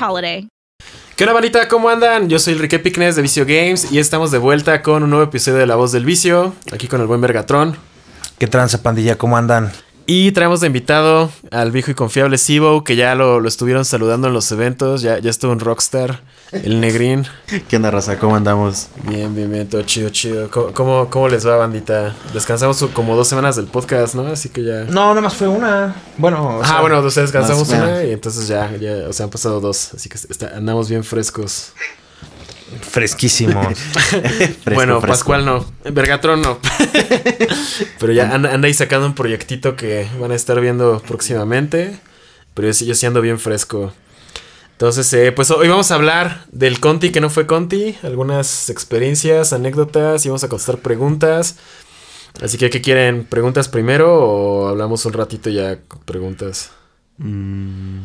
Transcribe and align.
holiday. 0.00 0.48
¿Qué 1.16 1.24
onda, 1.24 1.34
bandita? 1.34 1.68
¿Cómo 1.68 1.88
andan? 1.88 2.28
Yo 2.28 2.38
soy 2.38 2.54
Enrique 2.54 2.78
Picnes 2.78 3.14
de 3.14 3.22
Vicio 3.22 3.44
Games 3.46 3.92
y 3.92 3.98
estamos 3.98 4.30
de 4.32 4.38
vuelta 4.38 4.82
con 4.82 5.04
un 5.04 5.10
nuevo 5.10 5.24
episodio 5.24 5.58
de 5.58 5.66
La 5.66 5.76
Voz 5.76 5.92
del 5.92 6.04
Vicio, 6.04 6.54
aquí 6.72 6.88
con 6.88 7.00
el 7.00 7.06
buen 7.06 7.20
Vergatron. 7.20 7.76
¿Qué 8.38 8.48
tranza, 8.48 8.82
pandilla? 8.82 9.16
¿Cómo 9.16 9.36
andan? 9.36 9.70
Y 10.06 10.32
traemos 10.32 10.60
de 10.60 10.66
invitado 10.66 11.30
al 11.50 11.70
viejo 11.70 11.92
y 11.92 11.94
confiable 11.94 12.36
Sibo, 12.36 12.82
que 12.82 12.96
ya 12.96 13.14
lo, 13.14 13.40
lo 13.40 13.48
estuvieron 13.48 13.84
saludando 13.84 14.26
en 14.28 14.34
los 14.34 14.50
eventos, 14.50 15.02
ya, 15.02 15.18
ya 15.18 15.30
estuvo 15.30 15.52
en 15.52 15.60
Rockstar, 15.60 16.20
el 16.52 16.80
Negrín. 16.80 17.26
¿Qué 17.68 17.76
onda, 17.76 17.90
raza? 17.90 18.18
¿Cómo 18.18 18.36
andamos? 18.36 18.88
Bien, 19.08 19.34
bien, 19.34 19.50
bien, 19.50 19.68
todo 19.68 19.82
chido, 19.82 20.08
chido. 20.10 20.50
¿Cómo, 20.50 20.72
cómo, 20.72 21.10
cómo 21.10 21.28
les 21.28 21.46
va, 21.46 21.56
bandita? 21.56 22.14
Descansamos 22.32 22.84
como 22.92 23.16
dos 23.16 23.26
semanas 23.28 23.56
del 23.56 23.66
podcast, 23.66 24.14
¿no? 24.14 24.26
Así 24.28 24.48
que 24.50 24.62
ya... 24.64 24.84
No, 24.84 25.08
nada 25.10 25.20
más 25.20 25.34
fue 25.34 25.48
una. 25.48 25.94
Bueno, 26.16 26.58
o 26.58 26.62
Ah, 26.62 26.66
sea, 26.66 26.80
bueno, 26.80 26.98
ustedes 27.00 27.32
descansamos 27.32 27.68
más, 27.68 27.78
una 27.78 27.90
bueno. 27.94 28.08
y 28.08 28.12
entonces 28.12 28.46
ya, 28.46 28.70
ya, 28.76 29.08
o 29.08 29.12
sea, 29.12 29.24
han 29.24 29.30
pasado 29.30 29.60
dos, 29.60 29.94
así 29.94 30.08
que 30.08 30.16
está- 30.16 30.56
andamos 30.56 30.88
bien 30.88 31.02
frescos. 31.04 31.72
fresquísimos. 32.80 33.78
Fresco, 33.78 34.74
bueno, 34.74 35.00
fresco. 35.00 35.06
Pascual 35.06 35.44
no. 35.44 35.64
Vergatron 35.84 36.40
no. 36.40 36.58
Pero 37.98 38.12
ya 38.12 38.32
anda, 38.34 38.52
anda 38.52 38.66
ahí 38.66 38.74
sacando 38.74 39.06
un 39.06 39.14
proyectito 39.14 39.76
que 39.76 40.08
van 40.20 40.32
a 40.32 40.34
estar 40.34 40.60
viendo 40.60 41.00
próximamente. 41.06 41.98
Pero 42.54 42.68
yo, 42.68 42.74
sí- 42.74 42.86
yo 42.86 42.94
sí 42.94 43.06
ando 43.06 43.20
bien 43.20 43.38
fresco. 43.38 43.92
Entonces, 44.74 45.12
eh, 45.12 45.30
pues 45.30 45.50
hoy 45.52 45.68
vamos 45.68 45.90
a 45.92 45.94
hablar 45.94 46.46
del 46.50 46.80
Conti 46.80 47.10
que 47.10 47.20
no 47.20 47.30
fue 47.30 47.46
Conti. 47.46 47.96
Algunas 48.02 48.68
experiencias, 48.70 49.52
anécdotas 49.52 50.26
y 50.26 50.28
vamos 50.28 50.42
a 50.42 50.48
contestar 50.48 50.78
preguntas. 50.78 51.56
Así 52.42 52.58
que, 52.58 52.68
¿qué 52.70 52.80
quieren? 52.80 53.24
¿Preguntas 53.24 53.68
primero 53.68 54.12
o 54.12 54.66
hablamos 54.68 55.06
un 55.06 55.12
ratito 55.12 55.48
ya 55.50 55.78
con 55.86 56.00
preguntas? 56.00 56.70
Mm, 57.18 58.00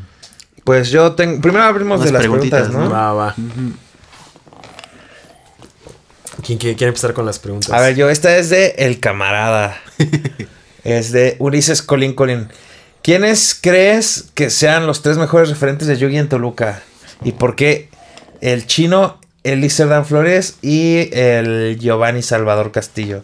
Pues 0.63 0.91
yo 0.91 1.13
tengo. 1.13 1.41
Primero 1.41 1.63
abrimos 1.65 2.03
de 2.03 2.11
las 2.11 2.21
preguntitas, 2.21 2.67
preguntas, 2.67 2.89
¿no? 2.89 2.93
Va, 2.95 3.13
va. 3.13 3.35
¿Quién 6.45 6.59
quiere, 6.59 6.75
quiere 6.77 6.89
empezar 6.89 7.13
con 7.13 7.25
las 7.25 7.39
preguntas? 7.39 7.71
A 7.71 7.79
ver, 7.81 7.95
yo, 7.95 8.09
esta 8.09 8.37
es 8.37 8.49
de 8.51 8.75
El 8.77 8.99
Camarada. 8.99 9.75
es 10.83 11.11
de 11.11 11.35
Ulises 11.39 11.81
Colín 11.81 12.13
Colín. 12.13 12.47
¿Quiénes 13.01 13.57
crees 13.59 14.25
que 14.33 14.49
sean 14.49 14.85
los 14.85 15.01
tres 15.01 15.17
mejores 15.17 15.49
referentes 15.49 15.87
de 15.87 15.97
Yugi 15.97 16.17
en 16.17 16.29
Toluca? 16.29 16.83
¿Y 17.23 17.31
por 17.33 17.55
qué 17.55 17.89
el 18.41 18.65
chino, 18.67 19.19
el 19.43 19.67
Dan 19.67 20.05
Flores 20.05 20.57
y 20.61 21.09
el 21.13 21.77
Giovanni 21.79 22.21
Salvador 22.21 22.71
Castillo? 22.71 23.23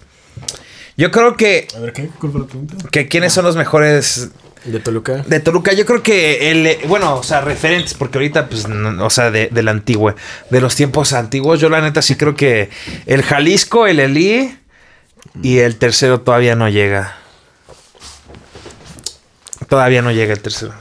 Yo 0.97 1.11
creo 1.11 1.35
que, 1.35 1.67
A 1.75 1.79
ver, 1.79 1.93
¿qué? 1.93 2.09
¿Cuál 2.19 2.31
fue 2.31 2.41
la 2.41 2.47
pregunta? 2.47 2.75
que 2.89 3.07
quiénes 3.07 3.33
son 3.33 3.43
los 3.45 3.55
mejores 3.57 4.29
¿De 4.63 4.79
Toluca? 4.79 5.23
De 5.27 5.39
Toluca, 5.41 5.73
yo 5.73 5.85
creo 5.85 6.01
que 6.01 6.49
el, 6.51 6.87
bueno, 6.87 7.17
o 7.17 7.23
sea, 7.23 7.41
referentes, 7.41 7.93
porque 7.93 8.17
ahorita, 8.17 8.47
pues, 8.49 8.67
no- 8.67 9.05
o 9.05 9.09
sea, 9.11 9.29
de, 9.29 9.49
de 9.51 9.61
la 9.61 9.69
antigua, 9.71 10.15
de 10.49 10.59
los 10.61 10.75
tiempos 10.75 11.13
antiguos, 11.13 11.59
yo 11.59 11.69
la 11.69 11.81
neta 11.81 12.01
sí 12.01 12.15
creo 12.15 12.35
que 12.35 12.69
el 13.05 13.21
Jalisco, 13.21 13.85
el 13.85 13.99
Elí 13.99 14.57
y 15.43 15.57
el 15.59 15.75
tercero 15.75 16.21
todavía 16.21 16.55
no 16.55 16.67
llega. 16.69 17.15
Todavía 19.69 20.01
no 20.01 20.11
llega 20.11 20.33
el 20.33 20.39
tercero. 20.41 20.73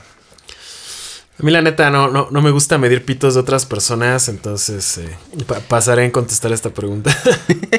A 1.37 1.43
mí 1.43 1.51
la 1.51 1.61
neta 1.61 1.89
no, 1.89 2.07
no, 2.09 2.29
no 2.31 2.41
me 2.41 2.49
gusta 2.51 2.77
medir 2.77 3.03
pitos 3.03 3.33
de 3.33 3.41
otras 3.41 3.65
personas, 3.65 4.29
entonces 4.29 4.99
eh, 4.99 5.09
pa- 5.45 5.59
pasaré 5.59 6.05
en 6.05 6.11
contestar 6.11 6.53
esta 6.53 6.69
pregunta. 6.69 7.15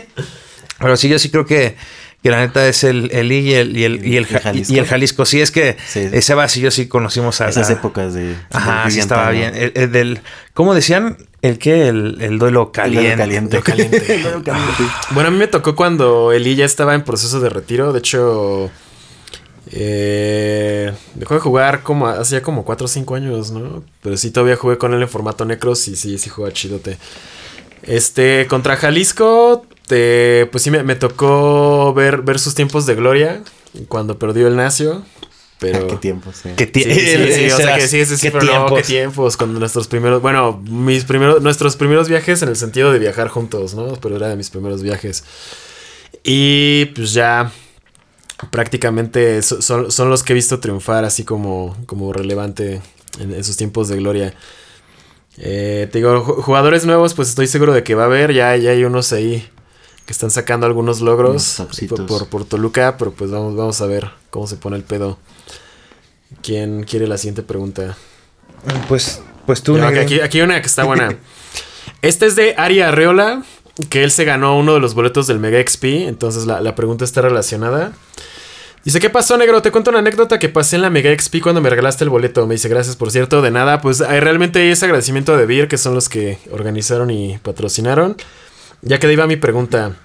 Pero 0.78 0.96
sí, 0.98 1.08
yo 1.08 1.18
sí 1.18 1.30
creo 1.30 1.46
que, 1.46 1.74
que 2.22 2.30
la 2.30 2.38
neta 2.40 2.68
es 2.68 2.84
el 2.84 3.32
y 3.32 3.54
el, 3.54 3.74
y 3.74 3.84
el, 3.84 4.04
y 4.06 4.16
el, 4.18 4.24
¿Y 4.24 4.26
Ja- 4.26 4.40
Jalisco? 4.40 4.74
y 4.74 4.78
el 4.78 4.86
Jalisco. 4.86 5.24
Sí, 5.24 5.40
es 5.40 5.50
que 5.50 5.78
Sí. 5.88 6.10
y 6.10 6.60
yo 6.60 6.70
sí 6.70 6.86
conocimos 6.86 7.40
a... 7.40 7.48
Esas 7.48 7.70
épocas 7.70 8.12
de. 8.12 8.36
Ajá, 8.52 8.90
sí 8.90 8.98
estaba 8.98 9.30
bien. 9.30 9.54
El, 9.54 9.72
el 9.74 9.90
del, 9.90 10.20
¿Cómo 10.52 10.74
decían? 10.74 11.16
¿El 11.40 11.58
qué? 11.58 11.88
El, 11.88 12.18
el 12.20 12.38
duelo 12.38 12.64
El 12.66 12.72
caliente. 12.72 13.16
caliente. 13.16 13.62
caliente. 13.62 13.96
El 14.16 14.22
dedo 14.22 14.42
caliente. 14.44 14.82
bueno, 15.12 15.28
a 15.28 15.32
mí 15.32 15.38
me 15.38 15.46
tocó 15.46 15.74
cuando 15.74 16.30
Eli 16.32 16.56
ya 16.56 16.66
estaba 16.66 16.94
en 16.94 17.04
proceso 17.04 17.40
de 17.40 17.48
retiro. 17.48 17.94
De 17.94 18.00
hecho, 18.00 18.70
eh, 19.72 20.92
dejó 21.14 21.34
de 21.34 21.40
jugar 21.40 21.82
como 21.82 22.06
hacía 22.08 22.42
como 22.42 22.64
4 22.64 22.84
o 22.84 22.88
5 22.88 23.14
años, 23.14 23.50
¿no? 23.50 23.82
Pero 24.02 24.16
sí, 24.16 24.30
todavía 24.30 24.56
jugué 24.56 24.78
con 24.78 24.94
él 24.94 25.02
en 25.02 25.08
formato 25.08 25.44
Necros 25.44 25.88
y 25.88 25.96
sí, 25.96 26.18
sí 26.18 26.28
juega 26.30 26.52
chidote. 26.52 26.98
Este, 27.82 28.46
contra 28.48 28.76
Jalisco, 28.76 29.64
te- 29.86 30.48
pues 30.50 30.62
sí 30.64 30.70
me, 30.70 30.82
me 30.82 30.96
tocó 30.96 31.92
ver, 31.94 32.22
ver 32.22 32.38
sus 32.38 32.54
tiempos 32.54 32.86
de 32.86 32.94
gloria 32.94 33.42
cuando 33.88 34.18
perdió 34.18 34.48
el 34.48 34.56
Nacio. 34.56 35.02
Pero... 35.58 35.86
Qué 35.86 35.96
tiempo, 35.96 36.32
sí. 36.34 36.50
Que 36.56 36.66
ti- 36.66 36.82
Sí, 36.82 36.92
sí, 36.92 37.32
sí, 37.32 37.50
o 37.50 37.56
sea 37.56 37.76
que 37.76 37.88
sí, 37.88 38.04
sí, 38.04 38.16
sí, 38.16 38.22
qué 38.26 38.30
pero 38.30 38.44
no, 38.44 38.50
tiempos. 38.50 38.78
qué 38.78 38.82
tiempos, 38.86 39.36
cuando 39.38 39.58
nuestros 39.58 39.88
primeros, 39.88 40.20
bueno, 40.20 40.62
mis 40.68 41.04
primeros, 41.04 41.40
nuestros 41.42 41.76
primeros 41.76 42.08
viajes 42.08 42.42
en 42.42 42.50
el 42.50 42.56
sentido 42.56 42.92
de 42.92 42.98
viajar 42.98 43.28
juntos, 43.28 43.74
¿no? 43.74 43.94
Pero 43.94 44.16
era 44.16 44.28
de 44.28 44.36
mis 44.36 44.50
primeros 44.50 44.82
viajes. 44.82 45.24
Y 46.22 46.86
pues 46.86 47.12
ya 47.14 47.50
prácticamente 48.50 49.42
so- 49.42 49.62
son, 49.62 49.90
son 49.90 50.10
los 50.10 50.22
que 50.22 50.32
he 50.32 50.34
visto 50.34 50.60
triunfar 50.60 51.04
así 51.04 51.24
como, 51.24 51.76
como 51.86 52.12
relevante 52.12 52.80
en, 53.18 53.34
en 53.34 53.44
sus 53.44 53.56
tiempos 53.56 53.88
de 53.88 53.96
gloria. 53.96 54.34
Eh, 55.38 55.88
te 55.92 55.98
digo, 55.98 56.24
ju- 56.24 56.42
jugadores 56.42 56.84
nuevos, 56.86 57.14
pues 57.14 57.28
estoy 57.28 57.46
seguro 57.46 57.72
de 57.72 57.82
que 57.82 57.94
va 57.94 58.04
a 58.04 58.06
haber, 58.06 58.32
ya, 58.32 58.56
ya 58.56 58.70
hay 58.70 58.84
unos 58.84 59.12
ahí 59.12 59.46
que 60.06 60.12
están 60.12 60.30
sacando 60.30 60.66
algunos 60.66 61.00
Unos 61.00 61.08
logros 61.10 61.62
por, 61.88 62.06
por, 62.06 62.28
por 62.28 62.44
Toluca, 62.44 62.96
pero 62.96 63.12
pues 63.12 63.30
vamos, 63.30 63.56
vamos 63.56 63.80
a 63.80 63.86
ver 63.86 64.10
cómo 64.30 64.46
se 64.46 64.56
pone 64.56 64.76
el 64.76 64.84
pedo. 64.84 65.18
¿Quién 66.42 66.84
quiere 66.84 67.06
la 67.06 67.18
siguiente 67.18 67.42
pregunta? 67.42 67.96
Pues, 68.88 69.20
pues 69.46 69.62
tú, 69.62 69.76
No, 69.76 69.86
aquí, 69.86 70.20
aquí 70.20 70.38
hay 70.38 70.44
una 70.44 70.60
que 70.60 70.66
está 70.66 70.84
buena. 70.84 71.16
Este 72.02 72.26
es 72.26 72.36
de 72.36 72.54
Ari 72.56 72.80
Arreola, 72.80 73.42
que 73.88 74.04
él 74.04 74.10
se 74.10 74.24
ganó 74.24 74.58
uno 74.58 74.74
de 74.74 74.80
los 74.80 74.94
boletos 74.94 75.26
del 75.26 75.38
Mega 75.38 75.60
XP, 75.60 75.84
entonces 76.08 76.46
la, 76.46 76.60
la 76.60 76.74
pregunta 76.74 77.04
está 77.04 77.20
relacionada. 77.20 77.92
Dice, 78.86 79.00
¿qué 79.00 79.10
pasó, 79.10 79.36
negro? 79.36 79.60
Te 79.62 79.72
cuento 79.72 79.90
una 79.90 79.98
anécdota 79.98 80.38
que 80.38 80.48
pasé 80.48 80.76
en 80.76 80.82
la 80.82 80.90
Mega 80.90 81.12
XP 81.12 81.42
cuando 81.42 81.60
me 81.60 81.68
regalaste 81.68 82.04
el 82.04 82.10
boleto. 82.10 82.46
Me 82.46 82.54
dice, 82.54 82.68
gracias, 82.68 82.94
por 82.94 83.10
cierto, 83.10 83.42
de 83.42 83.50
nada. 83.50 83.80
Pues 83.80 83.98
realmente 83.98 84.70
ese 84.70 84.84
agradecimiento 84.84 85.36
de 85.36 85.44
Beer, 85.44 85.66
que 85.66 85.76
son 85.76 85.92
los 85.92 86.08
que 86.08 86.38
organizaron 86.52 87.10
y 87.10 87.36
patrocinaron. 87.38 88.16
Ya 88.82 89.00
que 89.00 89.08
de 89.08 89.20
ahí 89.20 89.28
mi 89.28 89.34
pregunta. 89.34 89.96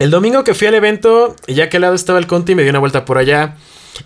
El 0.00 0.10
domingo 0.10 0.42
que 0.42 0.54
fui 0.54 0.66
al 0.66 0.74
evento, 0.74 1.36
ya 1.46 1.68
que 1.68 1.76
al 1.76 1.82
lado 1.82 1.94
estaba 1.94 2.18
el 2.18 2.26
Conti, 2.26 2.56
me 2.56 2.64
di 2.64 2.70
una 2.70 2.80
vuelta 2.80 3.04
por 3.04 3.16
allá. 3.16 3.56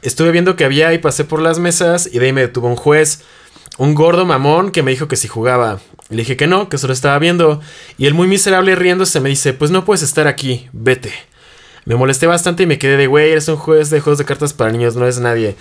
Estuve 0.03 0.33
viendo 0.33 0.55
que 0.55 0.67
había 0.67 0.93
y 0.93 0.99
pasé 0.99 1.25
por 1.25 1.41
las 1.41 1.59
mesas 1.59 2.07
y 2.13 2.19
de 2.19 2.27
ahí 2.27 2.33
me 2.35 2.43
detuvo 2.43 2.69
un 2.69 2.77
juez. 2.77 3.23
Un 3.77 3.95
gordo 3.95 4.25
mamón 4.25 4.71
que 4.71 4.83
me 4.83 4.93
dijo 4.93 5.09
que 5.09 5.17
si 5.17 5.29
jugaba. 5.29 5.81
Le 6.09 6.19
dije 6.19 6.37
que 6.37 6.47
no, 6.47 6.69
que 6.69 6.79
solo 6.79 6.93
estaba 6.93 7.19
viendo. 7.19 7.61
Y 7.99 8.07
el 8.07 8.15
muy 8.15 8.27
miserable 8.27 8.75
riéndose 8.75 9.21
me 9.21 9.29
dice, 9.29 9.53
pues 9.53 9.71
no 9.71 9.85
puedes 9.85 10.03
estar 10.03 10.27
aquí, 10.29 10.69
vete. 10.73 11.13
Me 11.85 11.97
molesté 11.97 12.27
bastante 12.27 12.63
y 12.63 12.67
me 12.67 12.79
quedé 12.79 12.97
de, 12.97 13.07
güey, 13.07 13.33
eres 13.33 13.49
un 13.49 13.57
juez 13.57 13.91
de 13.91 14.01
juegos 14.01 14.19
de 14.19 14.25
cartas 14.25 14.53
para 14.53 14.73
niños, 14.73 14.97
no 14.97 15.03
eres 15.03 15.19
nadie. 15.19 15.57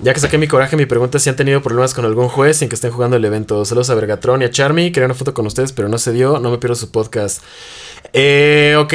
Ya 0.00 0.12
que 0.12 0.20
saqué 0.20 0.36
mi 0.36 0.48
coraje, 0.48 0.76
mi 0.76 0.86
pregunta 0.86 1.18
es 1.18 1.22
si 1.22 1.30
han 1.30 1.36
tenido 1.36 1.62
problemas 1.62 1.94
con 1.94 2.04
algún 2.04 2.28
juez 2.28 2.56
sin 2.56 2.68
que 2.68 2.74
estén 2.74 2.90
jugando 2.90 3.16
el 3.16 3.24
evento. 3.24 3.64
Saludos 3.64 3.90
a 3.90 3.94
Vergatron 3.94 4.42
y 4.42 4.44
a 4.44 4.50
Charmy. 4.50 4.90
Quería 4.90 5.06
una 5.06 5.14
foto 5.14 5.32
con 5.32 5.46
ustedes, 5.46 5.72
pero 5.72 5.88
no 5.88 5.98
se 5.98 6.12
dio. 6.12 6.40
No 6.40 6.50
me 6.50 6.58
pierdo 6.58 6.74
su 6.74 6.90
podcast. 6.90 7.42
Eh, 8.12 8.74
ok. 8.78 8.94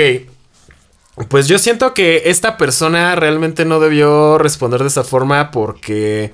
Pues 1.29 1.47
yo 1.47 1.59
siento 1.59 1.93
que 1.93 2.23
esta 2.25 2.57
persona 2.57 3.15
realmente 3.15 3.63
no 3.63 3.79
debió 3.79 4.37
responder 4.37 4.81
de 4.81 4.87
esa 4.87 5.03
forma 5.03 5.49
porque 5.49 6.33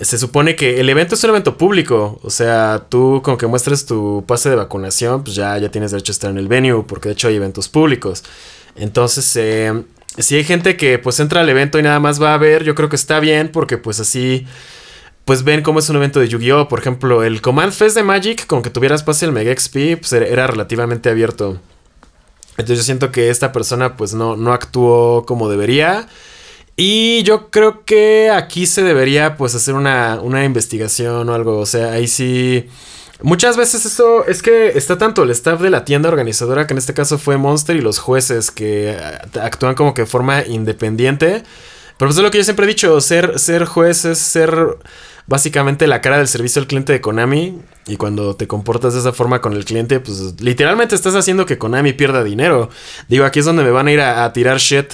se 0.00 0.18
supone 0.18 0.54
que 0.56 0.80
el 0.80 0.88
evento 0.88 1.14
es 1.14 1.24
un 1.24 1.30
evento 1.30 1.56
público. 1.56 2.20
O 2.22 2.30
sea, 2.30 2.84
tú 2.88 3.20
con 3.22 3.36
que 3.36 3.46
muestres 3.46 3.86
tu 3.86 4.24
pase 4.26 4.48
de 4.50 4.56
vacunación, 4.56 5.24
pues 5.24 5.34
ya, 5.36 5.56
ya 5.58 5.70
tienes 5.70 5.90
derecho 5.90 6.12
a 6.12 6.14
estar 6.14 6.30
en 6.30 6.38
el 6.38 6.48
venue, 6.48 6.84
porque 6.86 7.08
de 7.08 7.14
hecho 7.14 7.28
hay 7.28 7.36
eventos 7.36 7.68
públicos. 7.68 8.22
Entonces, 8.76 9.34
eh, 9.36 9.82
si 10.18 10.36
hay 10.36 10.44
gente 10.44 10.76
que 10.76 10.98
pues 10.98 11.18
entra 11.20 11.40
al 11.40 11.48
evento 11.48 11.78
y 11.78 11.82
nada 11.82 11.98
más 12.00 12.22
va 12.22 12.34
a 12.34 12.38
ver, 12.38 12.64
yo 12.64 12.74
creo 12.74 12.88
que 12.88 12.96
está 12.96 13.18
bien, 13.20 13.50
porque 13.52 13.76
pues 13.78 13.98
así 14.00 14.46
pues 15.24 15.42
ven 15.44 15.62
cómo 15.62 15.78
es 15.80 15.88
un 15.90 15.96
evento 15.96 16.20
de 16.20 16.28
Yu-Gi-Oh! 16.28 16.68
Por 16.68 16.78
ejemplo, 16.78 17.22
el 17.22 17.42
Command 17.42 17.72
Fest 17.72 17.94
de 17.96 18.02
Magic, 18.02 18.46
con 18.46 18.62
que 18.62 18.70
tuvieras 18.70 19.02
pase 19.02 19.26
el 19.26 19.32
Mega 19.32 19.52
XP, 19.54 19.96
pues 20.00 20.12
era- 20.14 20.46
relativamente 20.46 21.10
abierto. 21.10 21.60
Entonces 22.52 22.78
yo 22.78 22.84
siento 22.84 23.12
que 23.12 23.28
esta 23.30 23.52
persona 23.52 23.96
pues 23.96 24.14
no, 24.14 24.36
no 24.36 24.52
actuó 24.52 25.24
como 25.26 25.48
debería. 25.50 26.08
Y 26.80 27.24
yo 27.24 27.50
creo 27.50 27.84
que 27.84 28.30
aquí 28.30 28.64
se 28.64 28.84
debería 28.84 29.36
pues 29.36 29.52
hacer 29.56 29.74
una, 29.74 30.20
una 30.22 30.44
investigación 30.44 31.28
o 31.28 31.34
algo. 31.34 31.58
O 31.58 31.66
sea, 31.66 31.90
ahí 31.90 32.06
sí... 32.06 32.68
Muchas 33.20 33.56
veces 33.56 33.84
eso 33.84 34.24
es 34.26 34.42
que 34.42 34.68
está 34.68 34.96
tanto 34.96 35.24
el 35.24 35.30
staff 35.32 35.60
de 35.60 35.70
la 35.70 35.84
tienda 35.84 36.08
organizadora, 36.08 36.68
que 36.68 36.74
en 36.74 36.78
este 36.78 36.94
caso 36.94 37.18
fue 37.18 37.36
Monster, 37.36 37.74
y 37.74 37.80
los 37.80 37.98
jueces 37.98 38.52
que 38.52 38.96
actúan 39.42 39.74
como 39.74 39.92
que 39.92 40.02
de 40.02 40.06
forma 40.06 40.46
independiente. 40.46 41.42
Pero 41.96 42.10
pues 42.10 42.16
es 42.16 42.22
lo 42.22 42.30
que 42.30 42.38
yo 42.38 42.44
siempre 42.44 42.64
he 42.64 42.68
dicho, 42.68 43.00
ser, 43.00 43.40
ser 43.40 43.64
juez 43.64 44.04
es 44.04 44.18
ser 44.18 44.78
básicamente 45.26 45.88
la 45.88 46.00
cara 46.00 46.18
del 46.18 46.28
servicio 46.28 46.62
al 46.62 46.68
cliente 46.68 46.92
de 46.92 47.00
Konami. 47.00 47.58
Y 47.88 47.96
cuando 47.96 48.36
te 48.36 48.46
comportas 48.46 48.94
de 48.94 49.00
esa 49.00 49.12
forma 49.12 49.40
con 49.40 49.52
el 49.52 49.64
cliente, 49.64 49.98
pues 49.98 50.40
literalmente 50.40 50.94
estás 50.94 51.16
haciendo 51.16 51.44
que 51.44 51.58
Konami 51.58 51.94
pierda 51.94 52.22
dinero. 52.22 52.70
Digo, 53.08 53.24
aquí 53.24 53.40
es 53.40 53.46
donde 53.46 53.64
me 53.64 53.72
van 53.72 53.88
a 53.88 53.92
ir 53.92 54.00
a, 54.00 54.24
a 54.24 54.32
tirar 54.32 54.58
shit 54.58 54.92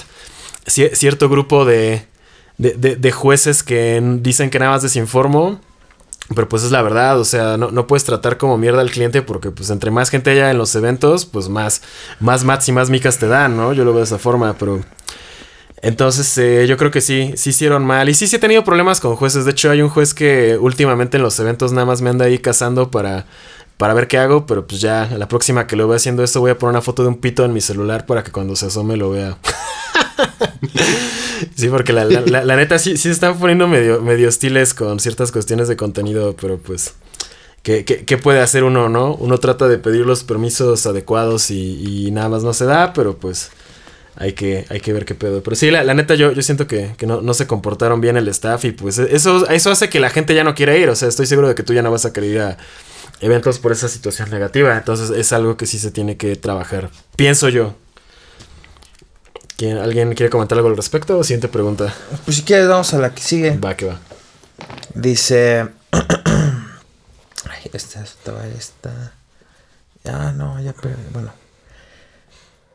cierto 0.65 1.29
grupo 1.29 1.65
de, 1.65 2.05
de, 2.57 2.95
de- 2.95 3.11
jueces 3.11 3.63
que 3.63 4.01
dicen 4.21 4.49
que 4.49 4.59
nada 4.59 4.71
más 4.71 4.81
desinformo. 4.81 5.59
Pero 6.33 6.49
pues 6.49 6.63
es 6.63 6.71
la 6.71 6.81
verdad, 6.81 7.19
o 7.19 7.23
sea, 7.25 7.55
no, 7.55 7.69
no 7.69 7.85
puedes 7.85 8.03
tratar 8.03 8.37
como 8.39 8.57
mierda 8.57 8.81
al 8.81 8.89
cliente 8.89 9.21
porque 9.21 9.51
pues 9.51 9.69
entre 9.69 9.91
más 9.91 10.09
gente 10.09 10.31
haya 10.31 10.49
en 10.49 10.57
los 10.57 10.73
eventos, 10.75 11.27
pues 11.27 11.49
más, 11.49 11.83
más 12.19 12.43
mats 12.43 12.67
y 12.67 12.71
más 12.71 12.89
micas 12.89 13.19
te 13.19 13.27
dan, 13.27 13.55
¿no? 13.55 13.73
Yo 13.73 13.83
lo 13.85 13.91
veo 13.91 13.99
de 13.99 14.05
esa 14.05 14.17
forma, 14.17 14.55
pero... 14.57 14.81
Entonces 15.81 16.35
eh, 16.39 16.65
yo 16.67 16.77
creo 16.77 16.89
que 16.89 17.01
sí, 17.01 17.33
sí 17.35 17.51
hicieron 17.51 17.85
mal. 17.85 18.09
Y 18.09 18.15
sí, 18.15 18.25
sí 18.25 18.37
he 18.37 18.39
tenido 18.39 18.63
problemas 18.63 18.99
con 18.99 19.15
jueces. 19.15 19.45
De 19.45 19.51
hecho, 19.51 19.69
hay 19.69 19.81
un 19.83 19.89
juez 19.89 20.13
que 20.15 20.57
últimamente 20.59 21.17
en 21.17 21.23
los 21.23 21.39
eventos 21.39 21.73
nada 21.73 21.85
más 21.85 22.01
me 22.01 22.09
anda 22.09 22.25
ahí 22.25 22.39
cazando 22.39 22.89
para, 22.89 23.27
para 23.77 23.93
ver 23.93 24.07
qué 24.07 24.17
hago. 24.17 24.47
Pero 24.47 24.65
pues 24.65 24.81
ya, 24.81 25.07
la 25.15 25.27
próxima 25.27 25.67
que 25.67 25.75
lo 25.75 25.87
vea 25.87 25.97
haciendo 25.97 26.23
esto 26.23 26.39
voy 26.39 26.49
a 26.51 26.57
poner 26.57 26.71
una 26.71 26.81
foto 26.81 27.03
de 27.03 27.09
un 27.09 27.17
pito 27.17 27.45
en 27.45 27.53
mi 27.53 27.61
celular 27.61 28.07
para 28.07 28.23
que 28.23 28.31
cuando 28.31 28.55
se 28.55 28.65
asome 28.65 28.97
lo 28.97 29.11
vea. 29.11 29.37
sí, 31.55 31.67
porque 31.69 31.93
la, 31.93 32.05
la- 32.05 32.55
neta 32.55 32.79
sí, 32.79 32.91
sí 32.97 33.03
se 33.03 33.11
están 33.11 33.37
poniendo 33.37 33.67
medio, 33.67 34.01
medio 34.01 34.29
hostiles 34.29 34.73
con 34.73 34.99
ciertas 34.99 35.31
cuestiones 35.31 35.67
de 35.67 35.75
contenido, 35.77 36.35
pero 36.39 36.57
pues... 36.57 36.93
¿Qué, 37.63 37.83
qué, 37.83 38.05
qué 38.05 38.19
puede 38.19 38.41
hacer 38.41 38.63
uno, 38.63 38.89
no? 38.89 39.15
Uno 39.15 39.39
trata 39.39 39.67
de 39.67 39.79
pedir 39.79 40.05
los 40.05 40.23
permisos 40.23 40.85
adecuados 40.85 41.49
y, 41.49 42.05
y 42.07 42.11
nada 42.11 42.29
más 42.29 42.43
no 42.43 42.53
se 42.53 42.65
da, 42.65 42.93
pero 42.93 43.17
pues 43.17 43.49
hay 44.15 44.33
que, 44.33 44.67
hay 44.69 44.81
que 44.81 44.93
ver 44.93 45.03
qué 45.03 45.15
pedo. 45.15 45.41
Pero 45.41 45.55
sí, 45.55 45.71
la, 45.71 45.83
la 45.83 45.95
neta, 45.95 46.13
yo, 46.13 46.31
yo 46.31 46.43
siento 46.43 46.67
que, 46.67 46.93
que 46.95 47.07
no, 47.07 47.21
no 47.21 47.33
se 47.33 47.47
comportaron 47.47 48.01
bien 48.01 48.17
el 48.17 48.27
staff 48.27 48.65
y 48.65 48.71
pues 48.71 48.99
eso, 48.99 49.49
eso 49.49 49.71
hace 49.71 49.89
que 49.89 49.99
la 49.99 50.11
gente 50.11 50.35
ya 50.35 50.43
no 50.43 50.53
quiera 50.53 50.77
ir. 50.77 50.89
O 50.89 50.95
sea, 50.95 51.07
estoy 51.07 51.25
seguro 51.25 51.47
de 51.47 51.55
que 51.55 51.63
tú 51.63 51.73
ya 51.73 51.81
no 51.81 51.89
vas 51.89 52.05
a 52.05 52.13
querer 52.13 52.29
ir 52.29 52.39
a 52.41 52.57
eventos 53.19 53.57
por 53.57 53.71
esa 53.71 53.89
situación 53.89 54.29
negativa. 54.29 54.77
Entonces 54.77 55.09
es 55.09 55.33
algo 55.33 55.57
que 55.57 55.65
sí 55.65 55.79
se 55.79 55.89
tiene 55.89 56.17
que 56.17 56.35
trabajar. 56.35 56.91
Pienso 57.15 57.49
yo. 57.49 57.73
¿Quién- 59.57 59.77
¿Alguien 59.77 60.13
quiere 60.13 60.29
comentar 60.29 60.57
algo 60.57 60.69
al 60.69 60.75
respecto? 60.77 61.17
O 61.17 61.23
siguiente 61.23 61.47
pregunta. 61.47 61.93
Pues 62.25 62.37
si 62.37 62.43
quieres, 62.43 62.67
vamos 62.67 62.93
a 62.93 62.99
la 62.99 63.13
que 63.13 63.21
sigue. 63.21 63.57
Va, 63.57 63.75
que 63.75 63.85
va. 63.85 63.99
Dice. 64.93 65.67
Ay, 65.91 67.69
esta 67.73 68.01
estaba 68.03 68.45
esta. 68.47 69.13
Ah, 70.05 70.33
no, 70.35 70.59
ya 70.61 70.73
perdí. 70.73 71.01
Bueno. 71.13 71.31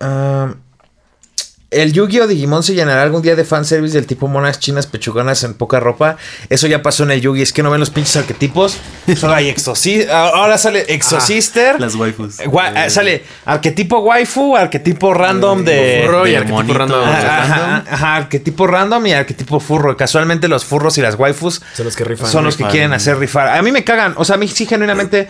Ah, 0.00 0.54
el 1.70 1.92
Yu-Gi-Oh! 1.92 2.26
Digimon 2.26 2.62
se 2.62 2.74
llenará 2.74 3.02
algún 3.02 3.22
día 3.22 3.36
de 3.36 3.44
fanservice 3.44 3.94
del 3.94 4.06
tipo 4.06 4.26
monas 4.28 4.58
chinas 4.58 4.86
pechugonas 4.86 5.44
en 5.44 5.54
poca 5.54 5.78
ropa. 5.80 6.16
Eso 6.48 6.66
ya 6.66 6.82
pasó 6.82 7.04
en 7.04 7.12
el 7.12 7.20
Yu-Gi. 7.20 7.42
Es 7.42 7.52
que 7.52 7.62
no 7.62 7.70
ven 7.70 7.80
los 7.80 7.90
pinches 7.90 8.16
arquetipos. 8.16 8.76
Solo 9.16 9.34
hay. 9.34 9.54
Ahora 10.10 10.58
sale 10.58 10.84
Exorcister. 10.88 11.80
Las 11.80 11.94
waifus. 11.94 12.38
Gua- 12.40 12.72
Eh, 12.74 12.86
eh, 12.86 12.90
sale 12.90 13.24
arquetipo 13.44 13.98
waifu, 14.00 14.56
arquetipo 14.56 15.14
random 15.14 15.64
de. 15.64 16.02
Furro 16.04 16.26
y 16.26 16.30
de 16.30 16.36
arquetipo 16.38 16.56
monito. 16.58 16.78
random. 16.78 17.08
Ajá, 17.08 17.42
ajá, 17.42 17.84
ajá, 17.90 18.16
arquetipo 18.16 18.66
random 18.66 19.06
y 19.06 19.12
arquetipo 19.12 19.60
furro. 19.60 19.96
Casualmente 19.96 20.48
los 20.48 20.64
furros 20.64 20.98
y 20.98 21.02
las 21.02 21.14
waifus 21.16 21.62
Son 21.74 21.84
los 21.86 21.96
que 21.96 22.04
rifan. 22.04 22.28
son 22.30 22.44
los 22.44 22.56
que 22.56 22.62
rifan. 22.64 22.72
quieren 22.72 22.92
hacer 22.92 23.16
rifar. 23.18 23.48
A 23.48 23.62
mí 23.62 23.70
me 23.72 23.84
cagan. 23.84 24.14
O 24.16 24.24
sea, 24.24 24.36
a 24.36 24.38
mí 24.38 24.48
sí, 24.48 24.66
genuinamente. 24.66 25.28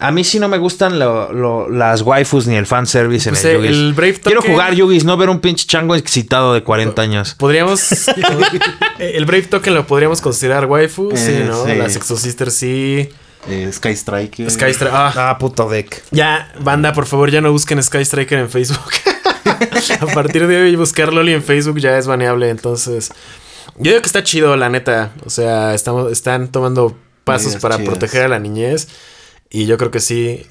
A 0.00 0.10
mí 0.10 0.24
sí 0.24 0.38
no 0.40 0.48
me 0.48 0.56
gustan 0.58 0.98
lo- 0.98 1.30
lo- 1.32 1.68
las 1.68 2.00
waifus 2.02 2.46
ni 2.46 2.56
el 2.56 2.66
fanservice 2.66 3.28
en 3.28 3.34
Pues, 3.34 3.44
el 3.44 3.50
eh, 3.50 3.54
Yugis. 3.56 3.70
el 3.70 3.92
Brave 3.94 4.14
Quiero 4.20 4.40
Token- 4.40 4.50
jugar 4.52 4.74
Yugis, 4.74 5.04
no 5.04 5.16
ver 5.18 5.28
un 5.28 5.40
pinche 5.40 5.66
chango 5.66 5.94
excitado 5.94 6.54
de 6.54 6.62
40 6.62 7.02
años. 7.02 7.34
Podríamos. 7.38 7.86
el 8.98 9.24
Brave 9.26 9.42
Token 9.42 9.74
lo 9.74 9.86
podríamos 9.86 10.20
considerar 10.20 10.64
waifu. 10.66 11.10
sí, 11.14 11.32
Eh, 11.32 11.44
¿no? 11.46 11.64
sí. 11.66 11.74
Las 11.74 11.96
Exo 11.96 12.16
Sisters 12.16 12.54
sí. 12.54 13.08
eh, 13.48 13.70
Sky 13.72 13.90
Striker. 13.90 14.50
Sky 14.50 14.70
Striker. 14.70 14.88
Ah, 14.96 15.12
Ah, 15.30 15.38
puto 15.38 15.68
deck. 15.68 16.02
ya, 16.10 16.52
banda, 16.60 16.92
por 16.92 17.06
favor, 17.06 17.30
ya 17.30 17.40
no 17.40 17.52
busquen 17.52 17.82
Sky 17.82 18.02
Striker 18.04 18.38
en 18.38 18.48
Facebook. 18.50 18.92
A 20.00 20.06
partir 20.06 20.46
de 20.46 20.62
hoy, 20.62 20.76
buscar 20.76 21.12
Loli 21.12 21.32
en 21.34 21.42
Facebook 21.42 21.78
ya 21.78 21.98
es 21.98 22.06
baneable. 22.06 22.48
Entonces, 22.48 23.10
yo 23.76 23.90
digo 23.90 24.00
que 24.00 24.06
está 24.06 24.22
chido, 24.22 24.56
la 24.56 24.68
neta. 24.70 25.12
O 25.26 25.30
sea, 25.30 25.74
estamos, 25.74 26.10
están 26.10 26.48
tomando 26.48 26.96
pasos 27.24 27.56
para 27.56 27.76
chidas. 27.76 27.88
proteger 27.90 28.22
a 28.22 28.28
la 28.28 28.38
niñez. 28.38 28.88
Y 29.50 29.66
yo 29.66 29.76
creo 29.76 29.90
que 29.90 30.00
sí. 30.00 30.46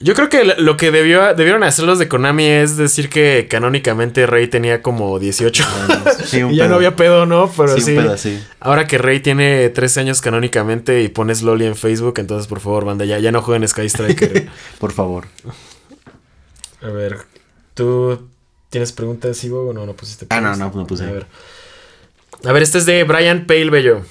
Yo 0.00 0.14
creo 0.14 0.28
que 0.28 0.44
lo 0.44 0.76
que 0.76 0.90
debió, 0.90 1.34
debieron 1.34 1.62
hacer 1.62 1.84
los 1.84 1.98
de 2.00 2.08
Konami 2.08 2.44
es 2.44 2.76
decir 2.76 3.08
que 3.08 3.46
canónicamente 3.48 4.26
Rey 4.26 4.48
tenía 4.48 4.82
como 4.82 5.18
18. 5.20 5.64
Sí, 6.26 6.42
un 6.42 6.52
y 6.52 6.56
ya 6.58 6.66
no 6.68 6.74
había 6.74 6.96
pedo, 6.96 7.26
¿no? 7.26 7.48
Pero 7.56 7.74
Sí, 7.76 7.80
sí. 7.80 7.90
un 7.96 8.02
pedo 8.02 8.12
así. 8.12 8.42
Ahora 8.60 8.86
que 8.86 8.98
Rey 8.98 9.20
tiene 9.20 9.68
13 9.68 10.00
años 10.00 10.20
canónicamente 10.20 11.02
y 11.02 11.08
pones 11.08 11.42
Loli 11.42 11.64
en 11.66 11.76
Facebook, 11.76 12.14
entonces 12.18 12.48
por 12.48 12.58
favor, 12.60 12.84
banda, 12.84 13.04
ya, 13.04 13.18
ya 13.20 13.30
no 13.30 13.40
jueguen 13.40 13.66
Sky 13.68 13.86
Striker. 13.88 14.48
Por 14.80 14.92
favor. 14.92 15.26
A 16.82 16.88
ver, 16.88 17.18
¿tú 17.74 18.28
tienes 18.70 18.92
preguntas, 18.92 19.42
Ivo, 19.44 19.68
o 19.68 19.72
no? 19.72 19.86
No 19.86 19.94
pusiste 19.94 20.26
Ah, 20.30 20.40
no, 20.40 20.48
preguntas? 20.50 20.74
no, 20.74 20.80
no 20.82 20.86
puse. 20.86 21.04
A 21.04 21.12
ver. 21.12 21.26
A 22.44 22.52
ver, 22.52 22.62
este 22.62 22.78
es 22.78 22.84
de 22.86 23.04
Brian 23.04 23.46
Pale 23.46 23.70
Bello. 23.70 24.02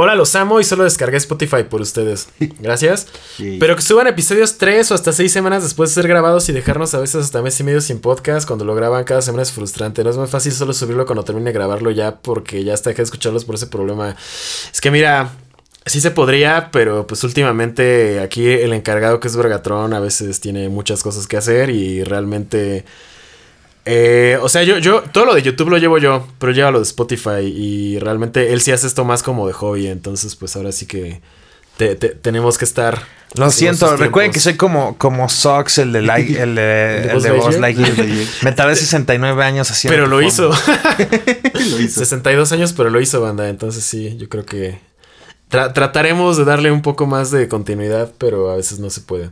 Hola, 0.00 0.14
los 0.14 0.36
amo 0.36 0.60
y 0.60 0.64
solo 0.64 0.84
descargué 0.84 1.16
Spotify 1.16 1.64
por 1.68 1.80
ustedes. 1.80 2.28
Gracias. 2.60 3.08
Sí. 3.36 3.56
Pero 3.58 3.74
que 3.74 3.82
suban 3.82 4.06
episodios 4.06 4.56
3 4.56 4.92
o 4.92 4.94
hasta 4.94 5.12
6 5.12 5.32
semanas 5.32 5.64
después 5.64 5.90
de 5.90 5.94
ser 5.94 6.06
grabados 6.06 6.48
y 6.48 6.52
dejarnos 6.52 6.94
a 6.94 7.00
veces 7.00 7.24
hasta 7.24 7.42
mes 7.42 7.58
y 7.58 7.64
medio 7.64 7.80
sin 7.80 7.98
podcast. 7.98 8.46
Cuando 8.46 8.64
lo 8.64 8.76
graban 8.76 9.02
cada 9.02 9.22
semana 9.22 9.42
es 9.42 9.50
frustrante. 9.50 10.04
No 10.04 10.10
es 10.10 10.16
muy 10.16 10.28
fácil 10.28 10.52
solo 10.52 10.72
subirlo 10.72 11.04
cuando 11.04 11.24
termine 11.24 11.46
de 11.46 11.52
grabarlo 11.52 11.90
ya 11.90 12.20
porque 12.20 12.62
ya 12.62 12.74
hasta 12.74 12.90
dejé 12.90 13.02
de 13.02 13.06
escucharlos 13.06 13.44
por 13.44 13.56
ese 13.56 13.66
problema. 13.66 14.14
Es 14.72 14.80
que 14.80 14.92
mira, 14.92 15.32
sí 15.84 16.00
se 16.00 16.12
podría, 16.12 16.70
pero 16.70 17.08
pues 17.08 17.24
últimamente 17.24 18.20
aquí 18.20 18.46
el 18.46 18.74
encargado 18.74 19.18
que 19.18 19.26
es 19.26 19.34
Vergatron 19.34 19.94
a 19.94 19.98
veces 19.98 20.38
tiene 20.38 20.68
muchas 20.68 21.02
cosas 21.02 21.26
que 21.26 21.38
hacer 21.38 21.70
y 21.70 22.04
realmente... 22.04 22.84
eh, 23.90 24.38
o 24.42 24.48
sea, 24.50 24.62
yo, 24.64 24.76
yo, 24.78 25.02
todo 25.12 25.24
lo 25.24 25.34
de 25.34 25.40
YouTube 25.42 25.70
lo 25.70 25.78
llevo 25.78 25.96
yo, 25.98 26.26
pero 26.38 26.52
lleva 26.52 26.70
lo 26.70 26.78
de 26.78 26.84
Spotify 26.84 27.40
y 27.42 27.98
realmente 27.98 28.52
él 28.52 28.60
sí 28.60 28.70
hace 28.70 28.86
esto 28.86 29.04
más 29.06 29.22
como 29.22 29.46
de 29.46 29.54
hobby, 29.54 29.86
entonces 29.86 30.36
pues 30.36 30.54
ahora 30.56 30.72
sí 30.72 30.84
que 30.86 31.22
te- 31.78 31.94
te- 31.94 32.10
tenemos 32.10 32.58
que 32.58 32.64
estar... 32.66 33.00
Lo 33.34 33.50
siento, 33.50 33.96
recuerden 33.96 34.32
que 34.32 34.40
soy 34.40 34.56
como, 34.56 34.96
como 34.98 35.28
Sox, 35.28 35.78
el 35.78 35.92
de, 35.92 36.02
Light- 36.02 36.36
el 36.38 36.54
de, 36.54 36.96
¿El 36.96 37.02
de 37.08 37.12
el 37.12 37.22
de 37.22 37.30
Buzz 37.32 37.44
Buzz 37.46 37.58
Lightyear? 37.60 37.92
Me 38.42 38.52
tardé 38.52 38.74
69 38.76 39.44
años 39.44 39.70
haciendo. 39.70 39.94
Pero 39.96 40.06
lo 40.08 40.20
hizo. 40.22 40.48
Lo 40.50 41.78
hizo. 41.80 42.00
62 42.00 42.52
años, 42.52 42.72
pero 42.74 42.90
lo 42.90 43.00
hizo, 43.00 43.20
banda. 43.20 43.48
Entonces 43.48 43.84
sí, 43.84 44.16
yo 44.16 44.28
creo 44.30 44.44
que 44.46 44.80
tra- 45.50 45.72
trataremos 45.74 46.36
de 46.38 46.44
darle 46.46 46.70
un 46.72 46.80
poco 46.82 47.06
más 47.06 47.30
de 47.30 47.48
continuidad, 47.48 48.12
pero 48.18 48.50
a 48.50 48.56
veces 48.56 48.78
no 48.80 48.88
se 48.90 49.02
puede. 49.02 49.30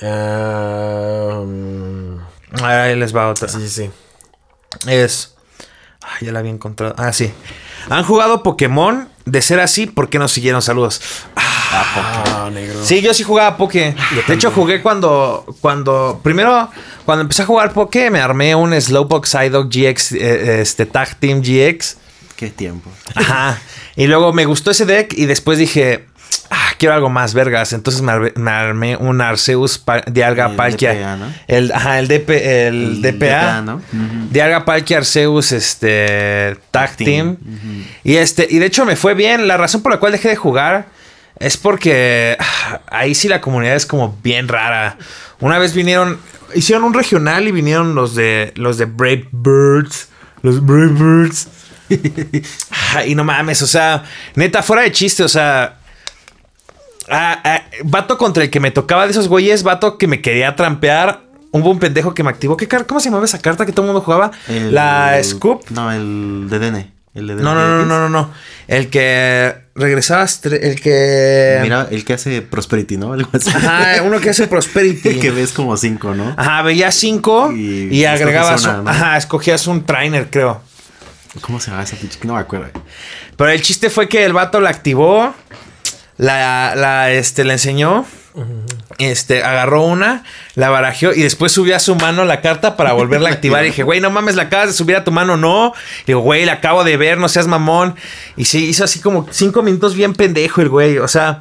Ah, 0.00 1.42
mm, 1.44 2.16
Ahí 2.62 2.96
les 2.96 3.14
va 3.14 3.28
otra. 3.28 3.48
sí, 3.48 3.58
sí, 3.60 3.68
sí. 3.68 3.90
Es. 4.90 5.34
Ay, 6.02 6.26
ya 6.26 6.32
la 6.32 6.38
había 6.38 6.50
encontrado. 6.52 6.94
Ah, 6.96 7.12
sí. 7.12 7.32
¿Han 7.90 8.04
jugado 8.04 8.42
Pokémon? 8.42 9.08
De 9.24 9.42
ser 9.42 9.60
así, 9.60 9.86
¿por 9.86 10.08
qué 10.08 10.18
no 10.18 10.26
siguieron? 10.28 10.62
Saludos. 10.62 11.00
Ah, 11.36 12.48
negro. 12.52 12.82
Sí, 12.84 13.02
yo 13.02 13.12
sí 13.12 13.22
jugaba 13.24 13.56
Poké. 13.58 13.94
De 14.26 14.34
hecho, 14.34 14.50
jugué 14.50 14.80
cuando. 14.80 15.44
Cuando. 15.60 16.20
Primero, 16.22 16.70
cuando 17.04 17.22
empecé 17.22 17.42
a 17.42 17.46
jugar 17.46 17.72
Poké, 17.74 18.10
me 18.10 18.20
armé 18.20 18.54
un 18.54 18.78
Slowpoke 18.80 19.26
Psyduck 19.26 19.66
GX. 19.70 20.12
eh, 20.12 20.60
este 20.62 20.86
Tag 20.86 21.16
Team 21.16 21.42
GX. 21.42 21.98
Qué 22.36 22.48
tiempo. 22.50 22.90
Ajá. 23.14 23.58
Y 23.96 24.06
luego 24.06 24.32
me 24.32 24.46
gustó 24.46 24.70
ese 24.70 24.86
deck 24.86 25.12
y 25.14 25.26
después 25.26 25.58
dije. 25.58 26.06
Ah, 26.50 26.67
quiero 26.78 26.94
algo 26.94 27.10
más 27.10 27.34
vergas. 27.34 27.72
Entonces 27.72 28.02
me, 28.02 28.50
armé 28.50 28.96
un 28.96 29.20
Arceus 29.20 29.82
Dialga 30.06 30.50
El 30.50 30.56
Palkia. 30.56 30.94
DPA, 30.94 31.16
¿no? 31.16 31.34
El, 31.46 31.72
ajá, 31.72 31.98
el, 31.98 32.08
DP, 32.08 32.30
el, 32.30 32.74
El 32.74 33.02
DPA. 33.02 33.12
DPA, 33.12 33.60
¿no? 33.62 33.74
Ujú. 33.76 34.28
Dialga 34.30 34.64
Palkia 34.64 34.98
Arceus 34.98 35.52
este, 35.52 36.56
Tag 36.70 36.96
Team. 36.96 37.36
Y 38.04 38.16
este, 38.16 38.46
y 38.48 38.58
de 38.58 38.66
hecho 38.66 38.84
me 38.84 38.96
fue 38.96 39.14
bien. 39.14 39.46
La 39.46 39.56
razón 39.56 39.82
por 39.82 39.92
la 39.92 39.98
cual 39.98 40.12
dejé 40.12 40.28
de 40.28 40.36
jugar 40.36 40.86
es 41.38 41.56
porque 41.56 42.36
ah, 42.38 42.80
ahí 42.90 43.14
sí 43.14 43.28
la 43.28 43.40
comunidad 43.40 43.76
es 43.76 43.86
como 43.86 44.16
bien 44.22 44.48
rara. 44.48 44.96
Una 45.40 45.58
vez 45.58 45.74
vinieron, 45.74 46.18
hicieron 46.54 46.84
un 46.84 46.94
regional 46.94 47.46
y 47.46 47.52
vinieron 47.52 47.94
los 47.94 48.14
de 48.14 48.52
los 48.56 48.78
de 48.78 48.86
Brave 48.86 49.28
Birds. 49.32 50.08
Los 50.42 50.64
Brave 50.64 50.92
Birds. 50.92 51.48
Y 53.06 53.14
no 53.14 53.24
mames, 53.24 53.62
o 53.62 53.66
sea, 53.66 54.04
neta, 54.34 54.62
fuera 54.62 54.82
de 54.82 54.92
chiste, 54.92 55.22
o 55.22 55.28
sea. 55.28 55.77
Ah, 57.10 57.40
ah, 57.44 57.62
vato 57.84 58.18
contra 58.18 58.42
el 58.44 58.50
que 58.50 58.60
me 58.60 58.70
tocaba 58.70 59.04
de 59.04 59.12
esos 59.12 59.28
güeyes, 59.28 59.62
vato 59.62 59.98
que 59.98 60.06
me 60.06 60.20
quería 60.20 60.56
trampear. 60.56 61.22
Hubo 61.50 61.70
un 61.70 61.78
pendejo 61.78 62.12
que 62.14 62.22
me 62.22 62.30
activó. 62.30 62.56
¿Qué 62.56 62.68
¿Cómo 62.68 63.00
se 63.00 63.06
llamaba 63.06 63.24
esa 63.24 63.40
carta 63.40 63.64
que 63.64 63.72
todo 63.72 63.82
el 63.86 63.92
mundo 63.92 64.02
jugaba? 64.02 64.30
El- 64.48 64.74
La 64.74 65.18
Scoop. 65.22 65.62
No, 65.70 65.90
el 65.90 66.46
DDN. 66.50 66.92
El 67.14 67.26
No, 67.36 67.54
no, 67.54 67.66
no, 67.68 67.84
no, 67.86 67.98
no, 68.00 68.08
no. 68.08 68.30
El 68.68 68.90
que 68.90 69.54
regresaba, 69.74 70.22
estre- 70.24 70.58
el 70.62 70.80
que. 70.80 71.58
Mira, 71.62 71.88
el 71.90 72.04
que 72.04 72.12
hace 72.12 72.42
Prosperity, 72.42 72.96
¿no? 72.96 73.14
Algo 73.14 73.30
así. 73.32 73.50
Ajá, 73.50 74.02
uno 74.04 74.20
que 74.20 74.30
hace 74.30 74.46
Prosperity. 74.46 75.18
que 75.20 75.30
ves 75.30 75.52
como 75.52 75.76
cinco, 75.76 76.14
¿no? 76.14 76.34
Ajá, 76.36 76.62
veía 76.62 76.92
cinco 76.92 77.50
y, 77.50 77.88
Y 77.90 78.04
agregabas. 78.04 78.64
Ajá, 78.66 79.16
escogías 79.16 79.66
un 79.66 79.84
trainer, 79.84 80.28
creo. 80.30 80.60
¿Cómo 81.40 81.60
se 81.60 81.70
llama 81.70 81.82
esa 81.82 81.96
pinche? 81.96 82.18
No 82.24 82.34
me 82.34 82.40
acuerdo. 82.40 82.68
Pero 83.36 83.50
el 83.50 83.62
chiste 83.62 83.90
fue 83.90 84.08
que 84.08 84.24
el 84.24 84.32
vato 84.32 84.60
la 84.60 84.70
activó, 84.70 85.34
la, 86.18 86.74
la, 86.76 87.12
este, 87.12 87.44
la 87.44 87.54
enseñó, 87.54 88.04
este, 88.98 89.42
agarró 89.42 89.84
una, 89.84 90.24
la 90.54 90.68
barajeó 90.68 91.12
y 91.12 91.22
después 91.22 91.52
subió 91.52 91.76
a 91.76 91.78
su 91.78 91.94
mano 91.94 92.24
la 92.24 92.40
carta 92.40 92.76
para 92.76 92.92
volverla 92.92 93.30
a 93.30 93.32
activar. 93.32 93.62
Y 93.64 93.68
dije, 93.68 93.82
güey, 93.84 94.00
no 94.00 94.10
mames, 94.10 94.34
la 94.36 94.44
acabas 94.44 94.68
de 94.68 94.74
subir 94.74 94.96
a 94.96 95.04
tu 95.04 95.12
mano, 95.12 95.36
no. 95.36 95.72
Digo, 96.06 96.20
güey, 96.20 96.44
la 96.44 96.54
acabo 96.54 96.84
de 96.84 96.96
ver, 96.96 97.18
no 97.18 97.28
seas 97.28 97.46
mamón. 97.46 97.94
Y 98.36 98.44
sí, 98.44 98.66
hizo 98.66 98.84
así 98.84 99.00
como 99.00 99.26
cinco 99.30 99.62
minutos 99.62 99.94
bien 99.94 100.14
pendejo 100.14 100.60
el 100.60 100.68
güey. 100.68 100.98
O 100.98 101.08
sea, 101.08 101.40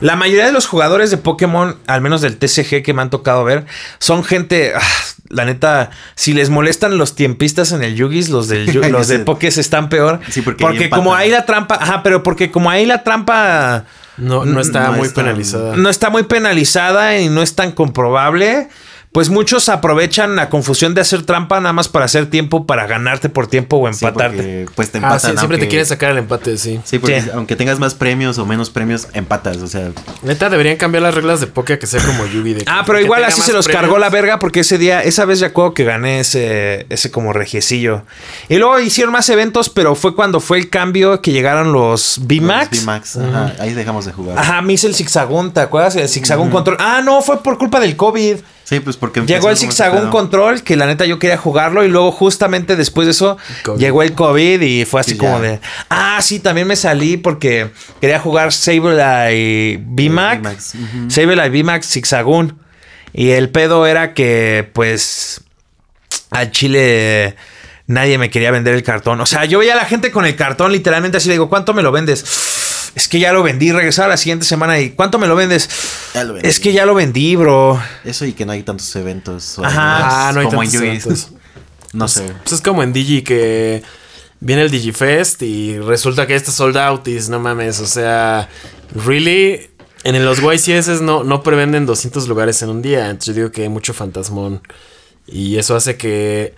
la 0.00 0.16
mayoría 0.16 0.46
de 0.46 0.52
los 0.52 0.66
jugadores 0.66 1.10
de 1.10 1.16
Pokémon, 1.16 1.76
al 1.86 2.00
menos 2.00 2.20
del 2.20 2.36
TCG 2.36 2.82
que 2.82 2.92
me 2.94 3.02
han 3.02 3.10
tocado 3.10 3.44
ver, 3.44 3.66
son 3.98 4.24
gente. 4.24 4.72
ah, 4.74 4.80
la 5.28 5.44
neta, 5.44 5.90
si 6.14 6.34
les 6.34 6.50
molestan 6.50 6.98
los 6.98 7.14
tiempistas 7.14 7.72
en 7.72 7.82
el 7.82 7.96
Yugis, 7.96 8.28
los 8.28 8.48
del 8.48 8.66
los 8.92 9.08
de. 9.08 9.20
Pokés 9.20 9.58
están 9.58 9.88
peor. 9.88 10.20
Sí, 10.28 10.42
porque 10.42 10.64
ahí 10.64 10.90
como 10.90 11.14
ahí 11.14 11.30
la 11.30 11.46
trampa, 11.46 11.76
ajá, 11.80 12.02
pero 12.02 12.22
porque 12.22 12.50
como 12.50 12.70
ahí 12.70 12.84
la 12.84 13.02
trampa 13.02 13.86
No, 14.18 14.44
no 14.44 14.60
está 14.60 14.88
No 14.88 14.92
muy 14.94 15.06
está- 15.08 15.22
penalizada. 15.22 15.76
no 15.76 15.88
está 15.88 16.10
muy 16.10 16.24
penalizada 16.24 17.18
y 17.18 17.28
no 17.28 17.42
es 17.42 17.54
tan 17.54 17.72
comprobable, 17.72 18.68
pues 19.12 19.28
muchos 19.28 19.68
aprovechan 19.68 20.36
la 20.36 20.48
confusión 20.48 20.94
de 20.94 21.02
hacer 21.02 21.22
trampa 21.24 21.60
nada 21.60 21.74
más 21.74 21.88
para 21.88 22.06
hacer 22.06 22.30
tiempo, 22.30 22.64
para 22.66 22.86
ganarte 22.86 23.28
por 23.28 23.46
tiempo 23.46 23.76
o 23.76 23.92
Sí, 23.92 24.04
empatarte. 24.06 24.36
porque, 24.36 24.66
pues 24.74 24.90
te 24.90 24.98
Ah, 24.98 25.02
empatan. 25.02 25.32
sí, 25.32 25.36
siempre 25.36 25.58
te 25.58 25.68
quieren 25.68 25.84
sacar 25.86 26.12
el 26.12 26.18
empate, 26.18 26.56
sí. 26.56 26.80
Sí, 26.82 26.98
porque 26.98 27.20
Sí. 27.20 27.28
aunque 27.34 27.54
tengas 27.54 27.78
más 27.78 27.94
premios 27.94 28.38
o 28.38 28.46
menos 28.46 28.70
premios, 28.70 29.08
empatas. 29.12 29.58
O 29.58 29.66
sea, 29.66 29.90
Neta, 30.22 30.48
deberían 30.48 30.78
cambiar 30.78 31.02
las 31.02 31.14
reglas 31.14 31.40
de 31.40 31.46
Poké 31.46 31.74
a 31.74 31.78
que 31.78 31.86
sea 31.86 32.00
como 32.02 32.24
Yugi. 32.24 32.54
De 32.54 32.64
Ah, 32.66 32.84
pero 32.86 33.00
igual 33.00 33.22
así 33.24 33.42
se 33.42 33.52
los 33.52 33.66
premios. 33.66 33.82
cargó 33.82 33.98
la 33.98 34.08
verga 34.08 34.38
porque 34.38 34.60
ese 34.60 34.78
día, 34.78 35.02
esa 35.02 35.26
vez 35.26 35.40
ya 35.40 35.48
acuerdo 35.48 35.74
que 35.74 35.84
gané 35.84 36.20
ese, 36.20 36.86
ese 36.88 37.10
como 37.10 37.34
regiecillo. 37.34 38.04
Y 38.48 38.56
luego 38.56 38.80
hicieron 38.80 39.12
más 39.12 39.28
eventos, 39.28 39.68
pero 39.68 39.94
fue 39.94 40.14
cuando 40.14 40.40
fue 40.40 40.56
el 40.58 40.70
cambio 40.70 41.20
que 41.20 41.32
llegaron 41.32 41.72
los 41.72 42.18
B-Max. 42.22 42.70
los 42.76 42.84
VMAX, 42.86 43.16
ajá, 43.18 43.52
ahí 43.58 43.74
dejamos 43.74 44.06
de 44.06 44.12
jugar. 44.12 44.38
Ajá, 44.38 44.62
me 44.62 44.72
hice 44.72 44.86
el 44.86 44.94
zigzagún, 44.94 45.52
¿te 45.52 45.60
acuerdas? 45.60 45.96
El 45.96 46.08
zigzagún 46.08 46.48
control. 46.50 46.78
Ah, 46.80 47.02
no, 47.04 47.20
fue 47.20 47.42
por 47.42 47.58
culpa 47.58 47.78
del 47.78 47.94
COVID. 47.94 48.36
Sí, 48.64 48.80
pues 48.80 48.96
porque 48.96 49.20
Llegó 49.22 49.50
el 49.50 49.56
pedo. 49.58 50.10
control, 50.10 50.62
que 50.62 50.76
la 50.76 50.86
neta 50.86 51.04
yo 51.04 51.18
quería 51.18 51.36
jugarlo, 51.36 51.84
y 51.84 51.88
luego 51.88 52.10
justamente 52.12 52.76
después 52.76 53.06
de 53.06 53.10
eso 53.10 53.36
COVID. 53.64 53.78
llegó 53.80 54.02
el 54.02 54.12
COVID 54.14 54.60
y 54.62 54.84
fue 54.84 55.00
así 55.00 55.12
Y 55.12 55.18
como 55.18 55.40
de. 55.40 55.60
Ah, 55.90 56.20
sí, 56.22 56.38
también 56.38 56.66
me 56.66 56.76
salí 56.76 57.16
porque 57.16 57.70
quería 58.00 58.18
jugar 58.20 58.52
Sableye 58.52 59.78
VMAX. 59.84 60.40
VMAX, 60.40 60.74
ujú. 60.74 61.10
Sableye 61.10 61.62
VMAX 61.62 61.86
zigzagún. 61.88 62.58
Y 63.12 63.30
el 63.30 63.50
pedo 63.50 63.86
era 63.86 64.14
que, 64.14 64.70
pues, 64.72 65.42
al 66.30 66.50
chile 66.50 67.36
nadie 67.86 68.16
me 68.16 68.30
quería 68.30 68.50
vender 68.50 68.74
el 68.74 68.82
cartón. 68.82 69.20
O 69.20 69.26
sea, 69.26 69.44
yo 69.44 69.58
veía 69.58 69.74
a 69.74 69.76
la 69.76 69.84
gente 69.84 70.10
con 70.10 70.24
el 70.24 70.34
cartón 70.34 70.72
literalmente 70.72 71.18
así, 71.18 71.28
le 71.28 71.34
digo, 71.34 71.50
¿cuánto 71.50 71.74
me 71.74 71.82
lo 71.82 71.92
vendes? 71.92 72.24
Es 72.94 73.08
que 73.08 73.18
ya 73.18 73.32
lo 73.32 73.42
vendí, 73.42 73.72
regresaba 73.72 74.08
la 74.08 74.16
siguiente 74.16 74.44
semana 74.44 74.78
y 74.78 74.90
¿cuánto 74.90 75.18
me 75.18 75.26
lo 75.26 75.34
vendes? 75.34 75.68
Ya 76.14 76.24
lo 76.24 76.34
vendí. 76.34 76.48
Es 76.48 76.60
que 76.60 76.72
ya 76.72 76.84
lo 76.84 76.94
vendí, 76.94 77.36
bro. 77.36 77.80
Eso 78.04 78.26
y 78.26 78.32
que 78.32 78.44
no 78.44 78.52
hay 78.52 78.62
tantos 78.62 78.94
eventos. 78.96 79.58
Ajá. 79.58 80.28
Ah, 80.28 80.32
no 80.32 80.40
hay 80.40 80.46
como 80.46 80.62
en 80.62 80.70
tantos 80.70 80.86
eventos. 80.86 81.28
No 81.92 82.08
sé. 82.08 82.32
Pues 82.42 82.52
es 82.52 82.60
como 82.60 82.82
en 82.82 82.92
Digi 82.92 83.22
que 83.22 83.82
viene 84.40 84.62
el 84.62 84.70
Digifest 84.70 85.42
y 85.42 85.78
resulta 85.78 86.26
que 86.26 86.34
este 86.34 86.50
sold 86.50 86.76
out 86.76 87.06
y 87.06 87.18
no 87.30 87.38
mames, 87.38 87.80
o 87.80 87.86
sea, 87.86 88.48
really, 89.06 89.70
en 90.02 90.24
los 90.24 90.40
YCS 90.40 91.00
no, 91.00 91.22
no 91.22 91.42
prevenden 91.42 91.86
200 91.86 92.26
lugares 92.26 92.60
en 92.62 92.70
un 92.70 92.82
día, 92.82 93.08
entonces 93.08 93.28
yo 93.28 93.42
digo 93.42 93.52
que 93.52 93.62
hay 93.62 93.68
mucho 93.68 93.94
fantasmón 93.94 94.60
y 95.26 95.56
eso 95.56 95.76
hace 95.76 95.96
que... 95.96 96.54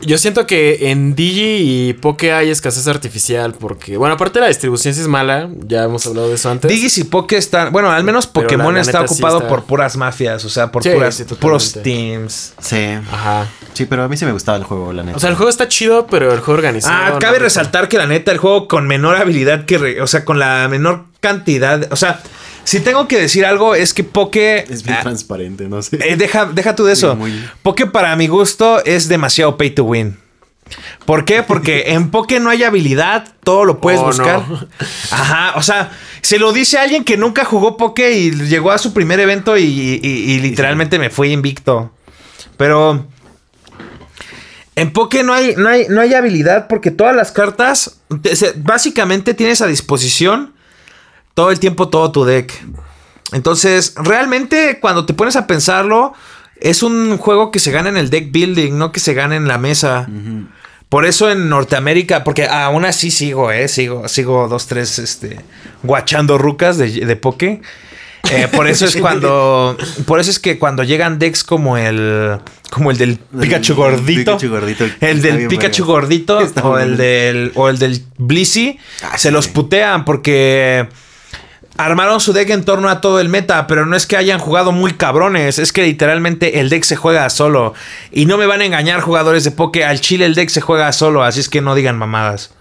Yo 0.00 0.18
siento 0.18 0.46
que 0.46 0.90
en 0.90 1.14
Digi 1.14 1.88
y 1.88 1.92
Poke 1.94 2.30
hay 2.32 2.50
escasez 2.50 2.86
artificial 2.86 3.54
porque, 3.54 3.96
bueno, 3.96 4.16
aparte 4.16 4.40
la 4.40 4.48
distribución 4.48 4.92
sí 4.92 5.00
es 5.00 5.08
mala, 5.08 5.48
ya 5.66 5.84
hemos 5.84 6.06
hablado 6.06 6.28
de 6.28 6.34
eso 6.34 6.50
antes. 6.50 6.70
Digis 6.70 6.98
y 6.98 7.04
Poké 7.04 7.38
están. 7.38 7.72
Bueno, 7.72 7.90
al 7.90 8.04
menos 8.04 8.26
Pokémon 8.26 8.66
la- 8.66 8.72
la 8.74 8.80
está 8.82 8.98
sí 9.08 9.14
ocupado 9.14 9.38
está- 9.38 9.48
por 9.48 9.64
puras 9.64 9.96
mafias, 9.96 10.44
o 10.44 10.50
sea, 10.50 10.70
por 10.70 10.82
Sí, 10.82 10.90
puras, 10.90 11.14
sí, 11.14 11.24
puros 11.24 11.72
teams. 11.82 12.52
Sí. 12.60 12.76
Ajá. 13.10 13.46
Sí, 13.72 13.86
pero 13.86 14.02
a 14.04 14.08
mí 14.08 14.18
sí 14.18 14.26
me 14.26 14.32
gustaba 14.32 14.58
el 14.58 14.64
juego, 14.64 14.92
la 14.92 15.02
neta. 15.02 15.16
O 15.16 15.20
sea, 15.20 15.30
el 15.30 15.36
juego 15.36 15.48
está 15.48 15.66
chido, 15.66 16.06
pero 16.06 16.30
el 16.32 16.40
juego 16.40 16.58
organizado... 16.58 16.94
Ah, 16.94 17.10
no, 17.14 17.18
cabe 17.18 17.38
no, 17.38 17.44
resaltar 17.44 17.88
que 17.88 17.96
la 17.96 18.06
neta, 18.06 18.32
el 18.32 18.38
juego 18.38 18.68
con 18.68 18.86
menor 18.86 19.16
habilidad 19.16 19.64
que. 19.64 19.78
re- 19.78 20.00
o 20.02 20.06
sea, 20.06 20.26
con 20.26 20.38
la 20.38 20.68
menor 20.68 21.04
cantidad. 21.20 21.90
O 21.90 21.96
sea, 21.96 22.20
si 22.66 22.80
tengo 22.80 23.08
que 23.08 23.18
decir 23.18 23.46
algo, 23.46 23.74
es 23.74 23.94
que 23.94 24.04
Poké. 24.04 24.64
es 24.70 24.82
bien 24.82 24.96
ah, 24.98 25.02
transparente, 25.02 25.68
no 25.68 25.80
sé. 25.82 25.98
eh, 26.02 26.16
deja, 26.16 26.44
deja 26.46 26.74
tú 26.76 26.84
de 26.84 26.92
eso. 26.92 27.16
Muy- 27.16 27.32
Poké 27.62 27.86
para 27.86 28.14
mi 28.16 28.26
gusto 28.26 28.84
es 28.84 29.08
demasiado 29.08 29.56
pay 29.56 29.70
to 29.70 29.84
win. 29.84 30.18
¿Por 31.04 31.24
qué? 31.24 31.44
Porque 31.44 31.84
en 31.92 32.10
Poké 32.10 32.40
no 32.40 32.50
hay 32.50 32.64
habilidad, 32.64 33.28
todo 33.44 33.64
lo 33.64 33.80
puedes 33.80 34.00
Oh, 34.00 34.06
buscar. 34.06 34.46
no. 34.48 34.68
Ajá, 35.12 35.52
o 35.56 35.62
sea, 35.62 35.92
se 36.22 36.38
lo 36.40 36.52
dice 36.52 36.76
alguien 36.78 37.04
que 37.04 37.16
nunca 37.16 37.44
jugó 37.44 37.76
Poké 37.76 38.12
y 38.18 38.30
llegó 38.32 38.72
a 38.72 38.78
su 38.78 38.92
primer 38.92 39.20
evento 39.20 39.56
y, 39.56 39.62
y- 39.62 40.00
y 40.02 40.40
literalmente 40.40 40.98
me 40.98 41.08
fui 41.08 41.30
invicto. 41.32 41.92
Pero 42.56 43.06
en 44.74 44.92
Poké 44.92 45.22
no 45.22 45.32
hay, 45.32 45.54
no 45.56 45.68
hay, 45.68 45.86
no 45.88 46.00
hay 46.00 46.14
habilidad 46.14 46.66
porque 46.68 46.90
todas 46.90 47.14
las 47.14 47.30
cartas, 47.30 47.98
básicamente 48.56 49.34
tienes 49.34 49.60
a 49.62 49.66
disposición 49.68 50.52
todo 51.36 51.50
el 51.50 51.60
tiempo 51.60 51.90
todo 51.90 52.10
tu 52.12 52.24
deck. 52.24 52.50
Entonces, 53.32 53.92
realmente 53.96 54.78
cuando 54.80 55.04
te 55.04 55.12
pones 55.12 55.36
a 55.36 55.46
pensarlo, 55.46 56.14
es 56.58 56.82
un 56.82 57.18
juego 57.18 57.50
que 57.50 57.58
se 57.58 57.70
gana 57.70 57.90
en 57.90 57.98
el 57.98 58.08
deck 58.08 58.32
building, 58.32 58.78
no 58.78 58.90
que 58.90 59.00
se 59.00 59.12
gana 59.12 59.36
en 59.36 59.46
la 59.46 59.58
mesa. 59.58 60.08
Por 60.88 61.04
eso 61.04 61.30
en 61.30 61.50
Norteamérica, 61.50 62.24
porque 62.24 62.46
aún 62.46 62.86
así 62.86 63.10
sigo, 63.10 63.52
eh, 63.52 63.68
sigo, 63.68 64.08
sigo 64.08 64.48
dos, 64.48 64.66
tres, 64.66 64.98
este, 64.98 65.38
guachando 65.82 66.38
rucas 66.38 66.78
de, 66.78 67.04
de 67.04 67.16
Poké. 67.16 67.60
Eh, 68.30 68.48
por 68.50 68.66
eso 68.66 68.86
es 68.86 68.96
cuando, 69.00 69.76
por 70.06 70.20
eso 70.20 70.30
es 70.30 70.38
que 70.38 70.58
cuando 70.58 70.84
llegan 70.84 71.18
decks 71.18 71.44
como 71.44 71.76
el, 71.76 72.38
como 72.70 72.90
el 72.90 72.96
del 72.96 73.18
Pikachu 73.18 73.72
El 73.72 73.76
gordito, 73.76 74.38
Pikachu 74.38 74.48
gordito, 74.48 74.86
el 75.00 75.20
del 75.20 75.48
Pikachu 75.48 75.84
gordito 75.84 76.38
o 76.62 76.78
el 76.78 76.96
del, 76.96 77.52
o 77.56 77.68
el 77.68 77.78
del 77.78 78.02
Blissey, 78.16 78.78
Ah, 79.02 79.18
se 79.18 79.28
sí, 79.28 79.34
los 79.34 79.48
putean 79.48 80.06
porque 80.06 80.88
armaron 81.76 82.20
su 82.20 82.32
deck 82.32 82.50
en 82.50 82.64
torno 82.64 82.88
a 82.88 83.00
todo 83.00 83.20
el 83.20 83.28
meta, 83.28 83.66
pero 83.66 83.86
no 83.86 83.96
es 83.96 84.06
que 84.06 84.16
hayan 84.16 84.38
jugado 84.38 84.72
muy 84.72 84.92
cabrones, 84.92 85.58
es 85.58 85.72
que 85.72 85.82
literalmente 85.82 86.60
el 86.60 86.68
deck 86.68 86.84
se 86.84 86.96
juega 86.96 87.28
solo. 87.30 87.74
Y 88.10 88.26
no 88.26 88.38
me 88.38 88.46
van 88.46 88.60
a 88.60 88.64
engañar 88.64 89.00
jugadores 89.00 89.44
de 89.44 89.50
Poké, 89.50 89.84
al 89.84 90.00
chile 90.00 90.26
el 90.26 90.34
deck 90.34 90.48
se 90.48 90.60
juega 90.60 90.92
solo, 90.92 91.22
así 91.22 91.40
es 91.40 91.48
que 91.48 91.60
no 91.60 91.74
digan 91.74 91.98
mamadas. 91.98 92.52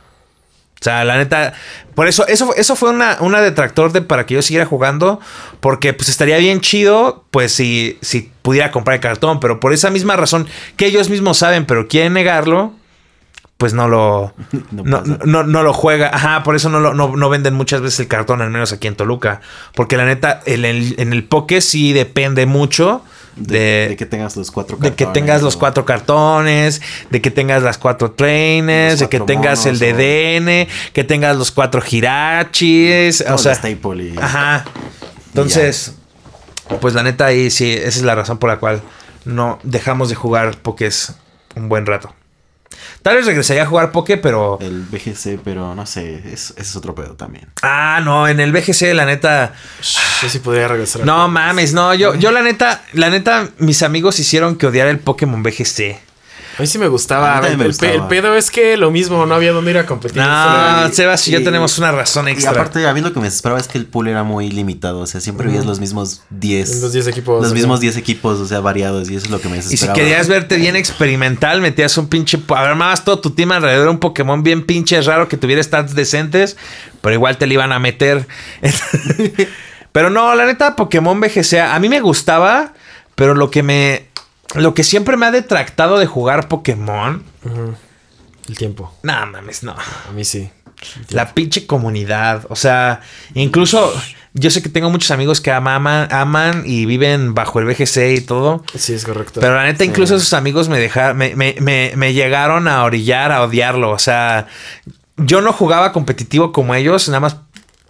O 0.82 0.84
sea, 0.84 1.06
la 1.06 1.18
neta, 1.18 1.54
por 1.96 2.08
eso, 2.08 2.28
eso, 2.28 2.54
eso 2.56 2.76
fue 2.76 2.90
una, 2.90 3.18
una 3.22 3.42
detractor 3.42 3.92
de 3.92 4.02
para 4.02 4.26
que 4.26 4.36
yo 4.36 4.42
siguiera 4.42 4.66
jugando, 4.66 5.20
porque 5.62 5.94
pues 5.94 6.10
estaría 6.10 6.38
bien 6.38 6.60
chido, 6.60 7.24
pues 7.32 7.54
si, 7.54 7.98
si 8.02 8.30
pudiera 8.42 8.72
comprar 8.72 8.96
el 8.96 9.02
cartón, 9.02 9.40
pero 9.40 9.60
por 9.60 9.74
esa 9.74 9.90
misma 9.90 10.16
razón 10.16 10.48
que 10.76 10.86
ellos 10.86 11.10
mismos 11.10 11.38
saben, 11.38 11.66
pero 11.66 11.88
quieren 11.88 12.14
negarlo, 12.14 12.74
pues 13.58 13.74
no 13.74 13.88
lo, 13.88 14.34
No 14.72 14.84
no, 15.02 15.18
no, 15.26 15.44
no 15.44 15.64
lo 15.64 15.74
juega. 15.74 16.10
Ajá, 16.14 16.44
por 16.44 16.56
eso 16.56 16.70
no, 16.70 16.80
lo, 16.80 16.94
no, 16.94 17.16
no 17.16 17.30
venden 17.30 17.54
muchas 17.54 17.82
veces 17.82 18.00
el 18.02 18.08
cartón, 18.08 18.42
al 18.42 18.50
menos 18.50 18.74
aquí 18.74 18.88
en 18.88 18.96
Toluca. 18.96 19.42
Porque 19.76 19.96
la 19.98 20.06
neta, 20.06 20.42
en 20.46 20.66
el, 20.66 20.96
en 21.00 21.14
el 21.14 21.24
Poké 21.24 21.62
sí 21.62 21.94
depende 21.94 22.46
mucho 22.46 23.04
De, 23.38 23.88
de 23.90 23.96
que 23.98 24.06
tengas 24.06 24.36
los 24.38 24.50
cuatro 24.52 24.78
de 24.78 24.94
que 24.94 25.06
tengas 25.08 25.42
los 25.42 25.58
cuatro 25.58 25.84
cartones, 25.86 26.82
de 27.10 27.22
que 27.22 27.32
tengas 27.32 27.64
las 27.64 27.78
cuatro 27.78 28.12
trainers, 28.12 29.00
de 29.00 29.10
que 29.10 29.20
tengas 29.20 29.66
el 29.66 29.74
monos, 29.74 29.80
de 29.80 29.94
DN, 29.94 30.68
que 30.94 31.04
tengas 31.04 31.36
los 31.38 31.52
cuatro 31.52 31.82
hirachis, 31.90 33.24
todo 33.26 33.36
o 33.36 33.38
sea, 33.38 33.52
el 33.52 33.58
staple 33.58 34.04
y- 34.06 34.18
ajá. 34.18 34.64
Entonces, 35.28 35.96
pues 36.80 36.94
la 36.94 37.04
neta 37.04 37.26
ahí 37.26 37.50
sí, 37.52 37.72
esa 37.74 37.88
es 37.88 38.04
la 38.04 38.16
razón 38.16 38.38
por 38.38 38.50
la 38.50 38.58
cual 38.58 38.82
no 39.26 39.60
dejamos 39.64 40.08
de 40.10 40.16
jugar 40.16 40.58
Pokés 40.62 41.14
un 41.56 41.68
buen 41.70 41.86
rato. 41.86 42.14
Tal 43.02 43.16
vez 43.18 43.26
regresaría 43.26 43.64
a 43.64 43.66
jugar 43.66 43.92
Poké, 43.92 44.18
pero 44.18 44.58
El 44.62 44.84
BGC, 44.84 45.40
pero 45.44 45.76
no 45.76 45.86
sé, 45.86 46.16
es- 46.34 46.52
ese 46.52 46.62
es 46.62 46.76
otro 46.76 46.96
pedo 46.96 47.16
también. 47.16 47.48
ah, 47.62 48.02
no, 48.04 48.28
en 48.28 48.40
el 48.40 48.52
BGC 48.52 48.94
la 48.94 49.06
neta 49.06 49.54
Yo 50.22 50.30
sí 50.30 50.40
podría 50.40 50.68
regresar. 50.68 51.02
a- 51.02 51.06
no 51.06 51.28
mames, 51.28 51.74
no, 51.74 51.94
yo 51.94 52.16
yo 52.16 52.32
la 52.32 52.42
neta, 52.42 52.84
la 52.94 53.10
neta 53.10 53.50
mis 53.60 53.84
amigos 53.84 54.20
hicieron 54.20 54.56
que 54.58 54.68
odiara 54.68 54.90
el 54.90 55.00
Pokémon 55.00 55.44
BGC. 55.44 56.00
A 56.58 56.62
mí 56.62 56.68
sí 56.68 56.78
me 56.78 56.86
A 56.86 56.90
gustaba. 56.90 57.38
El, 57.40 57.44
me 57.44 57.50
el 57.52 57.58
pe- 57.58 57.66
gustaba. 57.68 57.92
el 57.94 58.02
pedo 58.08 58.36
es 58.36 58.50
que 58.50 58.78
lo 58.78 58.90
mismo, 58.92 59.26
no 59.26 59.36
había 59.36 59.52
dónde 59.52 59.72
ir 59.72 59.78
a 59.78 59.86
competir. 59.86 60.22
No, 60.22 60.90
Sebas 60.94 61.28
y 61.28 61.32
yo 61.32 61.40
y- 61.40 61.44
tenemos 61.44 61.78
una 61.78 61.92
razón 61.92 62.28
Y 62.28 62.32
extra. 62.32 62.52
aparte, 62.52 62.88
a 62.88 62.94
mí 62.94 63.02
lo 63.02 63.12
que 63.12 63.20
me 63.20 63.28
esperaba 63.28 63.60
es 63.60 63.68
que 63.68 63.78
el 63.78 63.86
pool 63.86 64.08
era 64.08 64.24
muy 64.24 64.50
limitado. 64.50 65.00
O 65.00 65.08
sea, 65.08 65.20
siempre 65.20 65.48
veías 65.48 65.66
los 65.66 65.80
mismos 65.80 66.22
10. 66.30 66.82
Los 66.82 66.94
10 66.94 67.08
equipos, 67.08 67.42
Los 67.44 67.54
mismos 67.54 67.80
sea. 67.80 67.92
10 67.92 67.98
equipos, 67.98 68.40
o 68.40 68.48
sea, 68.48 68.62
variados. 68.62 69.10
Y 69.10 69.16
eso 69.16 69.26
es 69.26 69.32
lo 69.32 69.42
que 69.42 69.50
me 69.50 69.58
y 69.58 69.62
si 69.62 69.70
desesperaba. 69.72 70.00
querías 70.00 70.28
verte 70.28 70.56
bien 70.58 70.76
experimental, 70.76 71.60
metías 71.62 71.98
un 71.98 72.08
pinche. 72.08 72.40
Armabas 72.56 73.04
todo 73.04 73.20
tu 73.20 73.32
team 73.32 73.52
alrededor 73.52 73.86
de 73.86 73.92
un 73.92 74.00
Pokémon 74.00 74.42
bien 74.44 74.66
pinche 74.66 75.02
raro 75.02 75.28
que 75.28 75.36
tuviera 75.38 75.62
stats 75.62 75.94
decentes, 75.96 76.56
pero 77.02 77.14
igual 77.16 77.38
te 77.38 77.48
le 77.48 77.56
iban 77.56 77.72
a 77.74 77.80
meter. 77.80 78.28
pero 79.92 80.10
no, 80.10 80.34
la 80.36 80.46
neta, 80.46 80.76
Pokémon 80.76 81.20
VGC, 81.20 81.60
a 81.60 81.80
mí 81.80 81.90
me 81.90 82.00
gustaba, 82.02 82.74
pero 83.16 83.34
lo 83.34 83.50
que 83.52 83.64
me. 83.64 84.08
Lo 84.54 84.74
que 84.74 84.84
siempre 84.84 85.18
me 85.18 85.26
ha 85.26 85.32
detractado 85.32 85.98
de 85.98 86.06
jugar 86.06 86.48
Pokémon. 86.48 87.24
El 88.48 88.58
tiempo. 88.58 88.94
No 89.04 89.26
mames, 89.26 89.64
no. 89.64 89.74
A 89.74 90.12
mí 90.14 90.24
sí. 90.24 90.50
La 91.10 91.34
pinche 91.34 91.66
comunidad. 91.66 92.46
O 92.50 92.56
sea, 92.56 93.02
incluso 93.34 93.94
yo 94.34 94.52
sé 94.52 94.62
que 94.62 94.70
tengo 94.70 94.90
muchos 94.90 95.12
amigos 95.12 95.42
que 95.42 95.52
aman, 95.52 96.12
aman 96.12 96.64
y 96.66 96.86
viven 96.86 97.34
bajo 97.34 97.60
el 97.60 97.66
VGC 97.66 98.18
y 98.18 98.22
todo. 98.22 98.64
Sí, 98.76 98.94
es 98.94 99.06
correcto. 99.06 99.40
Pero 99.40 99.56
la 99.56 99.64
neta, 99.64 99.84
incluso 99.86 100.16
esos 100.16 100.34
amigos 100.34 100.70
me 100.70 100.78
dejaron, 100.78 101.18
me, 101.18 101.36
me, 101.36 101.56
me, 101.60 101.94
me 101.96 102.14
llegaron 102.14 102.68
a 102.68 102.84
orillar, 102.84 103.32
a 103.32 103.44
odiarlo. 103.44 103.92
O 103.92 104.00
sea, 104.00 104.48
yo 105.18 105.42
no 105.42 105.54
jugaba 105.54 105.92
competitivo 105.94 106.52
como 106.52 106.76
ellos, 106.76 107.08
nada 107.08 107.22
más 107.22 107.38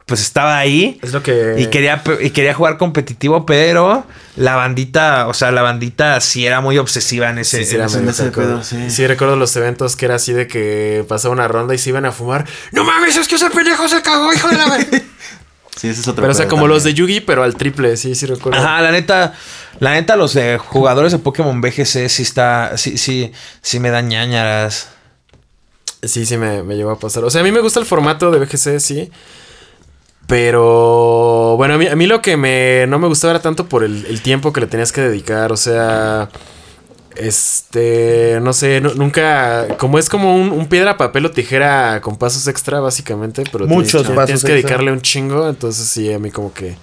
pues 0.06 0.22
estaba 0.22 0.58
ahí. 0.58 1.00
es 1.02 1.14
lo 1.14 1.24
que. 1.24 1.56
Y 1.58 1.68
quería, 1.68 2.04
y 2.22 2.30
quería 2.30 2.54
jugar 2.54 2.78
competitivo, 2.78 3.46
pero 3.46 4.06
la 4.36 4.56
bandita, 4.56 5.28
o 5.28 5.34
sea, 5.34 5.52
la 5.52 5.62
bandita 5.64 6.20
sí 6.22 6.46
era 6.46 6.62
muy 6.62 6.78
obsesiva 6.78 7.30
en 7.30 7.40
ese. 7.40 7.60
Sí, 7.64 7.72
sí, 7.72 7.76
en 7.76 7.82
ese- 7.84 8.08
ese 8.10 8.32
pedo, 8.32 8.64
sí. 8.64 8.90
Sí, 8.92 9.08
recuerdo 9.08 9.36
los 9.36 9.56
eventos 9.56 9.96
que 9.96 10.06
era 10.06 10.16
así 10.16 10.32
de 10.34 10.48
que 10.48 11.04
pasaba 11.08 11.34
una 11.34 11.48
ronda 11.48 11.74
y 11.74 11.78
se 11.80 11.90
iban 11.90 12.06
a 12.06 12.12
fumar. 12.12 12.46
¡No 12.72 12.84
mames! 12.84 13.18
Es 13.18 13.28
que 13.28 13.36
ese 13.36 13.50
pendejo 13.50 13.88
se 13.88 14.02
cagó, 14.02 14.32
hijo 14.34 14.48
de 14.48 14.58
la! 14.58 14.66
Sí, 15.78 15.90
ese 15.90 16.00
es 16.00 16.08
otro 16.08 16.22
Pero, 16.22 16.32
o 16.32 16.36
sea, 16.36 16.48
como 16.48 16.68
los 16.68 16.86
de. 16.86 16.94
Yugi, 16.94 17.20
pero 17.20 17.44
al 17.44 17.56
triple, 17.58 17.98
sí, 17.98 18.16
sí 18.16 18.26
recuerdo. 18.26 18.58
Ajá, 18.62 18.82
la 18.82 18.92
neta, 18.94 19.34
la 19.80 19.92
neta, 19.92 20.16
los 20.16 20.34
de 20.34 20.58
jugadores 20.58 21.12
de 21.12 21.20
Pokémon 21.20 21.60
VGC 21.60 22.08
sí 22.08 22.24
está, 22.24 22.78
sí, 22.78 22.98
sí, 22.98 23.34
sí 23.62 23.82
me 23.82 23.90
dan 23.90 24.08
ñañaras. 24.08 24.88
Sí, 26.02 26.26
sí, 26.26 26.38
me, 26.38 26.64
me 26.64 26.76
llegó 26.76 26.92
a 26.92 27.00
pasar. 27.00 27.26
O 27.26 27.30
sea, 27.30 27.42
a 27.42 27.44
mí 27.44 27.52
me 27.52 27.60
gusta 27.60 27.82
el 27.82 27.86
formato 27.86 28.32
de 28.32 28.40
BGC, 28.40 28.80
sí. 28.80 29.12
Pero 30.28 31.56
bueno, 31.58 31.76
a 31.76 31.78
mí, 31.78 31.88
a 31.88 31.96
mí 31.96 32.08
lo 32.08 32.22
que 32.22 32.36
me, 32.38 32.86
no 32.88 33.00
me 33.00 33.08
gustaba 33.08 33.32
era 33.32 33.42
tanto 33.42 33.68
por 33.68 33.84
el, 33.84 34.06
el 34.08 34.22
tiempo 34.22 34.52
que 34.54 34.62
le 34.62 34.68
tenías 34.68 34.92
que 34.92 35.02
dedicar. 35.02 35.52
O 35.52 35.58
sea, 35.58 36.30
este, 37.16 38.40
no 38.42 38.54
sé, 38.54 38.82
nu- 38.82 38.94
nunca, 38.96 39.68
como 39.78 40.00
es 40.00 40.10
como 40.10 40.36
un, 40.36 40.50
un 40.52 40.68
piedra, 40.68 40.98
papel 40.98 41.26
o 41.26 41.32
tijera 41.32 42.02
con 42.02 42.18
pasos 42.18 42.48
extra, 42.48 42.80
básicamente. 42.80 43.44
Pero 43.52 43.68
Muchos 43.68 44.02
tienes, 44.04 44.08
pasos 44.16 44.26
tienes 44.26 44.44
que 44.44 44.54
extra. 44.54 44.70
dedicarle 44.70 44.92
un 44.92 45.02
chingo. 45.02 45.48
Entonces 45.48 45.88
sí, 45.88 46.12
a 46.12 46.20
mí 46.20 46.32
como 46.32 46.54
que... 46.54 46.76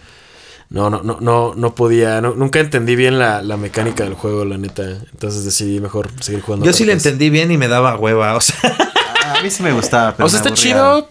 No, 0.71 0.89
no, 0.89 1.03
no, 1.03 1.19
no, 1.21 1.53
no 1.55 1.75
podía, 1.75 2.23
no- 2.23 2.35
nunca 2.35 2.59
entendí 2.61 2.97
bien 2.97 3.19
la, 3.19 3.43
la 3.43 3.59
mecánica 3.59 4.05
del 4.05 4.15
juego, 4.15 4.47
la 4.47 4.57
neta. 4.57 4.83
Entonces 5.13 5.45
decidí 5.45 5.81
mejor 5.81 6.09
seguir 6.21 6.41
jugando. 6.41 6.65
Yo 6.65 6.73
sí 6.73 6.85
le 6.87 6.95
cosa. 6.95 7.09
entendí 7.11 7.29
bien 7.29 7.51
y 7.51 7.59
me 7.59 7.69
daba 7.69 7.97
hueva, 7.99 8.35
o 8.37 8.41
sea, 8.41 8.57
A 9.39 9.43
mí 9.43 9.51
sí 9.51 9.63
me 9.63 9.73
gustaba. 9.73 10.15
Pero 10.17 10.27
O 10.27 10.29
sea, 10.29 10.39
está 10.39 10.49
aburría. 10.51 10.73
chido. 10.73 11.09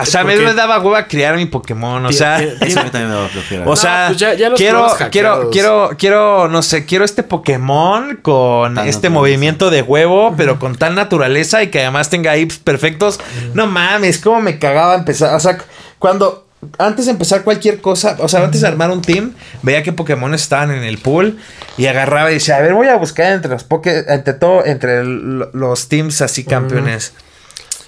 O 0.00 0.06
sea, 0.06 0.24
me, 0.24 0.32
Porque- 0.32 0.46
me 0.46 0.54
daba 0.54 0.78
hueva 0.80 1.06
criar 1.06 1.36
mi 1.36 1.46
Pokémon, 1.46 2.04
o 2.06 2.12
sea, 2.12 2.40
Eso 2.42 2.80
a 2.80 2.84
mí 2.84 2.90
también 2.90 3.08
me 3.08 3.14
daba 3.14 3.28
flojera. 3.28 3.62
o 3.62 3.66
No, 3.66 3.76
sea, 3.76 4.04
pues 4.08 4.18
ya- 4.18 4.34
ya 4.34 4.48
los 4.50 4.58
quiero, 4.58 4.86
quiero, 5.10 5.50
quiero, 5.50 5.90
quiero, 5.98 6.48
no 6.48 6.62
sé, 6.62 6.84
quiero 6.86 7.04
este 7.04 7.22
Pokémon 7.22 8.16
con 8.22 8.74
Tan 8.74 8.88
este 8.88 9.10
movimiento 9.10 9.70
de 9.70 9.82
huevo, 9.82 10.34
pero 10.36 10.58
con 10.58 10.76
tal 10.76 10.94
naturaleza 10.94 11.62
y 11.62 11.68
que 11.68 11.80
además 11.80 12.10
tenga 12.10 12.36
hips 12.36 12.58
perfectos. 12.58 13.20
No 13.54 13.66
mames, 13.66 14.18
cómo 14.18 14.40
me 14.40 14.58
cagaba 14.58 14.94
empezar, 14.94 15.34
o 15.34 15.40
sea, 15.40 15.58
cuando 15.98 16.42
antes 16.78 17.04
de 17.04 17.10
empezar 17.12 17.42
cualquier 17.44 17.82
cosa, 17.82 18.16
o 18.20 18.26
sea, 18.28 18.42
antes 18.42 18.62
de 18.62 18.66
armar 18.68 18.90
un 18.90 19.02
team, 19.02 19.34
veía 19.62 19.82
que 19.82 19.92
Pokémon 19.92 20.32
estaban 20.32 20.70
en 20.70 20.82
el 20.82 20.96
pool 20.96 21.38
y 21.76 21.84
agarraba 21.86 22.30
y 22.30 22.34
decía, 22.34 22.56
a 22.56 22.60
ver, 22.62 22.72
voy 22.72 22.88
a 22.88 22.96
buscar 22.96 23.32
entre 23.32 23.50
los 23.50 23.64
Poké, 23.64 24.04
entre 24.08 24.32
todo, 24.32 24.64
entre 24.64 25.00
el- 25.00 25.48
los 25.52 25.88
teams 25.88 26.22
así 26.22 26.42
campeones. 26.44 27.12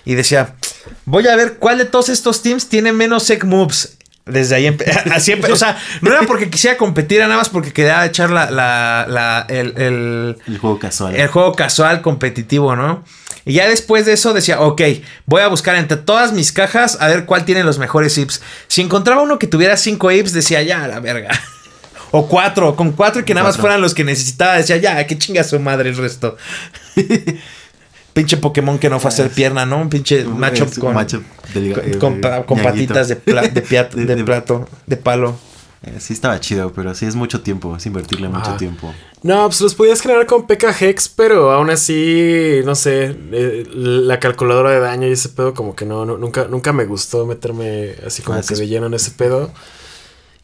Y 0.07 0.15
decía, 0.15 0.55
voy 1.05 1.27
a 1.29 1.37
ver 1.37 1.57
cuál 1.59 1.77
de 1.77 1.85
todos 1.85 2.09
estos 2.09 2.41
teams 2.41 2.69
tiene 2.71 2.93
menos 2.93 3.29
egg 3.29 3.45
moves. 3.45 3.99
Desde 4.25 4.55
ahí, 4.57 4.77
así 5.13 5.35
o 5.35 5.57
sea, 5.57 5.79
no 6.01 6.11
era 6.11 6.23
porque 6.23 6.49
quisiera 6.51 6.77
competir, 6.77 7.19
era 7.19 7.27
nada 7.29 7.39
más 7.39 7.49
porque 7.49 7.73
quería 7.73 8.05
echar 8.07 8.31
la, 8.31 8.51
la, 8.51 9.07
la- 9.09 9.47
el, 9.49 9.75
el, 9.77 10.37
El 10.49 10.59
juego 10.59 10.79
casual. 10.81 11.15
el 11.15 11.29
juego 11.29 11.53
casual 11.55 12.01
competitivo, 12.03 12.75
¿no? 12.75 13.05
Y 13.45 13.53
ya 13.53 13.69
después 13.69 14.05
de 14.07 14.15
eso 14.15 14.33
decía, 14.33 14.61
ok, 14.61 14.83
voy 15.27 15.43
a 15.43 15.47
buscar 15.49 15.77
entre 15.77 15.97
todas 15.99 16.33
mis 16.33 16.51
cajas 16.51 16.99
a 17.01 17.07
ver 17.07 17.25
cuál 17.27 17.45
tiene 17.45 17.63
los 17.63 17.79
mejores 17.79 18.19
hips. 18.19 18.43
Si 18.67 18.81
encontraba 18.83 19.23
uno 19.23 19.39
que 19.39 19.47
tuviera 19.47 19.77
cinco 19.77 20.11
hips, 20.11 20.33
decía, 20.33 20.61
ya, 20.63 20.83
a 20.85 20.89
la 20.89 20.99
verga. 21.01 21.29
O 22.13 22.29
cuatro, 22.29 22.77
con 22.77 22.93
cuatro 22.93 23.25
que 23.25 23.35
nada 23.35 23.47
más 23.49 23.59
fueran 23.59 23.81
los 23.81 23.93
que 23.93 24.05
necesitaba, 24.05 24.55
decía, 24.57 24.77
ya, 24.77 25.05
que 25.07 25.19
chinga 25.19 25.43
su 25.45 25.59
madre 25.59 25.91
el 25.91 25.97
resto. 25.97 26.37
pinche 28.17 28.39
Pokémon 28.39 28.79
que 28.79 28.89
no 28.89 28.99
fue 28.99 29.11
a 29.11 29.13
hacer 29.13 29.31
pierna, 29.31 29.67
¿no? 29.67 29.77
Un 29.79 29.91
pinche 29.91 30.25
macho 30.25 30.65
es 30.65 30.79
un 30.79 30.83
con, 30.85 30.95
del- 31.55 31.99
con, 31.99 32.15
eh, 32.15 32.21
con 32.21 32.43
con 32.45 32.63
patitas 32.63 33.09
de, 33.09 33.17
pla- 33.17 33.43
de, 33.43 33.63
pia- 33.63 33.89
plato, 34.25 34.67
de 34.87 34.97
palo. 34.97 35.37
Eh, 35.83 35.97
sí 36.01 36.15
estaba 36.15 36.41
chido, 36.41 36.73
pero 36.73 36.95
sí 36.95 37.05
es 37.05 37.15
mucho 37.15 37.43
tiempo. 37.43 37.77
Es 37.77 37.85
invertirle 37.85 38.29
mucho 38.29 38.49
Ajá. 38.49 38.57
tiempo. 38.57 38.93
No, 39.23 39.47
pues 39.47 39.61
los 39.61 39.75
podías 39.75 40.01
generar 40.01 40.25
con 40.27 40.47
PK 40.47 40.75
Hex, 40.81 41.09
pero 41.11 41.53
aún 41.53 41.69
así, 41.69 42.61
no 42.65 42.75
sé, 42.75 43.15
eh, 43.33 43.65
la 43.75 44.19
calculadora 44.19 44.71
de 44.71 44.81
daño 44.81 45.07
y 45.07 45.13
ese 45.13 45.29
pedo 45.29 45.53
como 45.53 45.77
que 45.77 45.85
no, 45.85 46.07
no- 46.07 46.17
nunca, 46.17 46.47
nunca 46.49 46.73
me 46.73 46.87
gustó 46.87 47.27
meterme 47.27 47.95
así 48.07 48.23
como 48.23 48.39
Ah, 48.39 48.43
que 48.49 48.55
de 48.55 48.67
lleno 48.67 48.87
en 48.87 48.95
ese 48.95 49.11
pedo. 49.11 49.53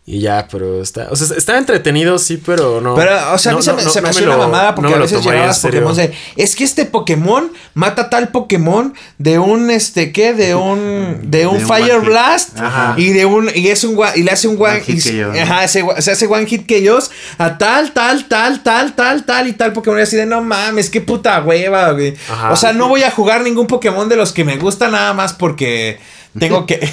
Y 0.04 0.18
ya, 0.18 0.48
pero 0.50 0.82
está, 0.82 1.06
o 1.12 1.14
sea, 1.16 1.36
está 1.36 1.56
entretenido, 1.58 2.18
sí, 2.18 2.36
pero 2.44 2.80
no. 2.80 2.96
Pero, 2.96 3.12
o 3.34 3.38
sea, 3.38 3.52
a 3.52 3.54
mí 3.54 3.58
no- 3.58 3.62
se 3.62 3.70
no- 3.70 3.76
me, 3.76 3.84
no- 3.84 3.90
se 3.90 4.00
me 4.00 4.06
no 4.06 4.10
hacía 4.10 4.26
lo- 4.26 4.34
una 4.34 4.46
mamada 4.48 4.74
porque 4.74 4.92
a 4.92 4.96
veces 4.98 5.22
serio. 5.22 5.80
Pokémon 5.82 5.94
de, 5.94 6.12
es 6.36 6.56
que 6.56 6.64
este 6.64 6.86
Pokémon 6.86 7.52
mata 7.74 8.10
tal 8.10 8.30
Pokémon 8.30 8.94
de 9.18 9.38
un, 9.38 9.70
este, 9.70 10.10
¿qué? 10.10 10.34
De 10.34 10.56
un, 10.56 11.30
de 11.30 11.46
un 11.46 11.58
De 11.58 11.62
un 11.64 11.68
Fire 11.68 11.92
one 11.92 12.00
hit. 12.00 12.08
Blast 12.08 12.58
Ajá. 12.58 12.94
y 12.96 13.10
de 13.10 13.26
un, 13.26 13.48
y 13.54 13.68
es 13.68 13.84
un, 13.84 13.96
y 14.16 14.24
le 14.24 14.32
hace 14.32 14.48
un 14.48 14.56
one, 14.60 14.72
One 14.72 14.80
hit 14.80 15.06
y- 15.06 15.38
ajá, 15.38 15.68
se 15.68 15.80
hace 16.10 16.26
one 16.26 16.46
hit 16.46 16.66
que 16.66 16.78
ellos 16.78 17.12
a 17.38 17.56
tal, 17.56 17.92
tal, 17.92 18.26
tal, 18.26 18.60
tal, 18.64 18.96
tal, 18.96 19.24
tal 19.24 19.46
y 19.46 19.52
tal 19.52 19.72
Pokémon 19.72 20.00
y 20.00 20.02
así 20.02 20.16
de, 20.16 20.26
no 20.26 20.42
mames, 20.42 20.90
qué 20.90 21.00
puta 21.00 21.40
hueva, 21.44 21.92
güey. 21.92 22.16
Ajá. 22.28 22.50
O 22.50 22.56
sea, 22.56 22.72
no 22.72 22.88
voy 22.88 23.04
a 23.04 23.10
jugar 23.12 23.42
ningún 23.42 23.68
Pokémon 23.68 24.08
de 24.08 24.16
los 24.16 24.32
que 24.32 24.44
me 24.44 24.56
gusta 24.56 24.88
nada 24.88 25.12
más 25.14 25.32
porque... 25.32 26.00
Tengo 26.38 26.66
que. 26.66 26.80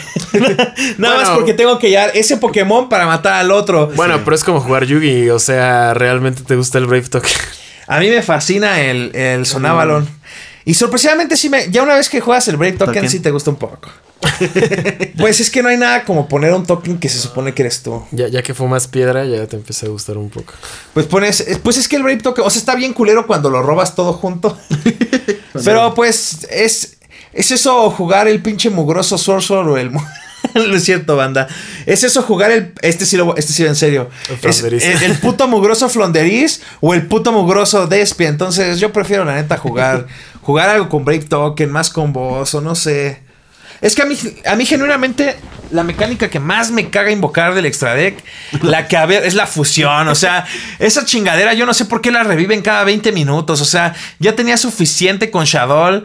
nada 0.98 1.18
más 1.18 1.30
porque 1.30 1.54
tengo 1.54 1.80
que 1.80 1.88
hallar 1.88 2.12
ese 2.14 2.38
Pokémon 2.38 2.90
para 2.90 3.06
matar 3.06 3.34
al 3.34 3.52
otro. 3.52 3.92
Bueno, 3.96 4.22
pero 4.24 4.36
es 4.36 4.44
como 4.44 4.60
jugar 4.60 4.86
Yugi, 4.86 5.30
o 5.30 5.40
sea, 5.40 5.94
realmente 5.94 6.44
te 6.44 6.56
gusta 6.56 6.78
el 6.78 6.86
Brave 6.86 7.08
Token. 7.10 7.32
A 7.88 8.00
mí 8.00 8.10
me 8.10 8.22
fascina 8.22 8.82
el, 8.82 9.16
el 9.16 9.46
Sonavalon. 9.46 10.08
Y 10.64 10.76
sorpresivamente 10.76 11.36
sí 11.36 11.50
me... 11.50 11.72
Ya 11.72 11.82
una 11.82 11.96
vez 11.96 12.10
que 12.10 12.22
juegas 12.22 12.48
el 12.48 12.58
Brave 12.58 12.74
Token, 12.74 12.94
Token. 12.94 13.10
sí 13.10 13.20
te 13.20 13.32
gusta 13.32 13.50
un 13.50 13.56
poco. 13.56 13.90
pues 15.18 15.40
es 15.40 15.50
que 15.50 15.64
no 15.64 15.70
hay 15.70 15.78
nada 15.78 16.04
como 16.04 16.28
poner 16.28 16.54
un 16.54 16.64
token 16.64 17.00
que 17.00 17.10
se 17.10 17.18
supone 17.18 17.56
que 17.56 17.64
eres 17.64 17.82
tú. 17.82 18.04
ya, 18.12 18.28
ya 18.28 18.44
que 18.44 18.54
fumas 18.54 18.88
piedra, 18.88 19.26
ya 19.26 19.48
te 19.48 19.56
empieza 19.56 19.88
a 19.88 19.90
gustar 19.90 20.20
un 20.20 20.30
poco. 20.30 20.54
Pues 20.94 21.08
pones... 21.08 21.44
Pues 21.64 21.78
es 21.78 21.88
que 21.88 21.96
el 21.96 22.04
Brave 22.04 22.20
Token... 22.20 22.46
O 22.46 22.50
sea, 22.52 22.60
está 22.60 22.76
bien 22.76 22.94
culero 22.94 23.26
cuando 23.26 23.50
lo 23.50 23.64
robas 23.64 23.96
todo 23.96 24.14
junto. 24.14 24.56
Pero 25.66 25.96
pues 25.96 26.46
es... 26.52 26.99
Es 27.34 27.52
eso 27.52 27.90
jugar 27.92 28.28
el 28.28 28.42
pinche 28.42 28.70
mugroso 28.70 29.18
Sorcerer 29.18 29.68
o 29.68 29.78
el... 29.78 29.92
no 29.92 30.76
es 30.76 30.84
cierto, 30.84 31.16
banda. 31.16 31.48
Es 31.86 32.04
eso 32.04 32.24
jugar 32.24 32.52
el... 32.52 32.74
Este 32.82 33.06
sí 33.06 33.18
lo... 33.18 33.36
Este 33.36 33.54
sí 33.54 33.66
en 33.66 33.76
serio. 33.76 34.10
El 34.30 34.50
Es 34.74 34.84
el, 34.84 35.12
el 35.12 35.18
puto 35.20 35.48
mugroso 35.48 35.90
Flonderiz 35.90 36.62
o 36.82 36.94
el 36.94 37.06
puto 37.08 37.32
mugroso 37.32 37.88
Despia. 37.88 38.30
Entonces 38.30 38.80
yo 38.80 38.92
prefiero 38.92 39.26
la 39.26 39.36
neta 39.36 39.58
jugar... 39.58 40.08
jugar 40.42 40.70
algo 40.70 40.90
con 40.90 41.06
Brave 41.06 41.26
Token, 41.26 41.72
más 41.72 41.90
con 41.92 42.12
voz 42.12 42.56
o 42.56 42.62
no 42.62 42.74
sé. 42.74 43.22
Es 43.82 43.96
que 43.96 44.02
a 44.02 44.06
mí, 44.06 44.18
a 44.46 44.56
mí 44.56 44.66
genuinamente 44.66 45.36
la 45.72 45.84
mecánica 45.84 46.30
que 46.30 46.40
más 46.40 46.72
me 46.72 46.90
caga 46.90 47.12
invocar 47.12 47.54
del 47.54 47.66
extra 47.68 47.94
deck, 47.94 48.18
la 48.64 48.88
que 48.88 48.98
a 48.98 49.06
ver, 49.06 49.24
es 49.24 49.36
la 49.36 49.46
fusión. 49.46 50.08
O 50.08 50.16
sea, 50.16 50.46
esa 50.80 51.06
chingadera 51.06 51.54
yo 51.54 51.66
no 51.68 51.74
sé 51.76 51.86
por 51.86 52.02
qué 52.02 52.10
la 52.12 52.24
reviven 52.24 52.62
cada 52.62 52.84
20 52.84 53.12
minutos. 53.12 53.62
O 53.62 53.66
sea, 53.66 53.94
ya 54.18 54.36
tenía 54.36 54.58
suficiente 54.58 55.30
con 55.30 55.46
Shadow 55.46 56.04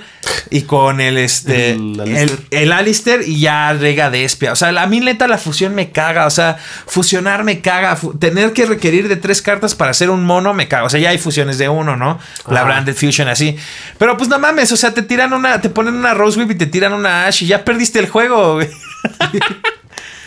y 0.50 0.62
con 0.62 1.00
el 1.00 1.16
este 1.16 1.70
El 1.72 1.98
el, 1.98 2.00
Alistair. 2.00 2.38
el 2.50 2.72
Alistair 2.72 3.20
y 3.26 3.40
ya 3.40 3.72
rega 3.72 4.10
Despia. 4.10 4.52
O 4.52 4.56
sea, 4.56 4.68
a 4.68 4.86
mí 4.86 5.00
neta 5.00 5.26
la 5.28 5.38
fusión 5.38 5.74
me 5.74 5.90
caga. 5.90 6.26
O 6.26 6.30
sea, 6.30 6.58
fusionar 6.86 7.42
me 7.44 7.60
caga. 7.60 7.96
Fu- 7.96 8.16
tener 8.18 8.52
que 8.52 8.66
requerir 8.66 9.08
de 9.08 9.16
tres 9.16 9.40
cartas 9.40 9.74
para 9.74 9.92
hacer 9.92 10.10
un 10.10 10.24
mono 10.24 10.52
me 10.52 10.68
caga. 10.68 10.84
O 10.84 10.90
sea, 10.90 11.00
ya 11.00 11.08
hay 11.10 11.18
fusiones 11.18 11.56
de 11.56 11.70
uno, 11.70 11.96
¿no? 11.96 12.18
La 12.48 12.60
Ajá. 12.60 12.64
Branded 12.66 12.94
Fusion 12.94 13.28
así. 13.28 13.56
Pero 13.98 14.16
pues 14.18 14.28
no 14.28 14.38
mames, 14.38 14.70
o 14.72 14.76
sea, 14.76 14.92
te 14.92 15.02
tiran 15.02 15.32
una, 15.32 15.60
te 15.62 15.70
ponen 15.70 15.94
una 15.94 16.12
Rose 16.12 16.38
Whip 16.38 16.50
y 16.50 16.54
te 16.56 16.66
tiran 16.66 16.92
una 16.92 17.26
Ash 17.26 17.42
y 17.42 17.46
ya 17.46 17.63
perdiste 17.64 17.98
el 17.98 18.08
juego, 18.08 18.54
güey. 18.54 18.68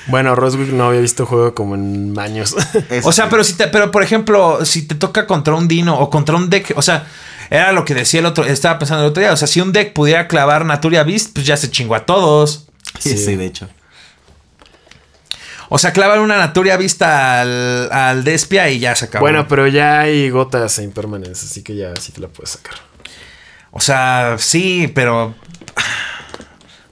Bueno, 0.10 0.36
Roswick 0.36 0.70
no 0.70 0.88
había 0.88 1.02
visto 1.02 1.26
juego 1.26 1.54
como 1.54 1.76
en 1.76 2.18
años. 2.18 2.56
O 3.04 3.12
sea, 3.12 3.28
pero 3.28 3.44
si 3.44 3.56
te, 3.56 3.68
pero 3.68 3.92
por 3.92 4.04
ejemplo, 4.04 4.64
si 4.66 4.88
te 4.88 4.96
toca 4.96 5.28
contra 5.28 5.54
un 5.54 5.68
Dino 5.68 6.00
o 6.00 6.10
contra 6.10 6.38
un 6.38 6.50
deck, 6.50 6.72
o 6.78 6.82
sea, 6.82 7.06
era 7.50 7.74
lo 7.74 7.84
que 7.84 7.94
decía 7.94 8.22
el 8.22 8.26
otro, 8.26 8.46
estaba 8.46 8.80
pensando 8.80 9.04
el 9.04 9.10
otro 9.10 9.20
día. 9.20 9.34
O 9.34 9.36
sea, 9.36 9.50
si 9.50 9.60
un 9.60 9.74
deck 9.74 9.92
pudiera 9.92 10.30
clavar 10.30 10.64
Naturia 10.64 11.04
Beast, 11.04 11.34
pues 11.34 11.46
ya 11.46 11.58
se 11.58 11.70
chingó 11.70 11.94
a 11.94 12.06
todos. 12.06 12.68
Sí, 13.00 13.18
Sí. 13.18 13.36
de 13.36 13.46
hecho. 13.48 13.68
O 15.68 15.78
sea, 15.78 15.92
clavan 15.92 16.20
una 16.20 16.38
Naturia 16.38 16.78
Vista 16.78 17.42
al, 17.42 17.92
al 17.92 18.24
Despia 18.24 18.70
y 18.70 18.80
ya 18.80 18.96
se 18.96 19.06
acabó. 19.06 19.24
bueno, 19.24 19.46
pero 19.50 19.68
ya 19.68 20.00
hay 20.00 20.30
gotas 20.30 20.80
e 20.80 20.84
impermanence, 20.84 21.46
así 21.46 21.64
que 21.64 21.76
ya 21.76 21.94
sí 21.98 22.14
te 22.14 22.22
la 22.22 22.30
puedes 22.30 22.52
sacar. 22.52 22.76
O 23.72 23.82
sea, 23.82 24.38
sí, 24.40 24.90
pero. 24.96 25.36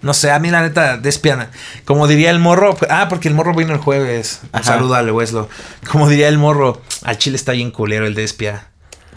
No 0.06 0.14
sé, 0.14 0.30
a 0.30 0.38
mí 0.38 0.52
la 0.52 0.62
neta, 0.62 0.98
Despia. 0.98 1.50
Como 1.84 2.08
diría 2.08 2.30
el 2.30 2.38
morro. 2.38 2.78
Ah, 2.92 3.08
porque 3.10 3.28
el 3.28 3.34
morro 3.34 3.56
vino 3.56 3.74
el 3.74 3.80
jueves. 3.80 4.42
Un 4.54 4.64
saludo 4.64 4.94
al 4.94 5.10
Weslo. 5.10 5.50
Como 5.90 6.08
diría 6.08 6.28
el 6.28 6.38
morro, 6.38 6.80
al 7.02 7.18
chile 7.18 7.36
está 7.36 7.54
bien 7.54 7.72
culero 7.72 8.06
el 8.06 8.14
Despia. 8.14 8.68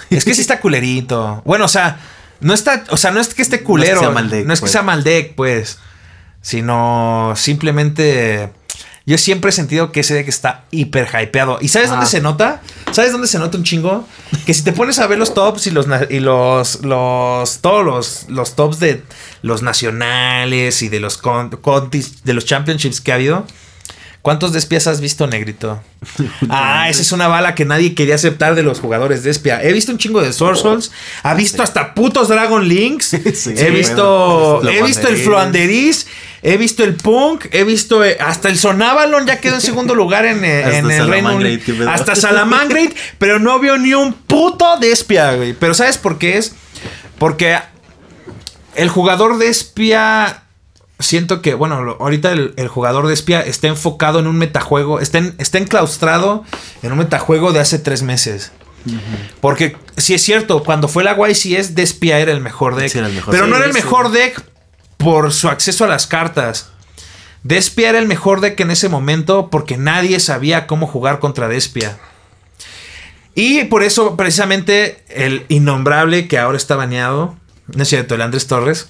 Es 0.08 0.24
que 0.24 0.34
sí 0.34 0.40
está 0.40 0.60
culerito. 0.60 1.42
Bueno, 1.44 1.66
o 1.66 1.68
sea, 1.68 2.00
no 2.40 2.54
está. 2.54 2.84
O 2.88 2.96
sea, 2.96 3.10
no 3.10 3.20
es 3.20 3.34
que 3.34 3.42
esté 3.42 3.62
culero. 3.62 4.00
sea 4.00 4.08
mal 4.08 4.30
deck, 4.30 4.46
no 4.46 4.54
es 4.54 4.60
que 4.60 4.62
pues. 4.62 4.72
sea 4.72 4.80
mal 4.80 5.04
deck, 5.04 5.34
pues. 5.34 5.78
Sino 6.40 7.34
simplemente. 7.36 8.50
Yo 9.08 9.16
siempre 9.18 9.48
he 9.48 9.52
sentido 9.52 9.90
que 9.90 10.00
ese 10.00 10.12
deck 10.14 10.28
está 10.28 10.64
hiper 10.70 11.08
hypeado. 11.08 11.58
¿Y 11.62 11.68
sabes 11.68 11.88
dónde 11.88 12.04
Ah. 12.04 12.08
se 12.08 12.20
nota? 12.20 12.60
¿Sabes 12.92 13.10
dónde 13.10 13.26
se 13.26 13.38
nota 13.38 13.56
un 13.56 13.64
chingo? 13.64 14.06
Que 14.44 14.52
si 14.52 14.62
te 14.62 14.72
pones 14.72 14.98
a 14.98 15.06
ver 15.06 15.18
los 15.18 15.32
tops 15.32 15.66
y 15.66 15.70
los 15.70 15.86
y 16.10 16.20
los 16.20 16.82
los 16.84 17.58
todos 17.60 17.84
los, 17.84 18.26
los 18.28 18.54
tops 18.54 18.78
de 18.80 19.02
los 19.42 19.62
nacionales 19.62 20.82
y 20.82 20.88
de 20.90 21.00
los 21.00 21.16
con- 21.18 21.48
contis 21.50 22.22
de 22.24 22.34
los 22.34 22.44
championships 22.44 23.00
que 23.00 23.12
ha 23.12 23.14
habido, 23.14 23.46
¿cuántos 24.22 24.52
despias 24.52 24.86
has 24.86 25.00
visto, 25.00 25.26
negrito? 25.26 25.82
Ah, 26.50 26.88
esa 26.88 27.02
es 27.02 27.12
una 27.12 27.28
bala 27.28 27.54
que 27.54 27.64
nadie 27.64 27.94
quería 27.94 28.14
aceptar 28.14 28.54
de 28.54 28.62
los 28.62 28.80
jugadores 28.80 29.22
de 29.22 29.30
espia. 29.30 29.62
He 29.62 29.72
visto 29.72 29.92
un 29.92 29.98
chingo 29.98 30.22
de 30.22 30.32
Source 30.32 30.62
Souls, 30.62 30.92
ha 31.22 31.34
visto 31.34 31.62
hasta 31.62 31.94
putos 31.94 32.28
Dragon 32.28 32.66
Links, 32.66 33.06
Sí, 33.34 33.54
he 33.56 33.70
visto 33.70 34.60
bueno. 34.62 34.70
he 34.70 34.82
visto 34.82 35.08
el. 35.08 35.16
Floanderiz, 35.16 36.06
he 36.42 36.56
visto 36.56 36.84
el 36.84 36.94
Punk, 36.94 37.46
he 37.50 37.64
visto 37.64 38.04
eh, 38.04 38.16
hasta 38.20 38.48
el 38.48 38.58
Sonavalon 38.58 39.26
ya 39.26 39.40
quedó 39.40 39.56
en 39.56 39.60
segundo 39.60 39.94
lugar 39.94 40.24
en, 40.24 40.44
eh, 40.44 40.78
en 40.78 40.90
el 40.90 41.08
Reino 41.08 41.34
Unido. 41.34 41.90
Hasta 41.90 42.14
Salamangreat, 42.16 42.92
pero 43.18 43.38
no 43.38 43.58
vio 43.58 43.76
ni 43.76 43.94
un 43.94 44.12
puto 44.12 44.76
de 44.78 44.92
espia, 44.92 45.34
güey. 45.34 45.52
Pero 45.52 45.74
¿sabes 45.74 45.98
por 45.98 46.18
qué 46.18 46.38
es? 46.38 46.54
Porque 47.18 47.58
el 48.74 48.88
jugador 48.88 49.38
de 49.38 49.48
espía. 49.48 50.44
Siento 51.00 51.42
que, 51.42 51.54
bueno, 51.54 51.82
lo- 51.84 51.96
ahorita 52.00 52.32
el, 52.32 52.54
el 52.56 52.68
jugador 52.68 53.06
de 53.06 53.14
espía 53.14 53.40
está 53.40 53.68
enfocado 53.68 54.18
en 54.18 54.26
un 54.26 54.36
metajuego, 54.36 54.98
está, 55.00 55.18
en- 55.18 55.34
está 55.38 55.58
enclaustrado 55.58 56.44
en 56.82 56.90
un 56.92 56.98
metajuego 56.98 57.52
de 57.52 57.60
hace 57.60 57.78
tres 57.78 58.02
meses. 58.02 58.52
Porque 59.40 59.76
si 59.96 60.14
es 60.14 60.22
cierto, 60.22 60.62
cuando 60.64 60.88
fue 60.88 61.04
la 61.04 61.14
YCS, 61.16 61.74
de 61.74 61.82
espía 61.82 62.18
era 62.20 62.32
el 62.32 62.40
mejor 62.40 62.74
deck. 62.74 62.90
Sí, 62.90 62.98
era 62.98 63.06
el 63.08 63.12
mejor 63.14 63.30
pero 63.32 63.44
deck. 63.44 63.50
no 63.50 63.56
era 63.58 63.66
el 63.66 63.72
mejor 63.74 64.10
deck 64.10 64.42
por 64.96 65.32
su 65.32 65.48
acceso 65.48 65.84
a 65.84 65.88
las 65.88 66.06
cartas. 66.06 66.70
Despia 67.44 67.90
era 67.90 67.98
el 68.00 68.08
mejor 68.08 68.40
deck 68.40 68.58
en 68.60 68.70
ese 68.72 68.88
momento 68.88 69.48
porque 69.50 69.76
nadie 69.76 70.18
sabía 70.20 70.66
cómo 70.66 70.86
jugar 70.88 71.20
contra 71.20 71.46
Despia. 71.48 71.96
Y 73.34 73.64
por 73.64 73.82
eso, 73.84 74.16
precisamente, 74.16 75.04
el 75.08 75.44
innombrable 75.48 76.26
que 76.26 76.38
ahora 76.38 76.56
está 76.56 76.74
baneado, 76.74 77.36
no 77.68 77.82
es 77.84 77.88
cierto, 77.88 78.16
el 78.16 78.22
Andrés 78.22 78.48
Torres, 78.48 78.88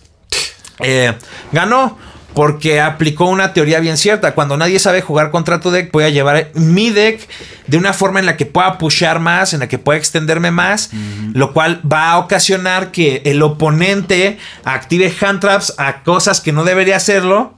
eh, 0.81 1.15
ganó 1.53 1.99
porque 2.35 2.81
aplicó 2.81 3.25
una 3.25 3.53
teoría 3.53 3.81
bien 3.81 3.97
cierta. 3.97 4.33
Cuando 4.33 4.57
nadie 4.57 4.79
sabe 4.79 5.01
jugar 5.01 5.33
contra 5.33 5.59
tu 5.59 5.73
deck, 5.73 5.91
voy 5.91 6.05
a 6.05 6.09
llevar 6.09 6.51
mi 6.55 6.91
deck 6.91 7.29
de 7.67 7.77
una 7.77 7.93
forma 7.93 8.21
en 8.21 8.27
la 8.27 8.37
que 8.37 8.47
pueda 8.47 8.79
pushear 8.79 9.19
más, 9.19 9.55
en 9.55 9.61
la 9.61 9.67
que 9.67 9.79
pueda 9.79 9.99
extenderme 9.99 10.53
más, 10.53 10.91
lo 11.33 11.53
cual 11.53 11.81
va 11.91 12.13
a 12.13 12.19
ocasionar 12.19 12.93
que 12.93 13.23
el 13.25 13.43
oponente 13.43 14.39
active 14.63 15.13
hand 15.21 15.41
traps 15.41 15.75
a 15.79 16.05
cosas 16.05 16.41
que 16.41 16.53
no 16.53 16.63
debería 16.63 16.95
hacerlo. 16.95 17.58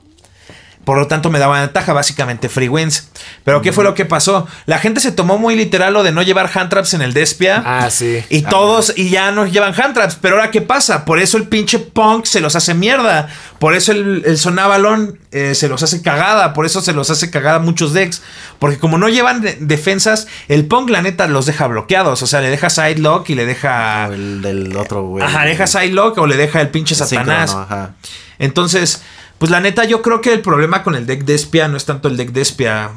Por 0.83 0.97
lo 0.97 1.05
tanto, 1.07 1.29
me 1.29 1.37
daba 1.37 1.61
ventaja, 1.61 1.93
básicamente 1.93 2.49
free 2.49 2.67
wins. 2.67 3.09
Pero, 3.43 3.61
¿qué 3.61 3.71
fue 3.71 3.83
lo 3.83 3.93
que 3.93 4.03
pasó? 4.05 4.47
La 4.65 4.79
gente 4.79 4.99
se 4.99 5.11
tomó 5.11 5.37
muy 5.37 5.55
literal 5.55 5.93
lo 5.93 6.01
de 6.01 6.11
no 6.11 6.23
llevar 6.23 6.49
hand 6.53 6.69
traps 6.71 6.95
en 6.95 7.03
el 7.03 7.13
Despia. 7.13 7.61
Ah, 7.63 7.89
sí. 7.91 8.23
Y 8.29 8.41
todos, 8.41 8.91
y 8.97 9.09
ya 9.11 9.31
no 9.31 9.45
llevan 9.45 9.79
hand 9.79 9.93
traps. 9.93 10.17
Pero 10.19 10.37
ahora, 10.37 10.49
¿qué 10.49 10.61
pasa? 10.61 11.05
Por 11.05 11.19
eso 11.19 11.37
el 11.37 11.47
pinche 11.47 11.77
punk 11.77 12.25
se 12.25 12.39
los 12.41 12.55
hace 12.55 12.73
mierda. 12.73 13.29
Por 13.59 13.75
eso 13.75 13.91
el, 13.91 14.23
el 14.25 14.39
sonabalón 14.39 15.19
eh, 15.31 15.53
se 15.53 15.69
los 15.69 15.83
hace 15.83 16.01
cagada. 16.01 16.53
Por 16.53 16.65
eso 16.65 16.81
se 16.81 16.93
los 16.93 17.11
hace 17.11 17.29
cagada 17.29 17.59
muchos 17.59 17.93
decks. 17.93 18.23
Porque 18.57 18.79
como 18.79 18.97
no 18.97 19.07
llevan 19.07 19.41
de- 19.41 19.57
defensas, 19.59 20.27
el 20.47 20.65
punk, 20.65 20.89
la 20.89 21.03
neta, 21.03 21.27
los 21.27 21.45
deja 21.45 21.67
bloqueados. 21.67 22.23
O 22.23 22.27
sea, 22.27 22.41
le 22.41 22.49
deja 22.49 22.71
side 22.71 22.97
lock 22.97 23.29
y 23.29 23.35
le 23.35 23.45
deja. 23.45 24.07
O 24.09 24.13
el 24.13 24.41
del 24.41 24.75
otro, 24.75 25.03
güey. 25.03 25.23
Ajá, 25.23 25.43
le 25.43 25.51
deja 25.51 25.67
side 25.67 25.89
lock 25.89 26.17
o 26.17 26.25
le 26.25 26.37
deja 26.37 26.59
el 26.59 26.69
pinche 26.69 26.95
satanás. 26.95 27.53
Ajá. 27.53 27.91
Entonces, 28.39 29.03
pues 29.41 29.49
la 29.49 29.59
neta, 29.59 29.85
yo 29.85 30.03
creo 30.03 30.21
que 30.21 30.31
el 30.31 30.41
problema 30.41 30.83
con 30.83 30.93
el 30.93 31.07
deck 31.07 31.25
de 31.25 31.33
espía 31.33 31.67
no 31.67 31.75
es 31.75 31.85
tanto 31.85 32.07
el 32.09 32.15
deck 32.15 32.29
de 32.31 32.41
espía. 32.41 32.91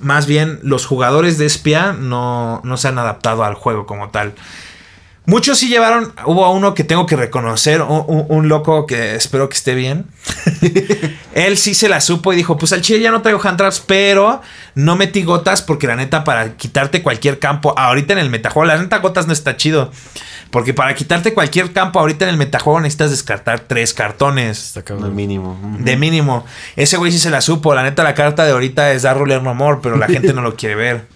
Más 0.00 0.24
bien, 0.24 0.58
los 0.62 0.86
jugadores 0.86 1.36
de 1.36 1.44
espía 1.44 1.92
no, 1.92 2.62
no 2.64 2.78
se 2.78 2.88
han 2.88 2.96
adaptado 2.98 3.44
al 3.44 3.52
juego 3.52 3.84
como 3.84 4.08
tal. 4.08 4.32
Muchos 5.26 5.58
sí 5.58 5.68
llevaron. 5.68 6.14
Hubo 6.24 6.50
uno 6.50 6.72
que 6.72 6.82
tengo 6.82 7.04
que 7.04 7.14
reconocer, 7.14 7.82
un, 7.82 8.04
un- 8.08 8.24
un 8.26 8.48
loco 8.48 8.86
que 8.86 9.16
espero 9.16 9.50
que 9.50 9.54
esté 9.54 9.74
bien. 9.74 10.06
Él 11.34 11.58
sí 11.58 11.74
se 11.74 11.90
la 11.90 12.00
supo 12.00 12.32
y 12.32 12.36
dijo: 12.36 12.56
Pues 12.56 12.72
al 12.72 12.80
chile 12.80 13.00
ya 13.00 13.10
no 13.10 13.20
traigo 13.20 13.40
hand 13.46 13.58
traps, 13.58 13.80
pero 13.86 14.40
no 14.74 14.96
metí 14.96 15.22
gotas 15.24 15.60
porque 15.60 15.86
la 15.86 15.96
neta, 15.96 16.24
para 16.24 16.56
quitarte 16.56 17.02
cualquier 17.02 17.38
campo, 17.38 17.74
ahorita 17.78 18.14
en 18.14 18.18
el 18.18 18.30
metajuego, 18.30 18.64
la 18.66 18.78
neta, 18.78 18.98
gotas 18.98 19.26
no 19.26 19.32
está 19.34 19.56
chido. 19.58 19.92
Porque 20.52 20.74
para 20.74 20.94
quitarte 20.94 21.32
cualquier 21.32 21.72
campo 21.72 21.98
ahorita 21.98 22.26
en 22.26 22.28
el 22.28 22.36
metajuego 22.36 22.78
necesitas 22.78 23.10
descartar 23.10 23.60
tres 23.60 23.94
cartones. 23.94 24.74
Cabrón. 24.84 25.16
mínimo. 25.16 25.58
De 25.78 25.96
mínimo. 25.96 26.44
Ese 26.76 26.98
güey 26.98 27.10
sí 27.10 27.18
se 27.18 27.30
la 27.30 27.40
supo. 27.40 27.74
La 27.74 27.82
neta, 27.82 28.02
la 28.04 28.14
carta 28.14 28.44
de 28.44 28.52
ahorita 28.52 28.92
es 28.92 29.00
Dar 29.00 29.18
Ruler 29.18 29.42
No 29.42 29.54
More, 29.54 29.78
pero 29.82 29.96
la 29.96 30.08
gente 30.08 30.34
no 30.34 30.42
lo 30.42 30.54
quiere 30.54 30.74
ver. 30.74 31.06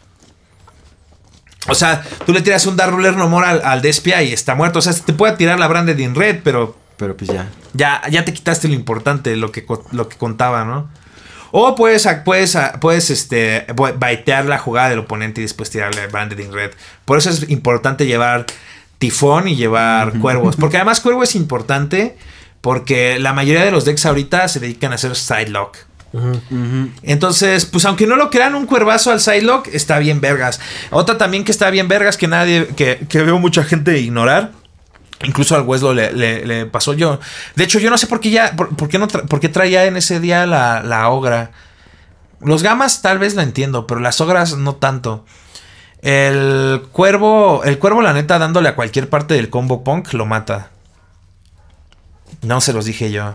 O 1.68 1.74
sea, 1.74 2.02
tú 2.24 2.32
le 2.32 2.40
tiras 2.40 2.64
un 2.64 2.76
Dar 2.76 2.90
Ruler 2.90 3.14
No 3.14 3.28
More 3.28 3.46
al, 3.46 3.62
al 3.62 3.82
Despia 3.82 4.22
y 4.22 4.32
está 4.32 4.54
muerto. 4.54 4.78
O 4.78 4.82
sea, 4.82 4.94
te 4.94 5.12
puede 5.12 5.36
tirar 5.36 5.58
la 5.58 5.68
Branded 5.68 5.98
in 5.98 6.14
Red, 6.14 6.40
pero 6.42 6.74
Pero 6.96 7.14
pues 7.14 7.30
ya. 7.30 7.50
ya, 7.74 8.00
ya 8.10 8.24
te 8.24 8.32
quitaste 8.32 8.68
lo 8.68 8.74
importante, 8.74 9.36
lo 9.36 9.52
que, 9.52 9.66
lo 9.92 10.08
que 10.08 10.16
contaba, 10.16 10.64
¿no? 10.64 10.88
O 11.52 11.74
puedes, 11.74 12.08
puedes, 12.24 12.56
puedes 12.80 13.10
este, 13.10 13.66
baitear 13.98 14.46
la 14.46 14.58
jugada 14.58 14.88
del 14.90 15.00
oponente 15.00 15.40
y 15.40 15.44
después 15.44 15.70
tirarle 15.70 16.06
Branded 16.06 16.38
in 16.38 16.52
Red. 16.52 16.72
Por 17.04 17.18
eso 17.18 17.30
es 17.30 17.48
importante 17.50 18.06
llevar 18.06 18.46
Tifón 18.98 19.48
y 19.48 19.56
llevar 19.56 20.18
Cuervos. 20.18 20.56
Porque 20.60 20.76
además 20.76 21.00
Cuervo 21.00 21.22
es 21.22 21.34
importante 21.34 22.16
porque 22.62 23.18
la 23.20 23.32
mayoría 23.32 23.64
de 23.64 23.70
los 23.70 23.84
decks 23.84 24.06
ahorita 24.06 24.48
se 24.48 24.58
dedican 24.58 24.90
a 24.92 24.96
hacer 24.96 25.14
Sidelock. 25.14 25.76
Entonces, 27.02 27.66
pues 27.66 27.84
aunque 27.84 28.06
no 28.06 28.16
lo 28.16 28.30
crean 28.30 28.54
un 28.54 28.66
cuervazo 28.66 29.10
al 29.10 29.20
Sidelock, 29.20 29.68
está 29.68 29.98
bien 29.98 30.20
vergas. 30.20 30.60
Otra 30.90 31.18
también 31.18 31.44
que 31.44 31.52
está 31.52 31.70
bien 31.70 31.88
vergas 31.88 32.16
que 32.16 32.26
nadie, 32.26 32.66
que, 32.76 33.06
que 33.08 33.22
veo 33.22 33.38
mucha 33.38 33.62
gente 33.64 33.98
ignorar. 33.98 34.52
Incluso 35.24 35.54
al 35.56 35.62
Weslo 35.62 35.94
le, 35.94 36.12
le- 36.12 36.44
le 36.44 36.66
pasó 36.66 36.92
yo. 36.92 37.20
De 37.54 37.64
hecho, 37.64 37.78
yo 37.78 37.88
no 37.90 37.98
sé 37.98 38.06
por 38.06 38.20
qué 38.20 38.30
ya, 38.30 38.52
por, 38.56 38.74
por 38.76 38.88
qué 38.88 38.98
no 38.98 39.08
tra- 39.08 39.26
por 39.26 39.40
qué 39.40 39.48
traía 39.48 39.84
en 39.86 39.96
ese 39.96 40.20
día 40.20 40.44
la, 40.46 40.82
la 40.82 41.08
ogra. 41.08 41.52
Los 42.40 42.62
gamas 42.62 43.00
tal 43.00 43.18
vez 43.18 43.34
lo 43.34 43.42
entiendo, 43.42 43.86
pero 43.86 44.00
las 44.00 44.20
ogras 44.20 44.56
no 44.56 44.74
tanto. 44.74 45.24
El 46.02 46.82
cuervo, 46.92 47.64
el 47.64 47.78
cuervo, 47.78 48.02
la 48.02 48.12
neta, 48.12 48.38
dándole 48.38 48.68
a 48.68 48.76
cualquier 48.76 49.08
parte 49.08 49.34
del 49.34 49.50
combo 49.50 49.82
punk, 49.82 50.12
lo 50.12 50.26
mata. 50.26 50.70
No 52.46 52.60
se 52.60 52.72
los 52.72 52.84
dije 52.84 53.10
yo. 53.10 53.34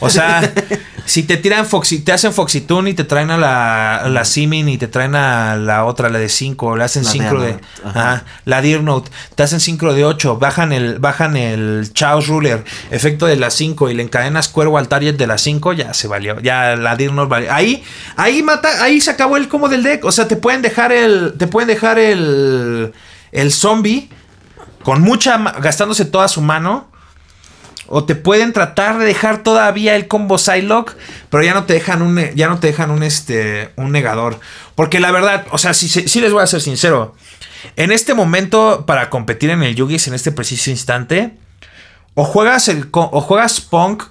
O 0.00 0.08
sea, 0.08 0.52
si 1.04 1.24
te 1.24 1.36
tiran 1.36 1.66
Foxy, 1.66 2.00
te 2.00 2.12
hacen 2.12 2.32
Foxitune 2.32 2.90
y 2.90 2.94
te 2.94 3.04
traen 3.04 3.30
a 3.30 3.36
la, 3.36 4.04
la 4.08 4.24
Simin 4.24 4.68
y 4.68 4.78
te 4.78 4.86
traen 4.86 5.14
a 5.14 5.56
la 5.56 5.84
otra, 5.84 6.08
la 6.08 6.18
de 6.18 6.28
5, 6.28 6.76
le 6.76 6.84
hacen 6.84 7.04
La 7.04 7.10
sincro 7.10 7.42
de. 7.42 7.58
Ajá. 7.84 8.24
La 8.44 8.62
Dear 8.62 8.82
Note, 8.82 9.10
te 9.34 9.42
hacen 9.42 9.60
sincro 9.60 9.94
de 9.94 10.04
8, 10.04 10.38
bajan 10.38 10.72
el, 10.72 10.98
bajan 10.98 11.36
el 11.36 11.90
Chaos 11.92 12.28
Ruler, 12.28 12.64
efecto 12.90 13.26
de 13.26 13.36
la 13.36 13.50
5 13.50 13.90
y 13.90 13.94
le 13.94 14.02
encadenas 14.04 14.48
cuervo 14.48 14.78
al 14.78 14.88
target 14.88 15.16
de 15.16 15.26
la 15.26 15.38
5, 15.38 15.72
ya 15.72 15.92
se 15.92 16.06
valió. 16.08 16.40
Ya 16.40 16.76
la 16.76 16.96
Dear 16.96 17.12
Note 17.12 17.28
valió. 17.28 17.52
Ahí, 17.52 17.82
ahí 18.16 18.42
mata, 18.42 18.82
ahí 18.82 19.00
se 19.00 19.10
acabó 19.10 19.36
el 19.36 19.48
combo 19.48 19.68
del 19.68 19.82
deck. 19.82 20.04
O 20.04 20.12
sea, 20.12 20.28
te 20.28 20.36
pueden 20.36 20.62
dejar 20.62 20.92
el. 20.92 21.34
Te 21.36 21.48
pueden 21.48 21.68
dejar 21.68 21.98
el. 21.98 22.92
El 23.32 23.52
zombie. 23.52 24.08
Con 24.84 25.00
mucha. 25.00 25.38
gastándose 25.60 26.04
toda 26.04 26.28
su 26.28 26.40
mano. 26.40 26.91
O 27.94 28.04
te 28.04 28.14
pueden 28.14 28.54
tratar 28.54 28.98
de 28.98 29.04
dejar 29.04 29.42
todavía 29.42 29.96
el 29.96 30.08
combo 30.08 30.38
Psylocke, 30.38 30.96
pero 31.28 31.42
ya 31.42 31.52
no 31.52 31.64
te 31.64 31.74
dejan 31.74 32.00
un 32.00 32.18
ya 32.34 32.48
no 32.48 32.58
te 32.58 32.68
dejan 32.68 32.90
un 32.90 33.02
este 33.02 33.70
un 33.76 33.92
negador, 33.92 34.40
porque 34.74 34.98
la 34.98 35.10
verdad, 35.10 35.44
o 35.50 35.58
sea, 35.58 35.74
si 35.74 35.88
si 35.88 36.20
les 36.20 36.32
voy 36.32 36.42
a 36.42 36.46
ser 36.46 36.62
sincero, 36.62 37.14
en 37.76 37.92
este 37.92 38.14
momento 38.14 38.86
para 38.86 39.10
competir 39.10 39.50
en 39.50 39.62
el 39.62 39.74
Yugis 39.74 40.08
en 40.08 40.14
este 40.14 40.32
preciso 40.32 40.70
instante, 40.70 41.36
o 42.14 42.24
juegas 42.24 42.68
el 42.68 42.88
o 42.92 43.20
juegas 43.20 43.60
Punk 43.60 44.04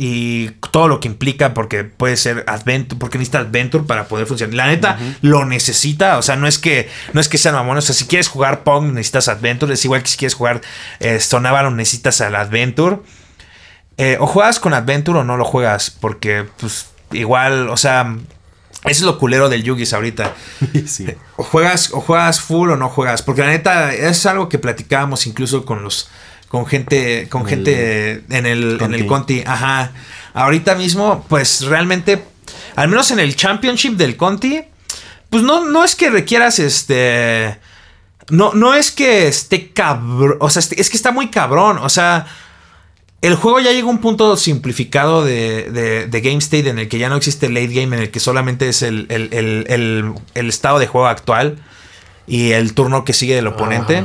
y 0.00 0.50
todo 0.70 0.86
lo 0.86 1.00
que 1.00 1.08
implica 1.08 1.52
porque 1.52 1.82
puede 1.82 2.16
ser 2.16 2.44
Adventure, 2.46 2.98
porque 2.98 3.18
necesita 3.18 3.40
Adventure 3.40 3.84
para 3.84 4.06
poder 4.06 4.26
funcionar. 4.26 4.54
La 4.54 4.66
neta 4.68 4.96
lo 5.22 5.44
necesita, 5.44 6.18
o 6.18 6.22
sea, 6.22 6.36
no 6.36 6.46
es 6.46 6.56
que 6.58 6.88
no 7.12 7.20
es 7.20 7.28
que 7.28 7.36
sean 7.36 7.56
mamones, 7.56 7.84
o 7.84 7.86
sea, 7.88 7.96
si 7.96 8.06
quieres 8.06 8.28
jugar 8.28 8.62
Pong 8.62 8.92
necesitas 8.92 9.28
Adventure, 9.28 9.74
es 9.74 9.84
igual 9.84 10.02
que 10.02 10.08
si 10.08 10.16
quieres 10.16 10.34
jugar 10.34 10.60
eh, 11.00 11.16
Stone 11.16 11.48
Avalon 11.48 11.76
necesitas 11.76 12.20
al 12.20 12.36
Adventure. 12.36 12.98
Eh, 13.96 14.16
o 14.20 14.28
juegas 14.28 14.60
con 14.60 14.72
Adventure 14.72 15.18
o 15.18 15.24
no 15.24 15.36
lo 15.36 15.44
juegas, 15.44 15.90
porque 15.90 16.46
pues 16.58 16.86
igual, 17.10 17.68
o 17.68 17.76
sea, 17.76 18.16
eso 18.84 19.00
es 19.00 19.02
lo 19.02 19.18
culero 19.18 19.48
del 19.48 19.62
Yugis 19.62 19.92
ahorita. 19.92 20.34
Sí. 20.86 21.06
O 21.36 21.42
juegas, 21.42 21.92
o 21.92 22.00
juegas 22.00 22.40
full 22.40 22.70
o 22.70 22.76
no 22.76 22.88
juegas. 22.88 23.22
Porque 23.22 23.42
la 23.42 23.48
neta, 23.48 23.92
es 23.92 24.24
algo 24.26 24.48
que 24.48 24.58
platicábamos 24.58 25.26
incluso 25.26 25.64
con 25.64 25.82
los. 25.82 26.08
Con 26.48 26.66
gente. 26.66 27.28
con 27.28 27.42
En 27.42 27.48
gente 27.48 28.24
en 28.30 28.46
el. 28.46 28.78
en 28.80 28.94
el 28.94 29.06
Conti. 29.06 29.42
Ajá. 29.46 29.92
Ahorita 30.34 30.74
mismo, 30.74 31.24
pues 31.28 31.62
realmente. 31.62 32.24
Al 32.76 32.88
menos 32.88 33.10
en 33.10 33.18
el 33.18 33.34
Championship 33.36 33.96
del 33.96 34.16
Conti. 34.16 34.62
Pues 35.30 35.42
no, 35.42 35.64
no 35.68 35.84
es 35.84 35.94
que 35.94 36.10
requieras 36.10 36.58
este. 36.58 37.58
No, 38.30 38.52
no 38.54 38.74
es 38.74 38.90
que 38.90 39.26
esté 39.28 39.70
cabrón. 39.72 40.36
O 40.40 40.50
sea, 40.50 40.60
es 40.60 40.90
que 40.90 40.96
está 40.96 41.12
muy 41.12 41.28
cabrón. 41.30 41.78
O 41.78 41.88
sea. 41.88 42.26
El 43.20 43.34
juego 43.34 43.58
ya 43.58 43.72
llega 43.72 43.88
a 43.88 43.90
un 43.90 43.98
punto 43.98 44.36
simplificado 44.36 45.24
de, 45.24 45.72
de- 45.72 46.06
de 46.06 46.20
game 46.20 46.38
state 46.38 46.68
en 46.68 46.78
el 46.78 46.88
que 46.88 46.98
ya 47.00 47.08
no 47.08 47.16
existe 47.16 47.48
late 47.48 47.66
game, 47.66 47.96
en 47.96 48.02
el 48.04 48.10
que 48.12 48.20
solamente 48.20 48.68
es 48.68 48.80
el, 48.82 49.06
el- 49.08 49.30
el- 49.34 49.66
el- 49.68 50.12
el 50.34 50.48
estado 50.48 50.78
de 50.78 50.86
juego 50.86 51.08
actual 51.08 51.58
y 52.28 52.52
el 52.52 52.74
turno 52.74 53.04
que 53.04 53.12
sigue 53.12 53.34
del 53.34 53.48
oponente. 53.48 54.04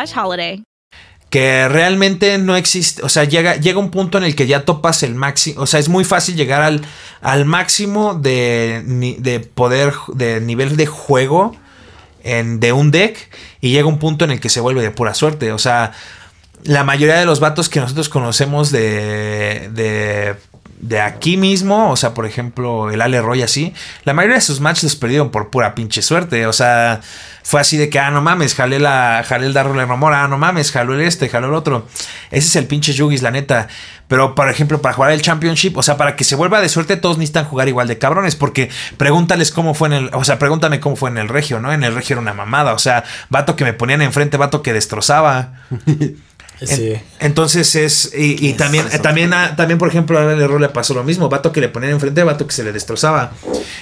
Que 1.29 1.69
realmente 1.69 2.37
no 2.37 2.55
existe. 2.55 3.03
O 3.03 3.09
sea, 3.09 3.23
llega, 3.23 3.55
llega 3.55 3.79
un 3.79 3.89
punto 3.89 4.17
en 4.17 4.25
el 4.25 4.35
que 4.35 4.47
ya 4.47 4.65
topas 4.65 5.01
el 5.03 5.15
máximo. 5.15 5.61
O 5.61 5.67
sea, 5.67 5.79
es 5.79 5.87
muy 5.87 6.03
fácil 6.03 6.35
llegar 6.35 6.61
al, 6.61 6.81
al 7.21 7.45
máximo 7.45 8.15
de, 8.15 8.83
de 9.17 9.39
poder, 9.39 9.93
de 10.13 10.41
nivel 10.41 10.75
de 10.75 10.87
juego 10.87 11.55
en, 12.23 12.59
de 12.59 12.73
un 12.73 12.91
deck. 12.91 13.29
Y 13.61 13.71
llega 13.71 13.87
un 13.87 13.97
punto 13.97 14.25
en 14.25 14.31
el 14.31 14.39
que 14.41 14.49
se 14.49 14.59
vuelve 14.59 14.81
de 14.81 14.91
pura 14.91 15.13
suerte. 15.13 15.53
O 15.53 15.57
sea, 15.57 15.93
la 16.63 16.83
mayoría 16.83 17.17
de 17.17 17.25
los 17.25 17.39
vatos 17.39 17.69
que 17.69 17.79
nosotros 17.79 18.09
conocemos 18.09 18.71
de, 18.71 19.69
de, 19.73 20.35
de 20.79 20.99
aquí 20.99 21.37
mismo, 21.37 21.91
o 21.91 21.95
sea, 21.95 22.13
por 22.13 22.25
ejemplo, 22.25 22.91
el 22.91 23.01
Ale 23.01 23.21
Roy 23.21 23.41
así, 23.41 23.73
la 24.03 24.13
mayoría 24.13 24.35
de 24.35 24.41
sus 24.41 24.59
matches 24.59 24.83
los 24.83 24.95
perdieron 24.95 25.29
por 25.29 25.49
pura 25.49 25.75
pinche 25.75 26.01
suerte. 26.01 26.45
O 26.47 26.53
sea, 26.53 27.01
fue 27.43 27.61
así 27.61 27.77
de 27.77 27.89
que, 27.89 27.99
ah, 27.99 28.11
no 28.11 28.21
mames, 28.21 28.55
jalé, 28.55 28.79
la, 28.79 29.23
jalé 29.27 29.47
el 29.47 29.53
Darrell 29.53 29.87
Romora, 29.87 30.23
ah, 30.23 30.27
no 30.27 30.37
mames, 30.37 30.71
jaló 30.71 30.93
el 30.93 31.01
este, 31.01 31.29
jaló 31.29 31.47
el 31.47 31.53
otro. 31.53 31.87
Ese 32.29 32.47
es 32.47 32.55
el 32.55 32.67
pinche 32.67 32.93
Yugis, 32.93 33.21
la 33.21 33.31
neta. 33.31 33.67
Pero, 34.07 34.35
por 34.35 34.49
ejemplo, 34.49 34.81
para 34.81 34.93
jugar 34.93 35.11
el 35.11 35.21
Championship, 35.21 35.77
o 35.77 35.83
sea, 35.83 35.95
para 35.95 36.17
que 36.17 36.25
se 36.25 36.35
vuelva 36.35 36.59
de 36.59 36.67
suerte, 36.67 36.97
todos 36.97 37.17
necesitan 37.17 37.45
jugar 37.45 37.69
igual 37.69 37.87
de 37.87 37.97
cabrones. 37.97 38.35
Porque 38.35 38.69
pregúntales 38.97 39.51
cómo 39.51 39.73
fue 39.73 39.87
en 39.87 39.93
el. 39.93 40.09
O 40.13 40.25
sea, 40.25 40.37
pregúntame 40.37 40.81
cómo 40.81 40.97
fue 40.97 41.09
en 41.09 41.17
el 41.17 41.29
regio, 41.29 41.61
¿no? 41.61 41.71
En 41.71 41.83
el 41.85 41.95
regio 41.95 42.15
era 42.15 42.21
una 42.21 42.33
mamada. 42.33 42.73
O 42.73 42.79
sea, 42.79 43.05
vato 43.29 43.55
que 43.55 43.63
me 43.63 43.71
ponían 43.71 44.01
enfrente, 44.01 44.35
vato 44.35 44.61
que 44.61 44.73
destrozaba. 44.73 45.53
Sí. 46.63 46.91
En- 46.91 47.03
entonces 47.19 47.75
es. 47.75 48.11
Y, 48.15 48.45
y 48.45 48.51
es 48.51 48.57
también, 48.57 48.87
también, 49.01 49.33
a- 49.33 49.55
también, 49.55 49.77
por 49.79 49.87
ejemplo, 49.89 50.19
a 50.19 50.31
el 50.33 50.41
error 50.41 50.59
le 50.61 50.69
pasó 50.69 50.93
lo 50.93 51.03
mismo. 51.03 51.27
Vato 51.29 51.51
que 51.51 51.61
le 51.61 51.69
ponían 51.69 51.91
enfrente, 51.93 52.23
vato 52.23 52.45
que 52.47 52.53
se 52.53 52.63
le 52.63 52.71
destrozaba. 52.71 53.31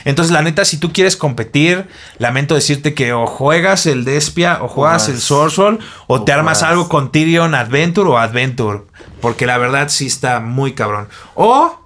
Entonces, 0.06 0.32
la 0.32 0.42
neta, 0.42 0.63
si 0.65 0.78
tú 0.78 0.94
quieres 0.94 1.18
competir, 1.18 1.88
lamento 2.18 2.56
decirte 2.56 2.94
que 2.94 3.12
o 3.13 3.26
juegas 3.28 3.86
el 3.86 4.06
Despia, 4.06 4.60
o 4.62 4.68
juegas 4.68 5.10
el 5.10 5.20
Sorcerer, 5.20 5.80
o, 6.08 6.15
o 6.15 6.24
te 6.24 6.32
armas 6.32 6.63
algo 6.63 6.88
con 6.89 7.12
Tyrion 7.12 7.54
Adventure 7.56 8.10
o 8.10 8.18
Adventure. 8.18 8.82
Porque 9.22 9.46
la 9.46 9.58
verdad 9.58 9.89
sí 9.89 10.08
está 10.08 10.39
muy 10.39 10.74
cabrón. 10.74 11.10
O 11.36 11.78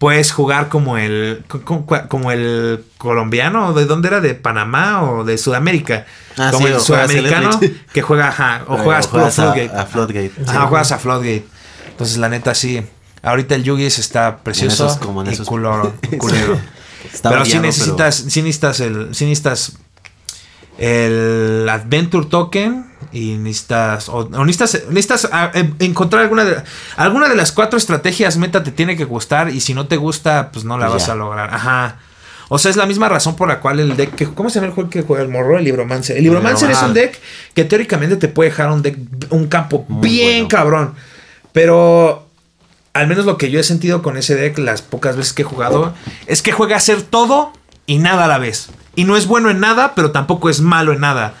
puedes 0.00 0.32
jugar 0.32 0.68
como 0.68 0.96
el. 0.98 1.44
co- 1.46 1.60
co- 1.62 2.08
como 2.08 2.32
el 2.32 2.84
colombiano. 2.98 3.72
¿De 3.74 3.84
dónde 3.84 4.08
era? 4.08 4.20
¿De 4.20 4.34
Panamá 4.34 5.02
o 5.08 5.22
de 5.24 5.38
Sudamérica? 5.38 6.06
Ah, 6.36 6.50
como 6.50 6.66
sí, 6.66 6.72
el 6.72 6.78
o 6.78 6.80
juegas 6.82 7.10
sudamericano 7.10 7.60
que 7.92 8.02
juega, 8.02 8.28
ajá, 8.28 8.64
o 8.66 8.76
juegas 8.78 9.06
puro 9.06 9.26
a, 9.26 9.30
Floodgate. 9.30 9.70
a 9.76 9.86
Floodgate. 9.86 10.32
Ajá, 10.48 10.66
juegas 10.66 10.90
a 10.90 10.98
Floodgate. 10.98 11.46
Entonces, 11.90 12.16
la 12.16 12.28
neta, 12.28 12.54
sí. 12.56 12.82
Ahorita 13.22 13.54
el 13.54 13.62
Yugis 13.62 13.98
está 13.98 14.38
precioso 14.38 14.86
esos- 14.86 14.98
como 14.98 15.20
en 15.20 15.28
y 15.28 15.34
esos- 15.34 15.46
culero, 15.46 15.92
culero. 16.18 16.58
Está 17.12 17.28
pero 17.30 17.44
sí 17.44 17.52
variado, 17.52 17.66
necesitas, 17.66 18.14
sí 18.16 18.42
necesitas 18.42 18.80
el, 18.80 19.14
sí 19.14 19.24
necesitas 19.26 19.78
el 20.78 21.66
Adventure 21.68 22.26
Token 22.26 22.86
y 23.12 23.36
necesitas, 23.36 24.08
o, 24.08 24.18
o 24.32 24.44
necesitas, 24.44 24.84
necesitas 24.88 25.28
ah, 25.32 25.50
eh, 25.54 25.70
encontrar 25.80 26.22
alguna 26.22 26.44
de, 26.44 26.62
alguna 26.96 27.28
de 27.28 27.34
las 27.36 27.52
cuatro 27.52 27.76
estrategias 27.76 28.36
meta 28.36 28.62
te 28.62 28.70
tiene 28.70 28.96
que 28.96 29.04
gustar 29.04 29.50
y 29.50 29.60
si 29.60 29.74
no 29.74 29.86
te 29.88 29.96
gusta, 29.96 30.50
pues 30.52 30.64
no 30.64 30.78
la 30.78 30.86
Pues 30.88 31.02
vas 31.02 31.08
a 31.10 31.14
lograr. 31.16 31.52
Ajá. 31.52 31.98
O 32.52 32.58
sea, 32.58 32.70
es 32.70 32.76
la 32.76 32.86
misma 32.86 33.08
razón 33.08 33.36
por 33.36 33.46
la 33.48 33.60
cual 33.60 33.78
el 33.78 33.96
deck. 33.96 34.14
que- 34.14 34.26
¿Cómo 34.26 34.50
se 34.50 34.56
llama 34.56 34.68
el 34.68 34.72
juego 34.74 34.90
que 34.90 35.02
juega 35.02 35.22
el 35.22 35.28
morro? 35.28 35.56
El 35.56 35.64
Libromancer. 35.64 36.16
El 36.16 36.24
Libromancer 36.24 36.70
es 36.70 36.82
un 36.82 36.94
deck 36.94 37.16
que 37.54 37.64
teóricamente 37.64 38.16
te 38.16 38.26
puede 38.28 38.50
dejar 38.50 38.70
un 38.70 38.82
deck, 38.82 38.96
un 39.30 39.46
campo 39.46 39.86
bien 39.88 40.32
bueno. 40.44 40.48
cabrón. 40.48 40.94
Pero 41.52 42.26
al 42.92 43.06
menos 43.06 43.24
lo 43.24 43.38
que 43.38 43.50
yo 43.50 43.60
he 43.60 43.62
sentido 43.64 44.02
con 44.02 44.16
ese 44.16 44.34
deck, 44.34 44.58
las 44.58 44.82
pocas 44.82 45.16
veces 45.16 45.32
que 45.32 45.42
he 45.42 45.44
jugado, 45.44 45.94
es 46.26 46.42
que 46.42 46.50
juega 46.52 46.74
a 46.74 46.78
hacer 46.78 47.02
todo 47.02 47.52
y 47.86 47.98
nada 47.98 48.24
a 48.24 48.28
la 48.28 48.38
vez. 48.38 48.70
Y 48.96 49.04
no 49.04 49.16
es 49.16 49.26
bueno 49.26 49.50
en 49.50 49.60
nada, 49.60 49.94
pero 49.94 50.10
tampoco 50.10 50.50
es 50.50 50.60
malo 50.60 50.92
en 50.92 51.00
nada. 51.00 51.34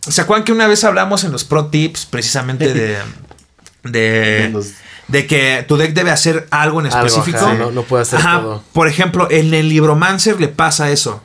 ¿Se 0.00 0.20
acuerdan 0.20 0.44
que 0.44 0.52
una 0.52 0.66
vez 0.66 0.82
hablamos 0.84 1.24
en 1.24 1.32
los 1.32 1.44
Pro 1.44 1.66
Tips 1.66 2.06
precisamente 2.06 2.72
de. 2.72 2.98
de. 3.84 4.62
De 5.08 5.26
que 5.26 5.64
tu 5.66 5.76
deck 5.76 5.92
debe 5.92 6.12
hacer 6.12 6.46
algo 6.52 6.78
en 6.80 6.86
Algo, 6.86 6.98
específico? 7.06 7.38
ajá, 7.44 7.54
no- 7.54 7.72
no 7.72 7.82
puede 7.82 8.02
hacer 8.02 8.20
todo. 8.20 8.62
Por 8.72 8.86
ejemplo, 8.86 9.26
en 9.30 9.52
el 9.54 9.68
Libromancer 9.68 10.40
le 10.40 10.46
pasa 10.46 10.90
eso. 10.90 11.20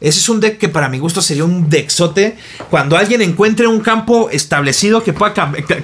Ese 0.00 0.18
es 0.20 0.28
un 0.28 0.40
deck 0.40 0.58
que 0.58 0.68
para 0.68 0.88
mi 0.88 0.98
gusto 0.98 1.20
sería 1.22 1.44
un 1.44 1.68
deckzote. 1.68 2.36
Cuando 2.70 2.96
alguien 2.96 3.20
encuentre 3.22 3.66
un 3.66 3.80
campo 3.80 4.30
establecido 4.30 5.02
que 5.02 5.12
pueda 5.12 5.34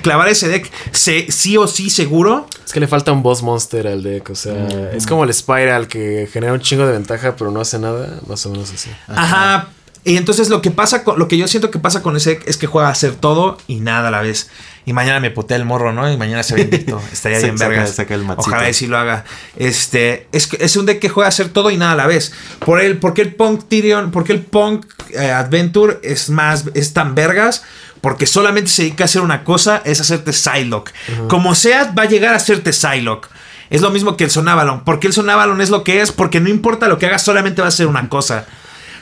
clavar 0.02 0.28
ese 0.28 0.48
deck 0.48 0.70
se- 0.92 1.30
sí 1.32 1.56
o 1.56 1.66
sí 1.66 1.90
seguro. 1.90 2.46
Es 2.64 2.72
que 2.72 2.80
le 2.80 2.86
falta 2.86 3.10
un 3.12 3.22
boss 3.22 3.42
monster 3.42 3.86
al 3.88 4.02
deck. 4.02 4.30
O 4.30 4.34
sea, 4.34 4.90
es 4.92 5.06
como 5.06 5.24
el 5.24 5.34
Spiral 5.34 5.88
que 5.88 6.28
genera 6.32 6.52
un 6.52 6.60
chingo 6.60 6.86
de 6.86 6.92
ventaja, 6.92 7.34
pero 7.36 7.50
no 7.50 7.60
hace 7.60 7.78
nada. 7.78 8.20
Más 8.28 8.44
o 8.46 8.50
menos 8.50 8.70
así. 8.72 8.90
Ajá. 9.08 9.68
Y 10.04 10.18
entonces 10.18 10.50
lo 10.50 10.60
que 10.60 10.70
pasa 10.70 11.02
con, 11.02 11.18
lo 11.18 11.28
que 11.28 11.38
yo 11.38 11.48
siento 11.48 11.70
que 11.70 11.78
pasa 11.78 12.02
con 12.02 12.16
ese 12.16 12.38
es 12.46 12.58
que 12.58 12.66
juega 12.66 12.88
a 12.88 12.90
hacer 12.90 13.14
todo 13.14 13.56
y 13.66 13.80
nada 13.80 14.08
a 14.08 14.10
la 14.10 14.20
vez. 14.20 14.50
Y 14.86 14.92
mañana 14.92 15.18
me 15.18 15.30
putea 15.30 15.56
el 15.56 15.64
morro, 15.64 15.94
¿no? 15.94 16.12
Y 16.12 16.18
mañana 16.18 16.42
se 16.42 16.54
ve 16.54 16.60
invicto. 16.64 17.00
Estaría 17.10 17.38
bien 17.38 17.54
matzito. 17.54 18.50
Ojalá 18.50 18.68
y 18.68 18.74
sí 18.74 18.86
lo 18.86 18.98
haga. 18.98 19.24
Este, 19.56 20.28
es, 20.32 20.52
es 20.52 20.76
un 20.76 20.84
deck 20.84 21.00
que 21.00 21.08
juega 21.08 21.26
a 21.26 21.30
hacer 21.30 21.48
todo 21.48 21.70
y 21.70 21.78
nada 21.78 21.92
a 21.92 21.96
la 21.96 22.06
vez. 22.06 22.34
Por 22.58 22.80
el, 22.82 22.98
porque 22.98 23.22
el 23.22 23.34
Punk 23.34 23.66
Tyrion, 23.66 24.10
porque 24.10 24.34
el 24.34 24.42
Punk 24.42 24.84
eh, 25.10 25.30
Adventure 25.30 26.00
es 26.02 26.28
más, 26.28 26.64
es 26.74 26.92
tan 26.92 27.14
vergas. 27.14 27.64
Porque 28.02 28.26
solamente 28.26 28.70
se 28.70 28.82
dedica 28.82 29.04
a 29.04 29.06
hacer 29.06 29.22
una 29.22 29.44
cosa, 29.44 29.80
es 29.86 29.98
hacerte 29.98 30.34
Psylocke. 30.34 30.92
Como 31.28 31.54
sea, 31.54 31.90
va 31.98 32.02
a 32.02 32.06
llegar 32.06 32.34
a 32.34 32.36
hacerte 32.36 32.74
Psylocke. 32.74 33.30
Es 33.70 33.80
lo 33.80 33.90
mismo 33.90 34.18
que 34.18 34.24
el 34.24 34.30
Sonavalon. 34.30 34.84
¿Por 34.84 35.00
qué 35.00 35.06
el 35.06 35.14
Sonavalon 35.14 35.62
es 35.62 35.70
lo 35.70 35.84
que 35.84 36.02
es? 36.02 36.12
Porque 36.12 36.38
no 36.38 36.50
importa 36.50 36.86
lo 36.86 36.98
que 36.98 37.06
haga, 37.06 37.18
solamente 37.18 37.62
va 37.62 37.68
a 37.68 37.70
ser 37.70 37.86
una 37.86 38.10
cosa. 38.10 38.46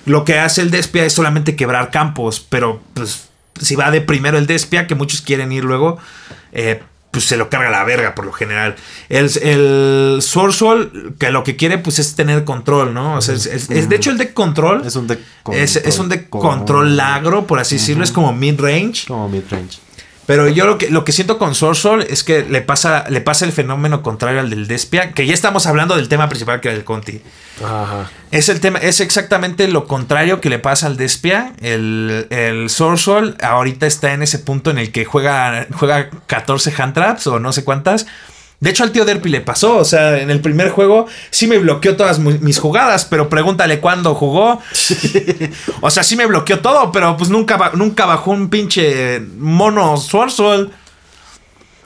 Lo 0.07 0.25
que 0.25 0.39
hace 0.39 0.63
el 0.63 0.71
Despia 0.71 1.05
es 1.05 1.13
solamente 1.13 1.57
quebrar 1.57 1.91
campos, 1.91 2.45
pero 2.49 2.81
pues 2.95 3.29
si 3.61 3.77
va 3.77 3.91
de 3.91 4.01
primero 4.01 4.39
el 4.39 4.47
Despia, 4.47 4.87
que 4.87 4.95
muchos 4.95 5.21
quieren 5.21 5.53
ir 5.53 5.65
luego, 5.65 5.99
eh, 6.53 6.83
pues 7.13 7.27
se 7.27 7.37
lo 7.37 7.51
carga 7.51 7.69
la 7.71 7.85
verga 7.85 8.15
por 8.15 8.25
lo 8.25 8.33
general. 8.33 8.75
El, 9.11 9.31
el 9.43 10.19
Sword 10.23 10.53
Soul, 10.53 11.15
que 11.19 11.31
lo 11.31 11.45
que 11.45 11.57
quiere 11.57 11.77
pues 11.79 11.99
es 11.99 12.15
tener 12.15 12.45
control, 12.45 12.95
¿no? 12.95 13.17
O 13.17 13.21
sea, 13.21 13.35
es, 13.35 13.45
es- 13.47 13.71
es- 13.71 13.89
de 13.89 13.97
hecho 13.97 14.11
el 14.11 14.17
deck 14.19 14.33
control 14.33 14.85
Es 14.87 14.97
un 14.97 15.07
deck 15.07 15.21
es, 15.53 15.77
es 15.77 15.99
un 15.99 16.09
deck 16.09 16.29
control 16.31 16.97
lagro, 16.97 17.47
por 17.47 17.59
así 17.59 17.77
decirlo, 17.77 18.03
es 18.03 18.11
como 18.13 18.33
mid-range. 18.33 19.07
Como 19.07 19.29
mid-range. 19.29 19.79
Pero 20.27 20.49
yo 20.49 20.67
lo 20.67 20.79
que, 20.79 20.89
lo 20.89 21.05
que 21.05 21.13
siento 21.13 21.37
con 21.37 21.55
Sword 21.55 21.75
Soul 21.75 22.03
es 22.03 22.23
que 22.23 22.45
le 22.45 22.63
pasa, 22.63 23.05
le 23.09 23.21
pasa 23.21 23.45
el 23.45 23.53
fenómeno 23.53 24.03
contrario 24.03 24.41
al 24.41 24.51
del 24.51 24.69
Despia, 24.69 25.13
que 25.13 25.27
ya 25.27 25.35
estamos 25.35 25.67
hablando 25.67 25.97
del 25.97 26.09
tema 26.09 26.29
principal 26.29 26.61
que 26.61 26.69
era 26.69 26.77
el 26.77 26.85
Conti. 26.85 27.21
Ajá. 27.63 28.11
Es 28.31 28.49
el 28.49 28.61
tema, 28.61 28.79
es 28.79 29.01
exactamente 29.01 29.67
lo 29.69 29.87
contrario 29.87 30.41
que 30.41 30.49
le 30.49 30.59
pasa 30.59 30.87
al 30.87 30.97
Despia. 30.97 31.53
El, 31.61 32.29
el 32.31 32.71
Sword 32.71 32.99
Soul 32.99 33.37
ahorita 33.43 33.87
está 33.87 34.13
en 34.13 34.23
ese 34.23 34.39
punto 34.39 34.71
en 34.71 34.79
el 34.79 34.93
que 34.93 35.05
juega, 35.05 35.67
juega 35.75 36.09
14 36.29 36.73
hand 36.79 36.95
traps 36.95 37.27
o 37.27 37.41
no 37.41 37.53
sé 37.53 37.65
cuántas. 37.65 38.07
De 38.63 38.71
hecho, 38.71 38.85
al 38.85 38.93
tío 38.93 39.05
Derpy 39.05 39.29
le 39.29 39.41
pasó. 39.41 39.79
O 39.79 39.85
sea, 39.85 40.21
en 40.21 40.31
el 40.31 40.41
primer 40.41 40.71
juego 40.71 41.07
sí 41.31 41.49
me 41.49 41.59
bloqueó 41.59 41.97
todas 41.97 42.21
mis 42.21 42.61
jugadas, 42.61 43.05
pero 43.05 43.29
pregúntale 43.29 43.81
cuándo 43.81 44.15
jugó. 44.15 44.61
o 45.81 45.91
sea, 45.91 46.05
sí 46.05 46.15
me 46.15 46.27
bloqueó 46.27 46.61
todo, 46.61 46.93
pero 46.93 47.17
pues 47.17 47.29
nunca, 47.29 47.73
nunca 47.75 48.07
bajó 48.07 48.31
un 48.31 48.51
pinche 48.51 49.21
mono 49.37 49.97
Soul. 49.97 50.71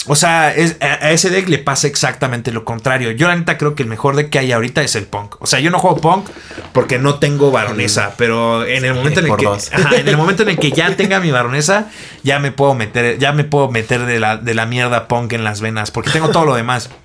O 0.09 0.15
sea, 0.17 0.55
es- 0.55 0.77
a, 0.81 1.11
ese 1.11 1.31
deck 1.31 1.49
le 1.49 1.59
pasa 1.59 1.87
exactamente 1.89 2.53
lo 2.53 2.65
contrario. 2.65 3.11
Yo 3.13 3.27
la 3.29 3.37
neta 3.37 3.59
creo 3.59 3.75
que 3.75 3.83
el 3.83 3.89
mejor 3.89 4.15
deck 4.17 4.31
que 4.31 4.39
hay 4.39 4.53
ahorita 4.53 4.83
es 4.83 4.95
el 4.95 5.05
Punk. 5.07 5.37
O 5.41 5.47
sea, 5.47 5.59
yo 5.61 5.71
no 5.71 5.79
juego 5.79 5.97
Punk 6.01 6.29
porque 6.73 6.99
no 6.99 7.19
tengo 7.19 7.51
baronesa, 7.51 8.15
pero 8.17 8.65
en 8.65 8.85
el 8.85 8.95
momento 8.95 9.21
en 9.21 9.27
el 9.27 9.37
que 9.37 9.47
ajá, 9.73 9.97
en 9.97 10.09
el 10.09 10.17
momento 10.17 10.43
en 10.45 10.51
el 10.51 10.59
que 10.59 10.71
ya 10.71 10.95
tenga 10.97 11.19
mi 11.21 11.31
baronesa, 11.31 11.89
ya 12.23 12.39
me 12.39 12.53
puedo 12.53 12.75
meter 12.75 13.19
ya 13.19 13.33
me 13.33 13.45
puedo 13.45 13.69
meter 13.71 14.07
de 14.07 14.21
la, 14.21 14.37
de 14.37 14.55
la 14.55 14.67
mierda 14.67 15.09
Punk 15.09 15.33
en 15.33 15.43
las 15.45 15.61
venas 15.61 15.91
porque 15.91 16.11
tengo 16.11 16.29
todo 16.31 16.45
lo 16.45 16.55
demás. 16.55 16.91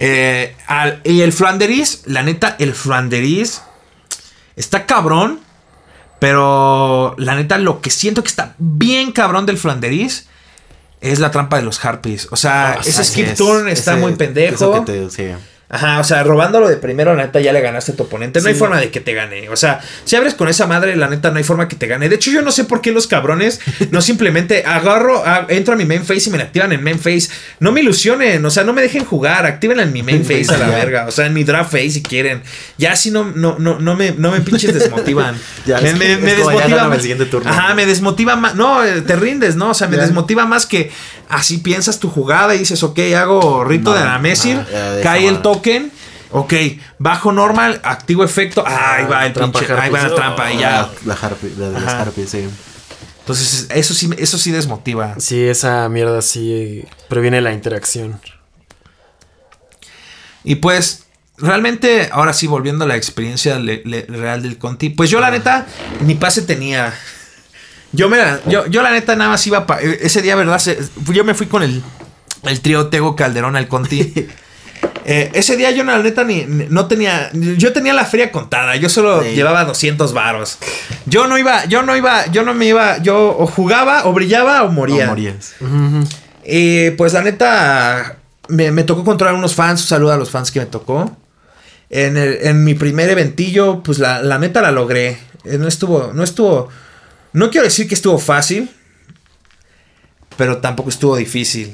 Eh, 0.00 0.54
al- 0.68 1.00
y 1.02 1.22
el 1.22 1.32
Flanderis, 1.32 2.02
la 2.06 2.22
neta, 2.22 2.54
el 2.60 2.72
Flanderis 2.72 3.62
está 4.54 4.86
cabrón. 4.86 5.40
Pero 6.20 7.14
la 7.18 7.36
neta, 7.36 7.58
lo 7.58 7.80
que 7.80 7.90
siento 7.90 8.22
que 8.22 8.28
está 8.28 8.54
bien 8.58 9.12
cabrón 9.12 9.46
del 9.46 9.56
Flanderis 9.56 10.28
es 11.00 11.18
la 11.18 11.30
trampa 11.30 11.56
de 11.56 11.62
los 11.62 11.84
Harpies. 11.84 12.28
O 12.30 12.36
sea, 12.36 12.72
Ah, 12.72 12.80
ese 12.84 13.04
skip 13.04 13.28
es. 13.28 13.38
turn 13.38 13.68
está 13.68 13.96
muy 13.96 14.14
pendejo. 14.14 14.84
que 14.84 14.92
te- 14.92 15.10
sí. 15.10 15.28
Ajá, 15.70 16.00
o 16.00 16.04
sea, 16.04 16.22
robándolo 16.22 16.66
de 16.66 16.78
primero, 16.78 17.14
la 17.14 17.24
neta, 17.26 17.40
ya 17.40 17.52
le 17.52 17.60
ganaste 17.60 17.92
a 17.92 17.96
tu 17.96 18.04
oponente. 18.04 18.40
No 18.40 18.48
hay 18.48 18.54
forma 18.54 18.80
de 18.80 18.90
que 18.90 19.00
te 19.00 19.12
gane. 19.12 19.50
O 19.50 19.56
sea, 19.56 19.80
si 20.06 20.16
abres 20.16 20.32
con 20.32 20.48
esa 20.48 20.66
madre, 20.66 20.96
la 20.96 21.08
neta, 21.08 21.30
no 21.30 21.36
hay 21.36 21.44
forma 21.44 21.68
que 21.68 21.76
te 21.76 21.86
gane. 21.86 22.08
De 22.08 22.14
hecho, 22.14 22.30
yo 22.30 22.40
no 22.40 22.50
sé 22.52 22.64
por 22.64 22.80
qué 22.80 22.90
los 22.90 23.06
cabrones 23.06 23.60
no 23.90 24.00
simplemente 24.00 24.64
agarro, 24.64 25.22
a- 25.26 25.44
entro 25.50 25.74
a 25.74 25.76
mi 25.76 25.84
main 25.84 26.04
face 26.06 26.28
y 26.28 26.30
me 26.30 26.38
la 26.38 26.44
activan 26.44 26.72
en 26.72 26.82
main 26.82 26.98
face. 26.98 27.28
No 27.60 27.70
me 27.70 27.80
ilusionen, 27.82 28.42
o 28.46 28.50
sea, 28.50 28.64
no 28.64 28.72
me 28.72 28.80
dejen 28.80 29.04
jugar. 29.04 29.44
Actívenla 29.44 29.82
en 29.82 29.92
mi 29.92 30.02
main 30.02 30.24
face 30.24 30.46
a 30.54 30.56
la 30.56 30.68
verga. 30.68 31.04
O 31.06 31.10
sea, 31.10 31.26
en 31.26 31.34
mi 31.34 31.44
draft 31.44 31.70
face 31.70 31.90
si 31.90 32.02
quieren. 32.02 32.42
Ya 32.78 32.92
así 32.92 33.10
no, 33.10 33.24
no, 33.34 33.56
no, 33.58 33.78
no, 33.78 33.94
me, 33.94 34.12
no 34.12 34.30
me 34.30 34.40
pinches 34.40 34.72
desmotivan. 34.72 35.36
Ya, 35.66 35.82
me, 35.82 35.92
me- 35.92 36.16
me 36.16 36.34
desmotiva 36.34 36.84
más. 36.84 36.96
el 36.96 37.00
siguiente 37.02 37.26
turno. 37.26 37.50
Ajá, 37.50 37.74
me 37.74 37.84
desmotiva 37.84 38.36
más. 38.36 38.54
No, 38.54 38.82
eh, 38.82 39.02
te 39.02 39.16
rindes, 39.16 39.54
¿no? 39.56 39.70
O 39.70 39.74
sea, 39.74 39.86
me 39.86 39.96
Ya. 39.96 40.02
desmotiva 40.04 40.46
más 40.46 40.64
que 40.64 40.90
así 41.28 41.58
piensas 41.58 42.00
tu 42.00 42.08
jugada 42.08 42.54
y 42.54 42.60
dices, 42.60 42.82
ok, 42.82 42.98
hago 43.14 43.64
rito 43.64 43.90
No, 43.90 43.96
de 43.98 44.02
ya, 44.72 44.92
de 44.94 45.02
cae 45.02 45.26
el 45.26 45.32
madre. 45.34 45.42
Token. 45.58 45.92
Ok, 46.30 46.52
bajo 46.98 47.32
normal, 47.32 47.80
activo 47.84 48.22
efecto. 48.22 48.62
Ah, 48.66 48.96
ahí 48.96 49.06
va 49.06 49.24
el 49.26 49.32
trampa 49.32 49.58
pinche, 49.60 49.74
ahí 49.74 49.90
va 49.90 50.02
la 50.02 50.14
trampa 50.14 50.52
y 50.52 50.56
Ah, 50.56 50.60
ya. 50.60 50.90
La 51.06 51.14
Harpy, 51.14 51.54
la 51.56 51.70
de 51.70 51.80
las. 51.80 51.94
Harpies, 51.94 52.30
sí. 52.30 52.48
Entonces, 53.20 53.66
eso 53.70 53.94
sí, 53.94 54.10
eso 54.18 54.36
sí 54.38 54.50
desmotiva. 54.50 55.14
Sí, 55.18 55.42
esa 55.42 55.88
mierda 55.88 56.20
sí 56.22 56.84
previene 57.08 57.40
la 57.40 57.52
interacción. 57.52 58.20
Y 60.44 60.56
pues, 60.56 61.04
realmente, 61.38 62.08
ahora 62.12 62.32
sí, 62.32 62.46
volviendo 62.46 62.84
a 62.84 62.88
la 62.88 62.96
experiencia 62.96 63.58
le- 63.58 63.82
le- 63.84 64.02
real 64.06 64.42
del 64.42 64.58
Conti, 64.58 64.90
pues 64.90 65.10
yo 65.10 65.20
la 65.20 65.30
neta, 65.30 65.66
ni 66.00 66.14
pase 66.14 66.42
tenía. 66.42 66.92
Yo 67.92 68.08
me 68.10 68.18
la- 68.18 68.40
yo, 68.46 68.66
yo 68.66 68.82
la 68.82 68.90
neta 68.90 69.16
nada 69.16 69.30
más 69.30 69.46
iba 69.46 69.66
pa- 69.66 69.80
e, 69.80 69.98
ese 70.02 70.20
día, 70.22 70.36
¿verdad? 70.36 70.58
Se- 70.58 70.78
yo 71.12 71.24
me 71.24 71.34
fui 71.34 71.46
con 71.46 71.62
el, 71.62 71.82
el 72.44 72.60
trío 72.60 72.88
Tego 72.88 73.16
Calderón 73.16 73.56
al 73.56 73.66
Conti. 73.68 74.28
Eh, 75.10 75.30
ese 75.32 75.56
día 75.56 75.70
yo 75.70 75.84
la 75.84 75.98
neta 76.00 76.22
ni, 76.22 76.44
ni- 76.44 76.66
no 76.68 76.86
tenía, 76.86 77.30
yo 77.32 77.72
tenía 77.72 77.94
la 77.94 78.04
feria 78.04 78.30
contada, 78.30 78.76
yo 78.76 78.90
solo 78.90 79.22
Sí. 79.22 79.30
llevaba 79.30 79.64
200 79.64 80.12
varos. 80.12 80.58
Yo 81.06 81.26
no 81.26 81.38
iba, 81.38 81.64
yo 81.64 81.82
no 81.82 81.96
iba, 81.96 82.26
yo 82.26 82.42
no 82.42 82.52
me 82.52 82.66
iba, 82.66 82.98
yo 82.98 83.34
o 83.38 83.46
jugaba 83.46 84.04
o 84.06 84.12
brillaba 84.12 84.64
o 84.64 84.70
moría. 84.70 85.04
No 85.06 85.12
morías. 85.12 85.54
Y 86.44 86.90
pues 86.90 87.14
la 87.14 87.22
neta, 87.22 88.16
me, 88.48 88.70
me 88.70 88.84
tocó 88.84 89.02
controlar 89.04 89.34
unos 89.34 89.54
fans. 89.54 89.80
Un 89.80 89.86
saludo 89.86 90.12
a 90.12 90.16
los 90.18 90.30
fans 90.30 90.50
que 90.50 90.60
me 90.60 90.66
tocó. 90.66 91.16
En, 91.88 92.18
el- 92.18 92.38
en 92.42 92.64
mi 92.64 92.74
primer 92.74 93.08
eventillo, 93.08 93.82
pues 93.82 93.98
la, 93.98 94.22
la 94.22 94.38
neta 94.38 94.60
la 94.60 94.72
logré. 94.72 95.18
Eh, 95.44 95.56
No 95.56 95.68
estuvo, 95.68 96.12
no 96.12 96.22
estuvo, 96.22 96.68
no 97.32 97.50
quiero 97.50 97.64
decir 97.64 97.88
que 97.88 97.94
estuvo 97.94 98.18
fácil, 98.18 98.68
pero 100.36 100.58
tampoco 100.58 100.90
estuvo 100.90 101.16
difícil. 101.16 101.72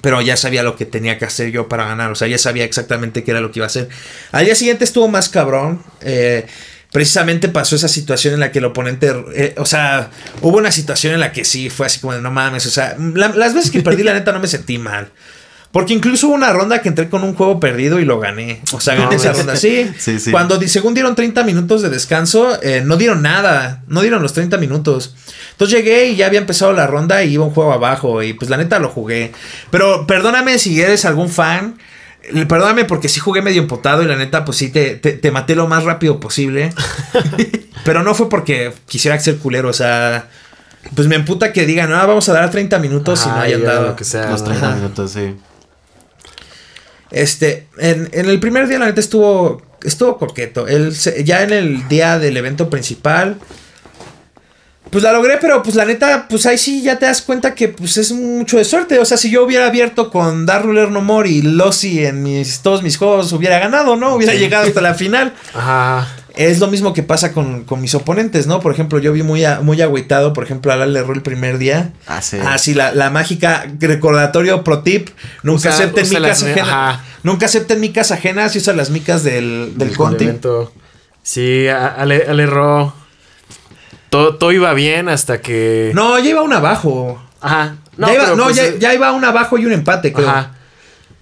Pero 0.00 0.20
ya 0.20 0.36
sabía 0.36 0.62
lo 0.62 0.76
que 0.76 0.84
tenía 0.86 1.18
que 1.18 1.24
hacer 1.24 1.50
yo 1.50 1.68
para 1.68 1.84
ganar. 1.86 2.10
O 2.12 2.14
sea, 2.14 2.28
ya 2.28 2.38
sabía 2.38 2.64
exactamente 2.64 3.24
qué 3.24 3.30
era 3.32 3.40
lo 3.40 3.50
que 3.50 3.58
iba 3.60 3.66
a 3.66 3.68
hacer. 3.68 3.88
Al 4.32 4.44
día 4.44 4.54
siguiente 4.54 4.84
estuvo 4.84 5.08
más 5.08 5.28
cabrón. 5.28 5.82
Eh, 6.02 6.46
precisamente 6.92 7.48
pasó 7.48 7.76
esa 7.76 7.88
situación 7.88 8.34
en 8.34 8.40
la 8.40 8.52
que 8.52 8.58
el 8.60 8.64
oponente. 8.66 9.12
eh, 9.34 9.54
o 9.58 9.66
sea, 9.66 10.10
hubo 10.42 10.56
una 10.58 10.70
situación 10.70 11.14
en 11.14 11.20
la 11.20 11.32
que 11.32 11.44
sí 11.44 11.68
fue 11.70 11.86
así 11.86 12.00
como 12.00 12.14
de 12.14 12.20
no 12.20 12.30
mames. 12.30 12.66
O 12.66 12.70
sea, 12.70 12.96
la- 12.98 13.28
las 13.28 13.54
veces 13.54 13.70
que 13.70 13.80
perdí, 13.82 14.02
la 14.02 14.12
neta, 14.14 14.32
no 14.32 14.40
me 14.40 14.48
sentí 14.48 14.78
mal. 14.78 15.10
Porque 15.70 15.92
incluso 15.92 16.28
hubo 16.28 16.34
una 16.34 16.50
ronda 16.52 16.80
que 16.80 16.88
entré 16.88 17.10
con 17.10 17.22
un 17.24 17.34
juego 17.34 17.60
perdido 17.60 18.00
y 18.00 18.04
lo 18.06 18.18
gané. 18.18 18.62
O 18.72 18.80
sea, 18.80 18.94
gané 18.94 19.06
No, 19.10 19.12
esa 19.22 19.32
ronda. 19.34 19.54
Sí. 19.54 19.90
Sí, 19.98 20.18
sí. 20.18 20.30
Cuando 20.30 20.58
según 20.66 20.94
dieron 20.94 21.14
30 21.14 21.44
minutos 21.44 21.82
de 21.82 21.90
descanso, 21.90 22.58
eh, 22.62 22.82
no 22.84 22.96
dieron 22.96 23.20
nada. 23.22 23.82
No 23.86 24.00
dieron 24.00 24.22
los 24.22 24.32
30 24.32 24.56
minutos. 24.56 25.14
Entonces 25.52 25.76
llegué 25.78 26.06
y 26.08 26.16
ya 26.16 26.26
había 26.26 26.38
empezado 26.40 26.72
la 26.72 26.86
ronda 26.86 27.22
y 27.22 27.34
iba 27.34 27.44
un 27.44 27.50
juego 27.50 27.72
abajo. 27.72 28.22
Y 28.22 28.32
pues 28.32 28.48
la 28.50 28.56
neta 28.56 28.78
lo 28.78 28.88
jugué. 28.88 29.32
Pero 29.70 30.06
perdóname 30.06 30.58
si 30.58 30.80
eres 30.80 31.04
algún 31.04 31.28
fan. 31.28 31.76
eh, 32.22 32.46
Perdóname 32.46 32.86
porque 32.86 33.10
sí 33.10 33.20
jugué 33.20 33.42
medio 33.42 33.60
empotado 33.60 34.02
y 34.02 34.06
la 34.06 34.16
neta, 34.16 34.46
pues 34.46 34.56
sí 34.56 34.70
te, 34.70 34.96
te, 34.96 35.12
te 35.12 35.30
maté 35.30 35.54
lo 35.54 35.68
más 35.68 35.84
rápido 35.84 36.18
posible. 36.18 36.72
Pero 37.84 38.02
no 38.02 38.14
fue 38.14 38.28
porque 38.30 38.72
quisiera 38.86 39.18
ser 39.20 39.36
culero. 39.36 39.68
O 39.68 39.72
sea, 39.74 40.28
pues 40.94 41.08
me 41.08 41.16
emputa 41.16 41.52
que 41.52 41.66
digan, 41.66 41.92
ah, 41.92 42.06
vamos 42.06 42.28
a 42.28 42.32
dar 42.32 42.50
30 42.50 42.78
minutos 42.78 43.22
y 43.26 43.28
no 43.28 43.36
hayan 43.36 43.60
ya, 43.60 43.66
dado. 43.68 43.86
lo 43.88 43.96
que 43.96 44.04
sea. 44.04 44.30
Los 44.30 44.40
¿no? 44.42 44.48
30 44.48 44.66
Ajá. 44.66 44.76
minutos, 44.76 45.10
sí. 45.12 45.34
Este, 47.10 47.66
en, 47.78 48.08
en 48.12 48.28
el 48.28 48.40
primer 48.40 48.68
día 48.68 48.78
la 48.78 48.86
neta 48.86 49.00
estuvo, 49.00 49.62
estuvo 49.82 50.18
coqueto. 50.18 50.66
Él 50.66 50.92
ya 51.24 51.42
en 51.42 51.52
el 51.52 51.88
día 51.88 52.18
del 52.18 52.36
evento 52.36 52.68
principal, 52.68 53.38
pues 54.90 55.04
la 55.04 55.12
logré, 55.12 55.38
pero 55.40 55.62
pues 55.62 55.76
la 55.76 55.84
neta, 55.84 56.26
pues 56.28 56.46
ahí 56.46 56.56
sí 56.56 56.82
ya 56.82 56.98
te 56.98 57.06
das 57.06 57.20
cuenta 57.20 57.54
que 57.54 57.68
pues 57.68 57.96
es 57.98 58.12
mucho 58.12 58.56
de 58.56 58.64
suerte. 58.64 58.98
O 58.98 59.04
sea, 59.04 59.16
si 59.16 59.30
yo 59.30 59.44
hubiera 59.44 59.66
abierto 59.66 60.10
con 60.10 60.46
Dark 60.46 60.64
Ruler 60.64 60.90
No 60.90 61.02
More 61.02 61.28
y 61.28 61.42
Lossy 61.42 62.04
en 62.04 62.22
mis, 62.22 62.60
todos 62.60 62.82
mis 62.82 62.96
juegos, 62.96 63.32
hubiera 63.32 63.58
ganado, 63.58 63.96
¿no? 63.96 64.14
Hubiera 64.14 64.34
llegado 64.34 64.66
hasta 64.66 64.80
la 64.80 64.94
final. 64.94 65.34
Ajá. 65.54 66.08
Es 66.38 66.60
lo 66.60 66.68
mismo 66.68 66.94
que 66.94 67.02
pasa 67.02 67.32
con, 67.32 67.64
con 67.64 67.80
mis 67.80 67.94
oponentes, 67.96 68.46
¿no? 68.46 68.60
Por 68.60 68.72
ejemplo, 68.72 69.00
yo 69.00 69.12
vi 69.12 69.24
muy, 69.24 69.44
a- 69.44 69.60
muy 69.60 69.82
agüitado, 69.82 70.32
por 70.32 70.44
ejemplo, 70.44 70.72
a 70.72 70.76
Lal 70.76 70.92
le 70.92 71.00
erró 71.00 71.12
el 71.12 71.20
primer 71.22 71.58
día. 71.58 71.92
Ah, 72.06 72.22
sí. 72.22 72.38
Ah, 72.44 72.58
sí, 72.58 72.74
la, 72.74 72.92
la 72.92 73.10
mágica 73.10 73.66
recordatorio 73.80 74.62
pro 74.62 74.82
tip. 74.82 75.08
Nunca 75.42 75.68
Usa- 75.70 75.70
acepten 75.70 76.04
usa 76.04 76.20
micas 76.20 76.42
ajenas. 76.44 76.68
ajá. 76.68 77.04
Nunca 77.24 77.46
acepten 77.46 77.80
micas 77.80 78.12
ajenas 78.12 78.54
y 78.54 78.58
usan 78.58 78.76
las 78.76 78.90
micas 78.90 79.24
del, 79.24 79.72
del 79.76 79.88
Del 79.88 79.96
Conti. 79.96 80.24
evento. 80.24 80.72
Sí, 81.24 81.66
Ale, 81.68 82.24
Ale 82.28 82.46
Ro. 82.46 82.94
Todo, 84.10 84.36
todo 84.36 84.52
iba 84.52 84.72
bien 84.74 85.08
hasta 85.08 85.40
que. 85.40 85.90
No, 85.94 86.18
ya 86.18 86.30
iba 86.30 86.42
un 86.42 86.52
abajo. 86.52 87.20
Ajá. 87.40 87.76
ya 87.98 88.14
iba, 88.14 88.24
pero 88.24 88.36
no, 88.36 88.44
pues, 88.44 88.56
ya, 88.56 88.74
ya 88.78 88.94
iba 88.94 89.12
un 89.12 89.24
abajo 89.24 89.58
y 89.58 89.66
un 89.66 89.72
empate, 89.72 90.12
creo. 90.12 90.28
Ajá. 90.28 90.52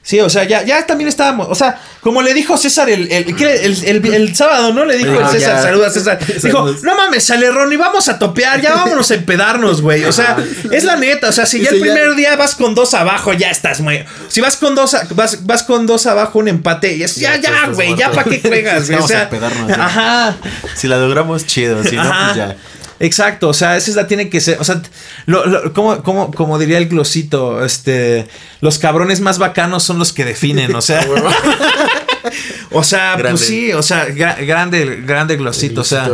Sí, 0.06 0.20
o 0.20 0.30
sea, 0.30 0.44
ya, 0.44 0.62
ya 0.62 0.86
también 0.86 1.08
estábamos. 1.08 1.48
O 1.50 1.54
sea, 1.56 1.80
como 2.00 2.22
le 2.22 2.32
dijo 2.32 2.56
César 2.56 2.88
el, 2.88 3.10
el, 3.10 3.34
el, 3.42 3.84
el- 3.84 4.14
el 4.14 4.36
sábado, 4.36 4.72
¿no? 4.72 4.84
Le 4.84 4.96
dijo 4.98 5.10
el 5.20 5.26
César, 5.26 5.56
ya. 5.56 5.62
saluda 5.62 5.90
César. 5.90 6.20
Dijo, 6.44 6.64
no 6.84 6.94
mames, 6.96 7.24
sale 7.24 7.50
Ronnie, 7.50 7.76
vamos 7.76 8.08
a 8.08 8.16
topear, 8.16 8.60
ya 8.60 8.72
vámonos 8.76 9.10
a 9.10 9.14
empedarnos, 9.16 9.82
güey. 9.82 10.04
O 10.04 10.12
sea, 10.12 10.36
es 10.70 10.84
la 10.84 10.94
neta. 10.94 11.30
O 11.30 11.32
sea, 11.32 11.44
si 11.44 11.60
ya 11.60 11.70
el 11.70 11.80
primer 11.80 12.14
día 12.14 12.36
vas 12.36 12.54
con 12.54 12.76
dos 12.76 12.94
abajo, 12.94 13.32
ya 13.32 13.50
estás, 13.50 13.80
güey. 13.80 14.04
Si 14.28 14.40
vas 14.40 14.56
con 14.58 14.76
dos, 14.76 14.94
a- 14.94 15.08
vas, 15.10 15.44
vas 15.44 15.64
con 15.64 15.88
dos 15.88 16.06
abajo, 16.06 16.38
un 16.38 16.46
empate, 16.46 16.96
ya, 16.96 17.06
Ya, 17.06 17.36
ya, 17.40 17.66
güey, 17.70 17.96
ya 17.96 18.12
para 18.12 18.30
qué 18.30 18.40
juegas, 18.40 18.86
güey. 18.86 18.98
O 18.98 19.00
Vamos 19.00 19.10
a 19.10 19.14
sea, 19.14 19.22
empedarnos, 19.24 19.72
ajá. 19.76 20.36
Si 20.76 20.86
la 20.86 20.98
logramos, 20.98 21.44
chido. 21.46 21.82
Si 21.82 21.96
no, 21.96 22.02
pues 22.04 22.36
ya. 22.36 22.56
Exacto, 22.98 23.48
o 23.48 23.52
sea, 23.52 23.76
esa 23.76 23.90
es 23.90 23.96
la 23.96 24.06
tiene 24.06 24.30
que 24.30 24.40
ser, 24.40 24.58
o 24.60 24.64
sea, 24.64 24.80
lo, 25.26 25.44
lo- 25.46 25.72
como, 25.74 26.02
como, 26.02 26.30
como 26.32 26.58
diría 26.58 26.78
el 26.78 26.88
glosito, 26.88 27.64
este, 27.64 28.26
los 28.62 28.78
cabrones 28.78 29.20
más 29.20 29.38
bacanos 29.38 29.82
son 29.82 29.98
los 29.98 30.12
que 30.14 30.24
definen, 30.24 30.74
o 30.74 30.80
sea, 30.80 31.06
o 32.72 32.82
sea, 32.82 33.16
Grande. 33.16 33.30
pues 33.30 33.40
sí, 33.42 33.72
o 33.72 33.82
sea, 33.82 34.08
gra- 34.08 34.44
grande, 34.46 35.02
grande 35.04 35.36
glosito, 35.36 35.82
o 35.82 35.84
sea, 35.84 36.08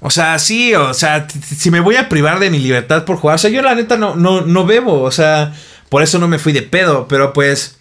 o 0.00 0.10
sea, 0.10 0.38
sí, 0.38 0.74
o 0.74 0.92
sea, 0.94 1.26
si 1.56 1.70
me 1.70 1.80
voy 1.80 1.96
a 1.96 2.08
privar 2.08 2.38
de 2.38 2.50
mi 2.50 2.58
libertad 2.58 3.04
por 3.04 3.16
jugar, 3.16 3.36
o 3.36 3.38
sea, 3.38 3.50
yo 3.50 3.62
la 3.62 3.74
neta 3.74 3.96
no, 3.96 4.16
no, 4.16 4.40
no 4.42 4.66
bebo, 4.66 5.02
o 5.02 5.10
sea, 5.10 5.52
por 5.88 6.02
eso 6.02 6.18
no 6.18 6.28
me 6.28 6.38
fui 6.38 6.52
de 6.52 6.62
pedo, 6.62 7.06
pero 7.08 7.32
pues, 7.32 7.76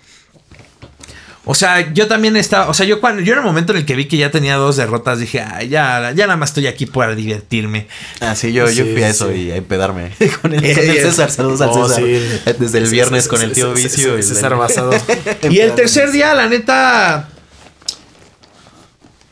o 1.45 1.53
sea, 1.53 1.91
yo 1.93 2.07
también 2.07 2.37
estaba, 2.37 2.69
o 2.69 2.73
sea, 2.73 2.85
yo 2.85 3.01
cuando, 3.01 3.21
yo 3.21 3.33
en 3.33 3.39
el 3.39 3.43
momento 3.45 3.73
en 3.73 3.79
el 3.79 3.85
que 3.85 3.95
vi 3.95 4.05
que 4.05 4.15
ya 4.17 4.31
tenía 4.31 4.55
dos 4.55 4.77
derrotas, 4.77 5.19
dije, 5.19 5.41
ay, 5.41 5.67
ya, 5.67 6.13
ya 6.15 6.25
nada 6.25 6.37
más 6.37 6.51
estoy 6.51 6.67
aquí 6.67 6.85
para 6.85 7.15
divertirme. 7.15 7.87
Ah, 8.21 8.33
sí, 8.35 8.53
yo, 8.53 8.69
yo 8.69 8.85
Sí, 8.85 8.91
fui 8.93 9.03
a 9.03 9.09
eso 9.09 9.29
sí. 9.29 9.35
y 9.35 9.51
a 9.51 9.57
empedarme 9.57 10.11
con 10.41 10.53
el, 10.53 10.63
Eh, 10.63 10.73
con 10.75 10.83
el 10.85 10.97
César. 11.01 11.29
Saludos 11.31 11.59
al 11.61 11.69
oh, 11.69 11.87
César. 11.89 12.03
sí. 12.03 12.11
Eh, 12.45 12.55
Desde 12.59 12.77
el 12.77 12.89
viernes 12.89 13.23
sí, 13.25 13.29
con 13.29 13.39
sí, 13.39 13.45
el 13.45 13.51
tío 13.51 13.75
sí, 13.75 13.83
Vicio. 13.83 14.13
sí, 14.13 14.19
y 14.19 14.23
César 14.23 14.55
Basado. 14.55 14.91
Y 15.49 15.59
el 15.59 15.75
tercer 15.75 16.11
día, 16.11 16.33
la 16.33 16.47
neta. 16.47 17.29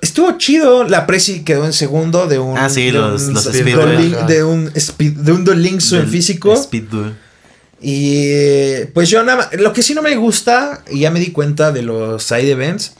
Estuvo 0.01 0.37
chido. 0.37 0.83
La 0.83 1.05
Prezi 1.05 1.43
quedó 1.43 1.65
en 1.65 1.73
segundo 1.73 2.27
de 2.27 2.39
un. 2.39 2.57
Ah, 2.57 2.69
sí, 2.69 2.85
de 2.87 2.91
los- 2.93 3.21
un 3.23 3.33
los 3.35 3.43
de 3.51 4.43
un 4.43 4.71
speed- 4.73 5.13
de 5.15 5.31
un 5.31 5.43
Duel 5.45 5.61
Links 5.61 5.91
en 5.93 6.07
físico. 6.09 6.53
Speed 6.55 6.83
Duel. 6.89 7.15
Y 7.81 8.85
pues 8.93 9.09
yo 9.09 9.23
nada 9.23 9.37
más. 9.49 9.53
Lo 9.59 9.73
que 9.73 9.81
sí 9.81 9.93
no 9.93 10.01
me 10.01 10.15
gusta, 10.15 10.83
y 10.89 10.99
ya 11.01 11.11
me 11.11 11.19
di 11.19 11.31
cuenta 11.31 11.71
de 11.71 11.81
los 11.81 12.23
side 12.23 12.51
events, 12.51 12.93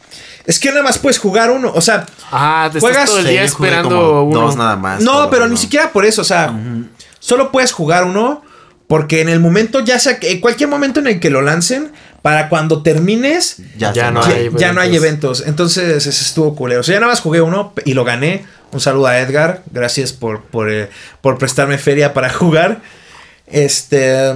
es 0.46 0.60
que 0.60 0.70
nada 0.70 0.82
más 0.84 0.98
puedes 0.98 1.20
jugar 1.20 1.52
uno. 1.52 1.72
O 1.74 1.82
sea, 1.82 2.06
Ah, 2.32 2.70
te 2.72 2.80
Juegas- 2.80 3.04
estás 3.04 3.10
todo 3.10 3.20
el 3.20 3.28
día 3.28 3.44
esperando 3.44 4.24
uno. 4.24 4.42
Dos 4.42 4.56
nada 4.56 4.76
más. 4.76 5.02
no, 5.02 5.30
pero 5.30 5.48
ni 5.48 5.58
siquiera 5.58 5.92
por 5.94 6.06
eso. 6.06 6.22
O 6.22 6.26
sea, 6.26 6.54
solo 7.20 7.52
puedes 7.52 7.72
jugar 7.72 8.04
uno. 8.06 8.44
Porque 8.88 9.22
en 9.22 9.30
el 9.30 9.40
momento, 9.40 9.80
ya 9.80 9.98
sea 10.00 10.20
que 10.20 10.32
en 10.32 10.42
cualquier 10.42 10.68
momento 10.68 11.00
en 11.00 11.08
el 11.08 11.22
que 11.22 11.30
lo 11.30 11.42
lancen, 11.42 11.94
para 12.22 12.50
cuando 12.50 12.84
termines, 12.84 13.56
Ya, 13.78 13.94
Ya 13.94 14.12
no 14.12 14.22
ya, 14.28 14.36
hay 14.36 14.50
ya 14.58 14.74
no 14.74 14.82
hay 14.82 14.94
eventos. 14.98 15.40
eventos. 15.40 15.48
Entonces, 15.48 16.06
ese 16.06 16.10
estuvo 16.10 16.56
culero. 16.58 16.82
O 16.82 16.84
sea, 16.84 16.96
ya 16.96 17.00
nada 17.00 17.14
más 17.14 17.22
jugué 17.22 17.40
uno 17.40 17.72
y 17.86 17.94
lo 17.94 18.04
gané. 18.04 18.46
Un 18.74 18.82
saludo 18.82 19.08
a 19.08 19.18
Edgar. 19.20 19.64
Gracias 19.72 20.12
por, 20.12 20.42
por, 20.42 20.70
eh, 20.70 20.90
por 21.22 21.38
prestarme 21.38 21.78
feria 21.78 22.14
para 22.14 22.30
jugar. 22.34 22.82
Este. 23.48 24.34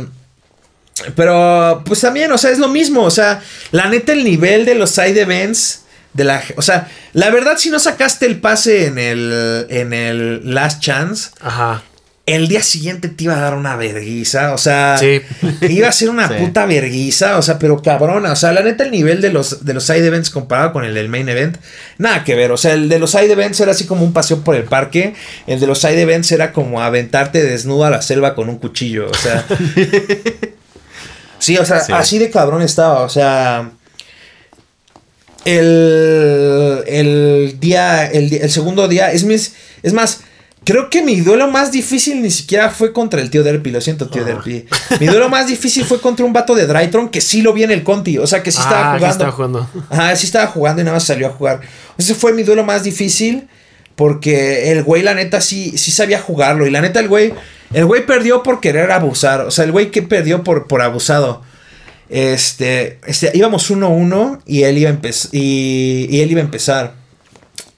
Pero, 1.15 1.83
pues 1.85 2.01
también, 2.01 2.31
o 2.31 2.37
sea, 2.37 2.51
es 2.51 2.59
lo 2.59 2.67
mismo. 2.69 3.03
O 3.03 3.11
sea, 3.11 3.41
la 3.71 3.87
neta, 3.89 4.13
el 4.13 4.23
nivel 4.23 4.65
de 4.65 4.75
los 4.75 4.91
side 4.91 5.19
events. 5.21 5.81
De 6.13 6.23
la, 6.23 6.41
o 6.55 6.61
sea, 6.61 6.87
la 7.11 7.29
verdad, 7.29 7.57
si 7.57 7.69
no 7.69 7.77
sacaste 7.77 8.25
el 8.25 8.39
pase 8.39 8.85
en 8.85 8.97
el, 8.97 9.65
en 9.69 9.91
el 9.91 10.53
Last 10.55 10.81
Chance, 10.81 11.31
Ajá. 11.41 11.83
el 12.25 12.47
día 12.47 12.63
siguiente 12.63 13.09
te 13.09 13.25
iba 13.25 13.35
a 13.35 13.41
dar 13.41 13.53
una 13.53 13.75
verguiza, 13.75 14.53
o 14.53 14.57
sea, 14.57 14.95
Sí. 14.97 15.21
iba 15.67 15.89
a 15.89 15.91
ser 15.91 16.09
una 16.09 16.27
Sí. 16.29 16.35
puta 16.39 16.65
verguiza, 16.65 17.37
o 17.37 17.41
sea, 17.41 17.59
pero 17.59 17.81
cabrona, 17.81 18.31
o 18.31 18.35
sea, 18.37 18.53
la 18.53 18.61
neta 18.63 18.85
el 18.85 18.91
nivel 18.91 19.19
de 19.19 19.29
los, 19.33 19.65
de 19.65 19.73
los 19.73 19.83
side 19.83 20.07
events 20.07 20.29
comparado 20.29 20.71
con 20.71 20.85
el 20.85 20.93
del 20.93 21.09
main 21.09 21.27
event, 21.27 21.57
nada 21.97 22.23
que 22.23 22.33
ver, 22.33 22.53
o 22.53 22.55
sea, 22.57 22.71
el 22.71 22.87
de 22.87 22.97
los 22.97 23.11
side 23.11 23.33
events 23.33 23.59
era 23.59 23.73
así 23.73 23.85
como 23.85 24.05
un 24.05 24.13
paseo 24.13 24.39
por 24.41 24.55
el 24.55 24.63
parque, 24.63 25.15
el 25.47 25.59
de 25.59 25.67
los 25.67 25.79
side 25.81 25.99
events 26.01 26.31
era 26.31 26.53
como 26.53 26.81
aventarte 26.81 27.43
desnudo 27.43 27.83
a 27.83 27.89
la 27.89 28.01
selva 28.01 28.35
con 28.35 28.47
un 28.47 28.57
cuchillo, 28.57 29.09
o 29.09 29.13
sea. 29.13 29.45
sí, 31.45 31.57
o 31.57 31.65
sea, 31.65 31.79
Sí. 31.81 31.91
así 31.93 32.17
de 32.19 32.29
cabrón 32.29 32.61
estaba, 32.61 33.01
o 33.01 33.09
sea... 33.09 33.71
El, 35.45 36.83
el 36.87 37.57
día, 37.59 38.07
el, 38.07 38.33
el 38.33 38.49
segundo 38.49 38.87
día, 38.87 39.11
es, 39.11 39.23
mis, 39.25 39.53
es 39.83 39.93
más, 39.93 40.21
creo 40.63 40.89
que 40.89 41.03
mi 41.03 41.21
duelo 41.21 41.51
más 41.51 41.71
difícil 41.71 42.21
ni 42.23 42.31
siquiera 42.31 42.71
fue 42.71 42.91
contra 42.91 43.21
el 43.21 43.29
tío 43.29 43.43
Derpy, 43.43 43.69
lo 43.69 43.79
siento 43.79 44.09
tío 44.09 44.25
Derpy. 44.25 44.65
Mi 44.99 45.05
duelo 45.05 45.29
más 45.29 45.45
difícil 45.45 45.85
fue 45.85 46.01
contra 46.01 46.25
un 46.25 46.33
vato 46.33 46.55
de 46.55 46.65
Drytron 46.65 47.09
que 47.09 47.21
sí 47.21 47.43
lo 47.43 47.53
vi 47.53 47.61
en 47.63 47.69
el 47.69 47.83
Conti, 47.83 48.17
o 48.17 48.25
sea 48.25 48.41
que 48.41 48.51
sí 48.51 48.59
estaba 48.59 48.93
Ah, 48.93 48.97
jugando. 48.97 49.07
estaba 49.11 49.31
jugando. 49.31 49.69
Ajá, 49.91 50.15
sí 50.15 50.25
estaba 50.25 50.47
jugando 50.47 50.81
y 50.81 50.85
nada 50.85 50.95
más 50.95 51.03
salió 51.03 51.27
a 51.27 51.31
jugar. 51.31 51.61
Ese 51.95 52.15
fue 52.15 52.33
mi 52.33 52.41
duelo 52.41 52.63
más 52.63 52.83
difícil 52.83 53.47
porque 53.95 54.71
el 54.71 54.83
güey 54.83 55.03
la 55.03 55.13
neta 55.13 55.41
sí, 55.41 55.77
sí 55.77 55.91
sabía 55.91 56.19
jugarlo 56.19 56.67
y 56.67 56.71
la 56.71 56.81
neta 56.81 56.99
el 56.99 57.07
güey, 57.07 57.33
el 57.73 57.85
güey 57.85 58.05
perdió 58.05 58.43
por 58.43 58.59
querer 58.59 58.91
abusar, 58.91 59.41
o 59.41 59.51
sea, 59.51 59.65
el 59.65 59.71
güey 59.71 59.91
que 59.91 60.01
perdió 60.01 60.43
por, 60.43 60.67
por 60.67 60.81
abusado. 60.81 61.41
Este, 62.09 62.99
este, 63.07 63.31
íbamos 63.33 63.71
1-1 63.71 64.41
y 64.45 64.63
él 64.63 64.77
iba 64.77 64.89
a 64.89 64.93
empezar. 64.93 65.29
Y, 65.33 66.07
y 66.09 66.21
él 66.21 66.31
iba 66.31 66.41
a 66.41 66.43
empezar. 66.43 66.93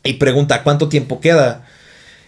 Y 0.04 0.14
pregunta, 0.14 0.64
¿cuánto 0.64 0.90
tiempo 0.90 1.22
queda? 1.22 1.66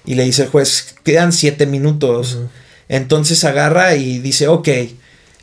Y 0.06 0.16
le 0.16 0.24
dice 0.24 0.44
el 0.44 0.50
juez, 0.50 0.96
quedan 1.04 1.34
7 1.34 1.66
minutos. 1.66 2.40
Entonces 2.88 3.44
agarra 3.44 3.96
y 3.96 4.20
dice, 4.20 4.48
ok. 4.48 4.68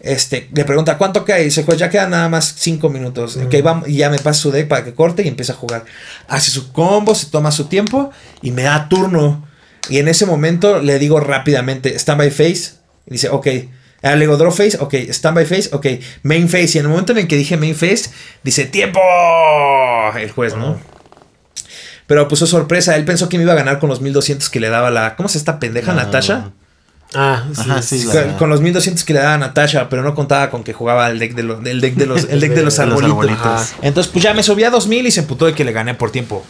Este, 0.06 0.48
le 0.54 0.64
pregunta, 0.64 0.98
¿cuánto 0.98 1.24
queda? 1.24 1.40
Y 1.40 1.44
dice, 1.44 1.62
pues 1.64 1.78
ya 1.78 1.90
quedan 1.90 2.10
nada 2.10 2.28
más 2.28 2.54
5 2.58 2.88
minutos. 2.88 3.38
Vamos, 3.62 3.88
y 3.88 3.96
ya 3.96 4.10
me 4.10 4.18
pasa 4.18 4.40
su 4.40 4.50
deck 4.50 4.68
para 4.68 4.84
que 4.84 4.94
corte 4.94 5.22
y 5.22 5.28
empieza 5.28 5.52
a 5.52 5.56
jugar. 5.56 5.84
Hace 6.28 6.50
su 6.50 6.72
combo, 6.72 7.14
se 7.14 7.26
toma 7.26 7.50
su 7.50 7.66
tiempo 7.66 8.10
y 8.40 8.52
me 8.52 8.62
da 8.62 8.88
turno. 8.88 9.46
Y 9.88 9.98
en 9.98 10.08
ese 10.08 10.26
momento 10.26 10.80
le 10.80 10.98
digo 10.98 11.20
rápidamente, 11.20 11.94
stand 11.98 12.18
by 12.18 12.30
face. 12.30 12.74
Y 13.06 13.12
dice, 13.12 13.28
ok. 13.30 13.46
Ah, 14.02 14.14
le 14.14 14.20
digo 14.20 14.36
draw 14.36 14.52
face, 14.52 14.76
ok. 14.78 14.94
Stand 15.08 15.34
by 15.34 15.46
face, 15.46 15.70
ok. 15.72 15.86
Main 16.22 16.48
face. 16.48 16.72
Y 16.74 16.78
en 16.78 16.84
el 16.84 16.90
momento 16.90 17.12
en 17.12 17.18
el 17.18 17.28
que 17.28 17.36
dije 17.36 17.56
main 17.56 17.74
face, 17.74 18.10
dice, 18.42 18.66
tiempo. 18.66 19.00
El 20.16 20.30
juez, 20.30 20.56
¿no? 20.56 20.78
Pero 22.06 22.28
pues 22.28 22.40
oh, 22.42 22.46
sorpresa, 22.46 22.94
él 22.94 23.04
pensó 23.04 23.28
que 23.28 23.36
me 23.36 23.42
iba 23.42 23.52
a 23.52 23.56
ganar 23.56 23.80
con 23.80 23.88
los 23.88 24.00
1200 24.00 24.48
que 24.50 24.60
le 24.60 24.68
daba 24.68 24.90
la. 24.90 25.16
¿Cómo 25.16 25.28
se 25.28 25.38
esta 25.38 25.58
pendeja, 25.58 25.92
No. 25.92 26.02
Natasha? 26.02 26.52
Ah, 27.16 27.44
sí. 27.54 27.60
Ajá, 27.62 27.82
sí. 27.82 27.98
Sí, 28.00 28.06
la- 28.06 28.22
con, 28.26 28.32
con 28.34 28.50
los 28.50 28.60
1200 28.60 29.04
que 29.04 29.12
le 29.14 29.20
daba 29.20 29.38
Natasha, 29.38 29.88
pero 29.88 30.02
no 30.02 30.14
contaba 30.14 30.50
con 30.50 30.62
que 30.62 30.72
jugaba 30.72 31.08
el 31.08 31.18
deck 31.18 31.34
de 31.34 31.42
los, 31.42 31.64
el 31.66 31.80
deck 31.80 31.94
de 31.94 32.06
los, 32.06 32.24
el 32.24 32.40
deck 32.40 32.52
de 32.52 32.62
los 32.62 32.78
arbolitos. 32.80 33.72
Entonces, 33.82 34.12
pues 34.12 34.22
ya 34.22 34.34
me 34.34 34.42
subí 34.42 34.64
a 34.64 34.70
2000 34.70 35.06
y 35.06 35.10
se 35.10 35.20
emputó 35.20 35.46
de 35.46 35.54
que 35.54 35.64
le 35.64 35.72
gané 35.72 35.94
por 35.94 36.10
tiempo. 36.10 36.44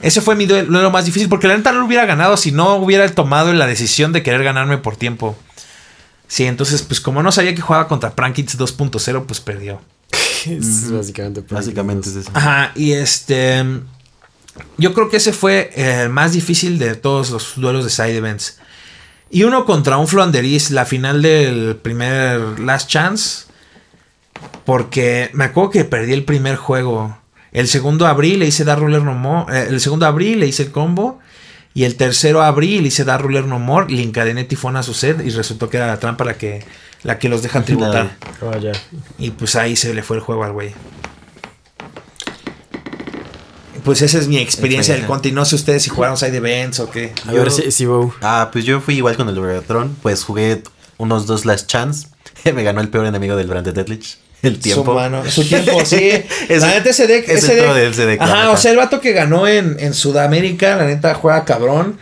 Ese 0.00 0.20
fue 0.20 0.34
mi 0.36 0.44
duelo 0.44 0.70
duelo 0.70 0.90
más 0.90 1.06
difícil, 1.06 1.28
porque 1.30 1.48
la 1.48 1.56
neta 1.56 1.72
no 1.72 1.78
lo 1.80 1.86
hubiera 1.86 2.04
ganado 2.04 2.36
si 2.36 2.52
no 2.52 2.74
hubiera 2.76 3.08
tomado 3.08 3.52
la 3.54 3.66
decisión 3.66 4.12
de 4.12 4.22
querer 4.22 4.44
ganarme 4.44 4.76
por 4.76 4.96
tiempo. 4.96 5.34
Sí, 6.28 6.44
entonces, 6.44 6.82
pues 6.82 7.00
como 7.00 7.22
no 7.22 7.32
sabía 7.32 7.54
que 7.54 7.62
jugaba 7.62 7.88
contra 7.88 8.14
Prankits 8.14 8.58
2.0, 8.58 9.24
pues 9.26 9.40
perdió. 9.40 9.80
Es 10.46 10.90
básicamente. 10.90 11.42
Básicamente 11.48 12.08
es 12.10 12.16
eso. 12.16 12.30
Ajá, 12.34 12.72
y 12.74 12.92
este. 12.92 13.64
Yo 14.78 14.92
creo 14.94 15.08
que 15.08 15.16
ese 15.16 15.32
fue 15.32 15.70
el 15.74 16.10
más 16.10 16.32
difícil 16.32 16.78
de 16.78 16.94
todos 16.96 17.30
los 17.30 17.52
duelos 17.56 17.84
de 17.84 17.90
side 17.90 18.16
events. 18.16 18.58
Y 19.34 19.42
uno 19.42 19.64
contra 19.64 19.98
un 19.98 20.06
Flanderis, 20.06 20.70
la 20.70 20.86
final 20.86 21.20
del 21.20 21.74
primer 21.74 22.60
Last 22.60 22.88
Chance. 22.88 23.46
Porque 24.64 25.28
me 25.32 25.42
acuerdo 25.42 25.70
que 25.70 25.84
perdí 25.84 26.12
el 26.12 26.24
primer 26.24 26.54
juego. 26.54 27.18
El 27.50 27.66
segundo 27.66 28.06
abrí, 28.06 28.36
le 28.36 28.46
hice 28.46 28.64
dar 28.64 28.78
ruler 28.78 29.02
no 29.02 29.14
more. 29.14 29.52
eh, 29.52 29.66
el 29.70 29.80
segundo 29.80 30.06
abrí, 30.06 30.36
le 30.36 30.46
hice 30.46 30.62
el 30.62 30.70
combo. 30.70 31.18
Y 31.74 31.82
el 31.82 31.96
tercero 31.96 32.44
abrí, 32.44 32.78
le 32.78 32.86
hice 32.86 33.04
dar 33.04 33.22
ruler 33.22 33.44
no 33.44 33.58
more. 33.58 33.92
Le 33.92 34.04
encadené 34.04 34.44
tifón 34.44 34.76
a 34.76 34.84
su 34.84 34.94
set. 34.94 35.20
Y 35.26 35.30
resultó 35.30 35.68
que 35.68 35.78
era 35.78 35.88
la 35.88 35.98
trampa 35.98 36.24
la 36.24 36.34
que, 36.34 36.64
la 37.02 37.18
que 37.18 37.28
los 37.28 37.42
deja 37.42 37.60
tributar. 37.64 38.16
Oh. 38.40 38.52
Y 39.18 39.30
pues 39.32 39.56
ahí 39.56 39.74
se 39.74 39.92
le 39.94 40.04
fue 40.04 40.16
el 40.16 40.22
juego 40.22 40.44
al 40.44 40.52
güey. 40.52 40.72
Pues 43.84 44.02
esa 44.02 44.18
es 44.18 44.28
mi 44.28 44.38
experiencia 44.38 44.94
del. 44.94 45.06
Conti. 45.06 45.30
No 45.32 45.44
sé 45.44 45.54
ustedes 45.56 45.82
si 45.82 45.90
jugaron 45.90 46.16
side 46.16 46.36
events 46.36 46.80
o 46.80 46.90
qué. 46.90 47.12
A 47.26 47.32
ver 47.32 47.50
si. 47.50 47.86
Ah, 48.22 48.48
pues 48.52 48.64
yo 48.64 48.80
fui 48.80 48.96
igual 48.96 49.16
con 49.16 49.28
el 49.28 49.38
Megatron. 49.40 49.94
Pues 50.02 50.24
jugué 50.24 50.62
unos 50.96 51.26
dos 51.26 51.44
Last 51.44 51.66
Chance. 51.68 52.08
Me 52.54 52.62
ganó 52.62 52.80
el 52.80 52.88
peor 52.88 53.06
enemigo 53.06 53.36
del 53.36 53.46
Branded 53.46 53.74
Deadlich. 53.74 54.18
El 54.42 54.58
tiempo. 54.58 54.84
Su, 54.84 54.92
mano, 54.92 55.24
su 55.30 55.42
tiempo, 55.44 55.82
sí. 55.86 56.10
Es- 56.48 56.60
la 56.62 56.68
neta, 56.68 56.90
ese 56.90 57.06
deck. 57.06 57.26
es 57.28 57.44
ese 57.44 57.58
el 57.58 57.64
deck- 57.64 57.74
de 57.74 57.86
ese 57.88 58.06
deck, 58.06 58.20
Ajá, 58.20 58.50
o 58.50 58.56
sea, 58.58 58.72
el 58.72 58.76
vato 58.76 59.00
que 59.00 59.12
ganó 59.12 59.48
en, 59.48 59.76
en 59.80 59.94
Sudamérica, 59.94 60.76
la 60.76 60.84
neta 60.86 61.14
juega 61.14 61.44
cabrón. 61.44 61.98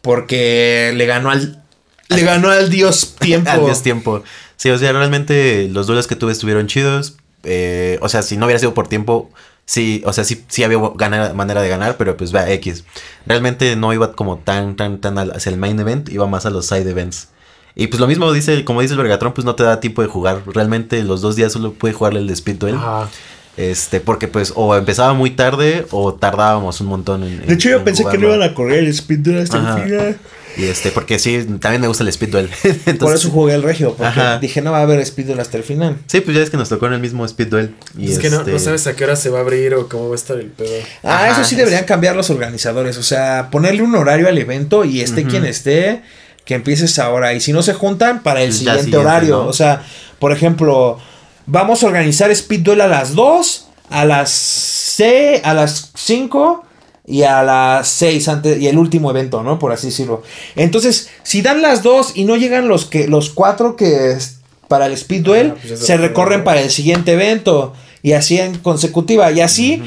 Porque 0.00 0.92
le 0.94 1.06
ganó 1.06 1.30
al. 1.30 1.62
Le 2.08 2.22
ganó 2.22 2.50
al 2.50 2.70
dios 2.70 3.14
tiempo. 3.20 3.50
Al 3.50 3.64
dios 3.64 3.82
tiempo. 3.82 4.22
Sí, 4.56 4.70
o 4.70 4.78
sea, 4.78 4.92
realmente 4.92 5.68
los 5.70 5.86
duelos 5.86 6.06
que 6.06 6.16
tuve 6.16 6.32
estuvieron 6.32 6.66
chidos. 6.66 7.14
Eh, 7.44 7.98
o 8.02 8.08
sea, 8.08 8.22
si 8.22 8.36
no 8.36 8.46
hubiera 8.46 8.58
sido 8.58 8.74
por 8.74 8.88
tiempo, 8.88 9.30
sí, 9.64 10.02
o 10.04 10.12
sea, 10.12 10.24
sí, 10.24 10.44
sí 10.48 10.62
había 10.64 10.78
ganar- 10.96 11.34
manera 11.34 11.62
de 11.62 11.68
ganar, 11.68 11.96
pero 11.96 12.16
pues 12.16 12.32
vea, 12.32 12.50
X. 12.52 12.84
Realmente 13.26 13.76
no 13.76 13.92
iba 13.92 14.12
como 14.12 14.38
tan, 14.38 14.76
tan, 14.76 15.00
tan 15.00 15.18
al- 15.18 15.32
hacia 15.32 15.50
el 15.50 15.58
main 15.58 15.78
event, 15.80 16.08
iba 16.08 16.26
más 16.26 16.46
a 16.46 16.50
los 16.50 16.66
side 16.66 16.88
events. 16.90 17.28
Y 17.76 17.86
pues 17.86 18.00
lo 18.00 18.06
mismo 18.08 18.32
dice, 18.32 18.64
como 18.64 18.80
dice 18.82 18.94
el 18.94 18.98
Vergatron, 18.98 19.32
pues 19.32 19.44
no 19.44 19.54
te 19.54 19.62
da 19.62 19.78
tiempo 19.80 20.02
de 20.02 20.08
jugar. 20.08 20.42
Realmente 20.46 21.02
los 21.04 21.20
dos 21.20 21.36
días 21.36 21.52
solo 21.52 21.72
puede 21.72 21.94
jugarle 21.94 22.20
el 22.20 22.26
de 22.26 22.32
Speed 22.34 22.56
Duel. 22.56 22.74
Ajá. 22.74 23.08
Este, 23.56 24.00
porque 24.00 24.26
pues 24.28 24.52
o 24.56 24.74
empezaba 24.76 25.12
muy 25.12 25.30
tarde 25.30 25.86
o 25.90 26.14
tardábamos 26.14 26.80
un 26.80 26.86
montón 26.86 27.24
en. 27.24 27.46
De 27.46 27.54
hecho, 27.54 27.68
yo 27.68 27.84
pensé 27.84 28.04
que 28.10 28.16
no 28.18 28.28
iban 28.28 28.42
a 28.42 28.54
correr 28.54 28.80
el 28.80 28.86
Speed 28.88 29.18
Duel 29.20 29.38
hasta 29.38 29.56
el 29.58 29.82
final. 29.84 30.18
Y 30.56 30.64
este, 30.64 30.90
porque 30.90 31.18
sí, 31.18 31.46
también 31.60 31.80
me 31.80 31.88
gusta 31.88 32.02
el 32.02 32.08
Speed 32.08 32.30
Duel. 32.30 32.50
Entonces, 32.62 32.98
Por 32.98 33.14
eso 33.14 33.30
jugué 33.30 33.54
el 33.54 33.62
regio, 33.62 33.94
porque 33.94 34.20
Ajá. 34.20 34.38
dije, 34.38 34.60
no 34.60 34.72
va 34.72 34.78
a 34.78 34.82
haber 34.82 35.00
Speed 35.00 35.26
Duel 35.26 35.40
hasta 35.40 35.56
el 35.56 35.62
final. 35.62 35.96
Sí, 36.06 36.20
pues 36.20 36.36
ya 36.36 36.42
es 36.42 36.50
que 36.50 36.56
nos 36.56 36.68
tocó 36.68 36.86
en 36.86 36.94
el 36.94 37.00
mismo 37.00 37.24
Speed 37.24 37.48
Duel. 37.48 37.74
Y 37.96 38.10
Es 38.10 38.18
que 38.18 38.30
no, 38.30 38.40
este, 38.40 38.52
no 38.52 38.58
sabes 38.58 38.86
a 38.86 38.94
qué 38.96 39.04
hora 39.04 39.16
se 39.16 39.30
va 39.30 39.38
a 39.38 39.42
abrir 39.42 39.74
o 39.74 39.88
cómo 39.88 40.08
va 40.08 40.14
a 40.14 40.16
estar 40.16 40.38
el 40.38 40.48
pedo. 40.48 40.70
Ah, 41.02 41.26
Ajá, 41.26 41.30
eso 41.30 41.44
sí 41.44 41.56
deberían 41.56 41.84
cambiar 41.84 42.16
los 42.16 42.30
organizadores. 42.30 42.96
O 42.98 43.02
sea, 43.02 43.48
ponerle 43.50 43.82
un 43.82 43.94
horario 43.94 44.28
al 44.28 44.36
evento 44.38 44.84
y 44.84 45.00
esté 45.00 45.24
quien 45.24 45.44
esté, 45.44 46.02
que 46.44 46.54
empieces 46.54 46.98
ahora. 46.98 47.32
Y 47.34 47.40
si 47.40 47.52
no 47.52 47.62
se 47.62 47.74
juntan, 47.74 48.22
para 48.22 48.42
el 48.42 48.52
siguiente, 48.52 48.84
siguiente, 48.84 49.06
horario. 49.06 49.42
¿no? 49.42 49.46
O 49.48 49.52
sea, 49.52 49.82
por 50.18 50.32
ejemplo, 50.32 50.98
vamos 51.46 51.82
a 51.82 51.86
organizar 51.86 52.30
Speed 52.30 52.60
Duel 52.60 52.80
a 52.80 52.88
las 52.88 53.14
2, 53.14 53.68
a 53.90 54.04
las 54.04 54.30
6, 54.30 55.40
a 55.44 55.54
las 55.54 55.92
5 55.94 56.66
y 57.10 57.24
a 57.24 57.42
las 57.42 57.88
6 57.88 58.28
antes 58.28 58.60
y 58.60 58.68
el 58.68 58.78
último 58.78 59.10
evento, 59.10 59.42
¿no? 59.42 59.58
Por 59.58 59.72
así 59.72 59.88
decirlo. 59.88 60.22
Entonces, 60.56 61.10
si 61.22 61.42
dan 61.42 61.60
las 61.62 61.82
dos 61.82 62.12
y 62.14 62.24
no 62.24 62.36
llegan 62.36 62.68
los 62.68 62.86
que 62.86 63.08
los 63.08 63.30
cuatro 63.30 63.76
que 63.76 64.12
es 64.12 64.38
para 64.68 64.86
el 64.86 64.92
Speed 64.92 65.22
Duel, 65.22 65.50
Ah, 65.50 65.56
pues 65.60 65.70
ya 65.70 65.76
se 65.76 65.84
se 65.84 65.96
recorre, 65.96 66.08
recorren 66.08 66.44
para 66.44 66.60
el 66.60 66.70
siguiente 66.70 67.12
evento 67.12 67.74
y 68.02 68.12
así 68.12 68.38
en 68.38 68.58
consecutiva 68.58 69.30
y 69.32 69.40
así 69.40 69.82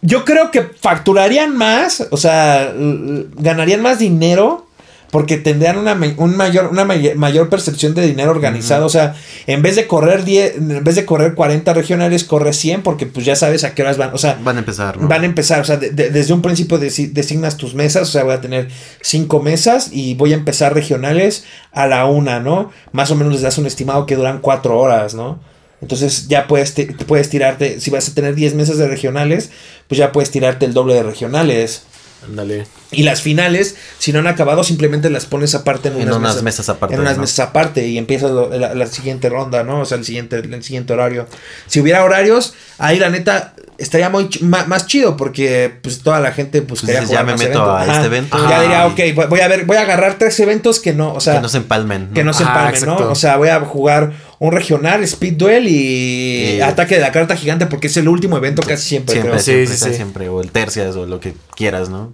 yo 0.00 0.24
creo 0.24 0.50
que 0.50 0.62
facturarían 0.62 1.56
más, 1.56 2.08
o 2.10 2.16
sea, 2.16 2.72
ganarían 2.74 3.82
más 3.82 4.00
dinero 4.00 4.66
porque 5.12 5.36
tendrían 5.36 5.76
una, 5.78 5.96
un 6.16 6.36
mayor, 6.36 6.70
una 6.72 6.84
may- 6.84 7.14
mayor 7.14 7.48
percepción 7.48 7.94
de 7.94 8.04
dinero 8.04 8.30
organizado. 8.32 8.86
O 8.86 8.88
sea, 8.88 9.14
en 9.46 9.60
vez 9.62 9.76
de 9.76 9.86
correr 9.86 10.24
10, 10.24 10.56
en 10.56 10.82
vez 10.82 10.96
de 10.96 11.04
correr 11.04 11.34
40 11.34 11.72
regionales, 11.74 12.24
corre 12.24 12.52
100 12.54 12.82
porque 12.82 13.06
pues 13.06 13.24
ya 13.24 13.36
sabes 13.36 13.62
a 13.62 13.74
qué 13.74 13.82
horas 13.82 13.98
van. 13.98 14.10
O 14.14 14.18
sea, 14.18 14.38
Van 14.42 14.56
a 14.56 14.60
empezar, 14.60 14.96
¿no? 14.96 15.06
van 15.08 15.22
a 15.22 15.26
empezar. 15.26 15.60
O 15.60 15.64
sea, 15.64 15.76
de- 15.76 15.90
de- 15.90 16.08
desde 16.10 16.32
un 16.32 16.40
principio 16.42 16.80
desi- 16.80 17.12
designas 17.12 17.56
tus 17.58 17.74
mesas. 17.74 18.08
O 18.08 18.10
sea, 18.10 18.24
voy 18.24 18.32
a 18.34 18.40
tener 18.40 18.68
cinco 19.02 19.40
mesas 19.42 19.90
y 19.92 20.14
voy 20.14 20.32
a 20.32 20.36
empezar 20.36 20.72
regionales 20.74 21.44
a 21.72 21.86
la 21.86 22.06
una, 22.06 22.40
¿no? 22.40 22.72
Más 22.92 23.10
o 23.10 23.14
menos 23.14 23.34
les 23.34 23.42
das 23.42 23.58
un 23.58 23.66
estimado 23.66 24.06
que 24.06 24.16
duran 24.16 24.38
cuatro 24.40 24.78
horas, 24.78 25.14
¿no? 25.14 25.38
Entonces 25.82 26.28
ya 26.28 26.46
puedes, 26.46 26.74
puedes 27.06 27.28
tirarte, 27.28 27.80
si 27.80 27.90
vas 27.90 28.08
a 28.08 28.14
tener 28.14 28.34
10 28.36 28.54
mesas 28.54 28.78
de 28.78 28.86
regionales, 28.88 29.50
pues 29.88 29.98
ya 29.98 30.10
puedes 30.12 30.30
tirarte 30.30 30.64
el 30.64 30.74
doble 30.74 30.94
de 30.94 31.02
regionales. 31.02 31.82
Ándale. 32.24 32.66
Y 32.90 33.02
las 33.02 33.20
finales, 33.22 33.76
si 33.98 34.12
no 34.12 34.20
han 34.20 34.26
acabado, 34.26 34.62
simplemente 34.64 35.10
las 35.10 35.26
pones 35.26 35.54
aparte 35.54 35.88
en 35.88 35.94
En 36.00 36.08
unas, 36.08 36.18
unas 36.18 36.42
mesas 36.42 36.68
aparte, 36.68 36.94
En 36.94 37.00
unas 37.00 37.16
¿no? 37.16 37.22
mesas 37.22 37.40
aparte 37.40 37.86
y 37.88 37.98
empiezas 37.98 38.30
lo- 38.30 38.48
la, 38.50 38.74
la 38.74 38.86
siguiente 38.86 39.28
ronda, 39.28 39.64
¿no? 39.64 39.80
O 39.80 39.84
sea, 39.84 39.98
el 39.98 40.04
siguiente, 40.04 40.36
el 40.36 40.62
siguiente 40.62 40.92
horario. 40.92 41.26
Si 41.66 41.80
hubiera 41.80 42.04
horarios, 42.04 42.54
ahí 42.78 42.98
la 42.98 43.10
neta 43.10 43.54
estaría 43.82 44.08
muy 44.08 44.24
ch- 44.24 44.40
más 44.66 44.86
chido 44.86 45.16
porque 45.16 45.72
pues 45.82 45.98
toda 46.02 46.20
la 46.20 46.32
gente 46.32 46.60
buscaría 46.60 47.00
dices, 47.00 47.10
ya 47.12 47.20
jugar 47.20 47.36
me 47.38 47.44
meto 47.44 47.58
eventos. 47.62 47.88
a 47.88 47.92
este 47.94 48.06
evento. 48.06 48.48
Ya 48.48 48.60
diría, 48.62 48.86
ok, 48.86 49.28
voy- 49.28 49.40
a 49.40 49.48
ver, 49.48 49.64
voy 49.66 49.76
a 49.76 49.82
agarrar 49.82 50.18
tres 50.18 50.38
eventos 50.40 50.80
que 50.80 50.92
no, 50.92 51.12
o 51.14 51.20
sea, 51.20 51.34
que 51.34 51.40
no 51.40 51.48
se 51.48 51.58
empalmen. 51.58 52.08
¿no? 52.08 52.14
que 52.14 52.24
no 52.24 52.32
se 52.32 52.44
Ah, 52.44 52.70
empalmen, 52.70 52.86
¿no? 52.98 53.10
O 53.10 53.14
sea, 53.14 53.36
voy 53.36 53.48
a 53.48 53.60
jugar 53.60 54.12
un 54.38 54.52
regional, 54.52 55.02
Speed 55.02 55.34
Duel 55.34 55.68
y 55.68 56.56
Y- 56.56 56.60
Ataque 56.60 56.94
de 56.96 57.00
la 57.00 57.12
Carta 57.12 57.36
Gigante 57.36 57.66
porque 57.66 57.86
es 57.88 57.96
el 57.96 58.08
último 58.08 58.36
evento 58.36 58.62
casi 58.62 58.88
siempre, 58.88 59.14
Siempre, 59.14 59.30
creo. 59.32 59.42
Siempre, 59.42 59.76
sí, 59.76 59.94
siempre. 59.94 60.28
O 60.28 60.40
el 60.40 60.50
tercias 60.50 60.96
o 60.96 61.06
lo 61.06 61.20
que 61.20 61.34
quieras, 61.56 61.88
¿no? 61.88 62.12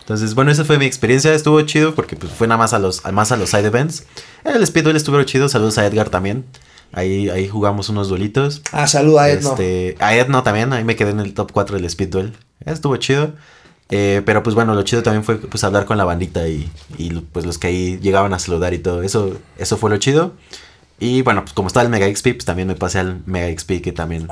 Entonces, 0.00 0.34
bueno, 0.34 0.50
esa 0.50 0.64
fue 0.64 0.78
mi 0.78 0.86
experiencia. 0.86 1.34
Estuvo 1.34 1.60
chido 1.62 1.94
porque 1.94 2.16
pues, 2.16 2.32
fue 2.32 2.46
nada 2.46 2.56
más 2.56 2.72
a 2.72 2.78
los, 2.78 3.02
más 3.12 3.30
a 3.30 3.36
los 3.36 3.50
side 3.50 3.66
events. 3.66 4.04
El 4.44 4.62
Speed 4.62 4.84
Duel 4.84 4.96
estuvo 4.96 5.22
chido. 5.24 5.50
Saludos 5.50 5.76
a 5.76 5.84
Edgar 5.84 6.08
también. 6.08 6.46
Ahí, 6.92 7.28
ahí 7.28 7.48
jugamos 7.48 7.88
unos 7.88 8.08
duelitos. 8.08 8.62
Ah, 8.72 8.86
saluda 8.86 9.24
a 9.24 9.30
Edno. 9.30 9.50
Este, 9.50 9.96
a 10.00 10.14
Edno 10.14 10.42
también. 10.42 10.72
Ahí 10.72 10.84
me 10.84 10.96
quedé 10.96 11.10
en 11.10 11.20
el 11.20 11.34
top 11.34 11.52
4 11.52 11.76
del 11.76 11.84
Speed 11.84 12.08
Duel. 12.08 12.36
Estuvo 12.64 12.96
chido. 12.96 13.32
Eh, 13.90 14.22
pero 14.26 14.42
pues 14.42 14.54
bueno, 14.54 14.74
lo 14.74 14.82
chido 14.82 15.02
también 15.02 15.24
fue 15.24 15.38
pues 15.38 15.64
hablar 15.64 15.86
con 15.86 15.96
la 15.96 16.04
bandita 16.04 16.46
y, 16.46 16.70
y 16.98 17.10
pues 17.10 17.46
los 17.46 17.56
que 17.56 17.68
ahí 17.68 17.98
llegaban 18.00 18.34
a 18.34 18.38
saludar 18.38 18.74
y 18.74 18.78
todo. 18.78 19.02
Eso, 19.02 19.36
eso 19.56 19.76
fue 19.76 19.90
lo 19.90 19.96
chido. 19.98 20.32
Y 21.00 21.22
bueno, 21.22 21.42
pues 21.42 21.52
como 21.52 21.68
estaba 21.68 21.84
el 21.84 21.90
Mega 21.90 22.06
XP, 22.06 22.34
pues 22.34 22.44
también 22.44 22.68
me 22.68 22.74
pasé 22.74 22.98
al 22.98 23.22
Mega 23.24 23.56
XP 23.56 23.80
que 23.82 23.92
también 23.92 24.28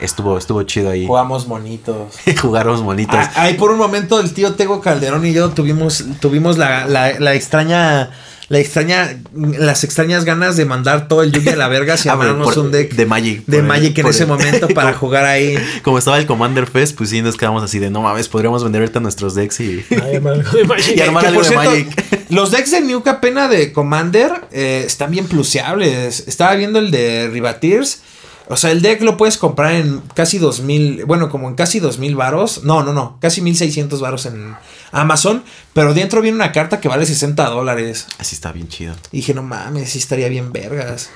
estuvo, 0.00 0.38
estuvo 0.38 0.62
chido 0.64 0.90
ahí. 0.90 1.06
Jugamos 1.06 1.46
monitos. 1.46 2.14
Jugaron 2.40 2.84
bonitos. 2.84 3.16
Ah, 3.16 3.32
Ahí 3.42 3.54
por 3.54 3.70
un 3.70 3.78
momento 3.78 4.20
el 4.20 4.32
tío 4.32 4.54
Tego 4.54 4.80
Calderón 4.80 5.24
y 5.26 5.32
yo 5.32 5.50
tuvimos, 5.50 6.04
tuvimos 6.20 6.58
la, 6.58 6.86
la, 6.86 7.18
la 7.18 7.34
extraña, 7.34 8.10
la 8.48 8.58
extraña, 8.58 9.18
las 9.34 9.84
extrañas 9.84 10.24
ganas 10.24 10.56
de 10.56 10.64
mandar 10.64 11.06
todo 11.08 11.22
el 11.22 11.32
Yugi 11.32 11.50
a 11.50 11.56
la 11.56 11.68
verga 11.68 11.96
si 11.98 12.08
Ah, 12.08 12.16
por- 12.16 12.58
un 12.58 12.70
deck 12.72 12.94
de 12.94 13.04
Magic. 13.06 13.44
de 13.46 13.58
el- 13.58 13.62
Magic 13.64 13.98
en 13.98 14.06
ese 14.06 14.22
el- 14.22 14.28
momento 14.28 14.68
para 14.74 14.92
como- 14.92 15.00
jugar 15.00 15.24
ahí. 15.26 15.56
Como 15.82 15.98
estaba 15.98 16.18
el 16.18 16.26
Commander 16.26 16.66
Fest, 16.66 16.96
pues 16.96 17.10
sí 17.10 17.20
nos 17.20 17.36
quedamos 17.36 17.62
así 17.62 17.78
de 17.78 17.90
no 17.90 18.00
mames, 18.02 18.28
podríamos 18.28 18.62
vender 18.64 18.82
ahorita 18.82 19.00
nuestros 19.00 19.34
decks 19.34 19.60
y. 19.60 19.84
Ay, 19.90 20.14
hermano, 20.16 20.42
de 20.50 20.64
Magic. 20.64 20.96
Y 20.96 21.00
armar 21.00 21.22
Que, 21.24 21.28
algo 21.28 21.40
por 21.40 21.48
de 21.50 21.54
cierto, 21.56 21.70
Magic. 21.70 22.30
los 22.30 22.50
decks 22.50 22.70
de 22.70 22.80
Nuka 22.82 23.20
Pena 23.20 23.48
de 23.48 23.72
Commander 23.72 24.32
eh, 24.52 24.84
están 24.86 25.10
bien 25.10 25.26
pluseables. 25.26 26.24
Estaba 26.26 26.54
viendo 26.54 26.78
el 26.78 26.90
de 26.90 27.28
Rivateers. 27.32 28.02
O 28.48 28.56
sea, 28.56 28.70
el 28.70 28.80
deck 28.80 29.02
lo 29.02 29.16
puedes 29.16 29.36
comprar 29.36 29.72
en 29.72 30.00
casi 30.14 30.38
2000, 30.38 31.04
bueno, 31.04 31.28
como 31.28 31.48
en 31.48 31.54
casi 31.54 31.80
2000 31.80 32.16
varos. 32.16 32.64
No, 32.64 32.82
no, 32.82 32.92
no, 32.92 33.18
casi 33.20 33.42
1600 33.42 34.00
varos 34.00 34.26
en 34.26 34.56
Amazon. 34.90 35.42
Pero 35.74 35.92
dentro 35.92 36.22
viene 36.22 36.36
una 36.36 36.52
carta 36.52 36.80
que 36.80 36.88
vale 36.88 37.04
60 37.04 37.44
dólares. 37.50 38.06
Así 38.18 38.34
está 38.34 38.52
bien 38.52 38.68
chido. 38.68 38.94
Y 39.12 39.18
dije, 39.18 39.34
no 39.34 39.42
mames, 39.42 39.90
sí 39.90 39.98
estaría 39.98 40.28
bien 40.28 40.52
vergas. 40.52 41.10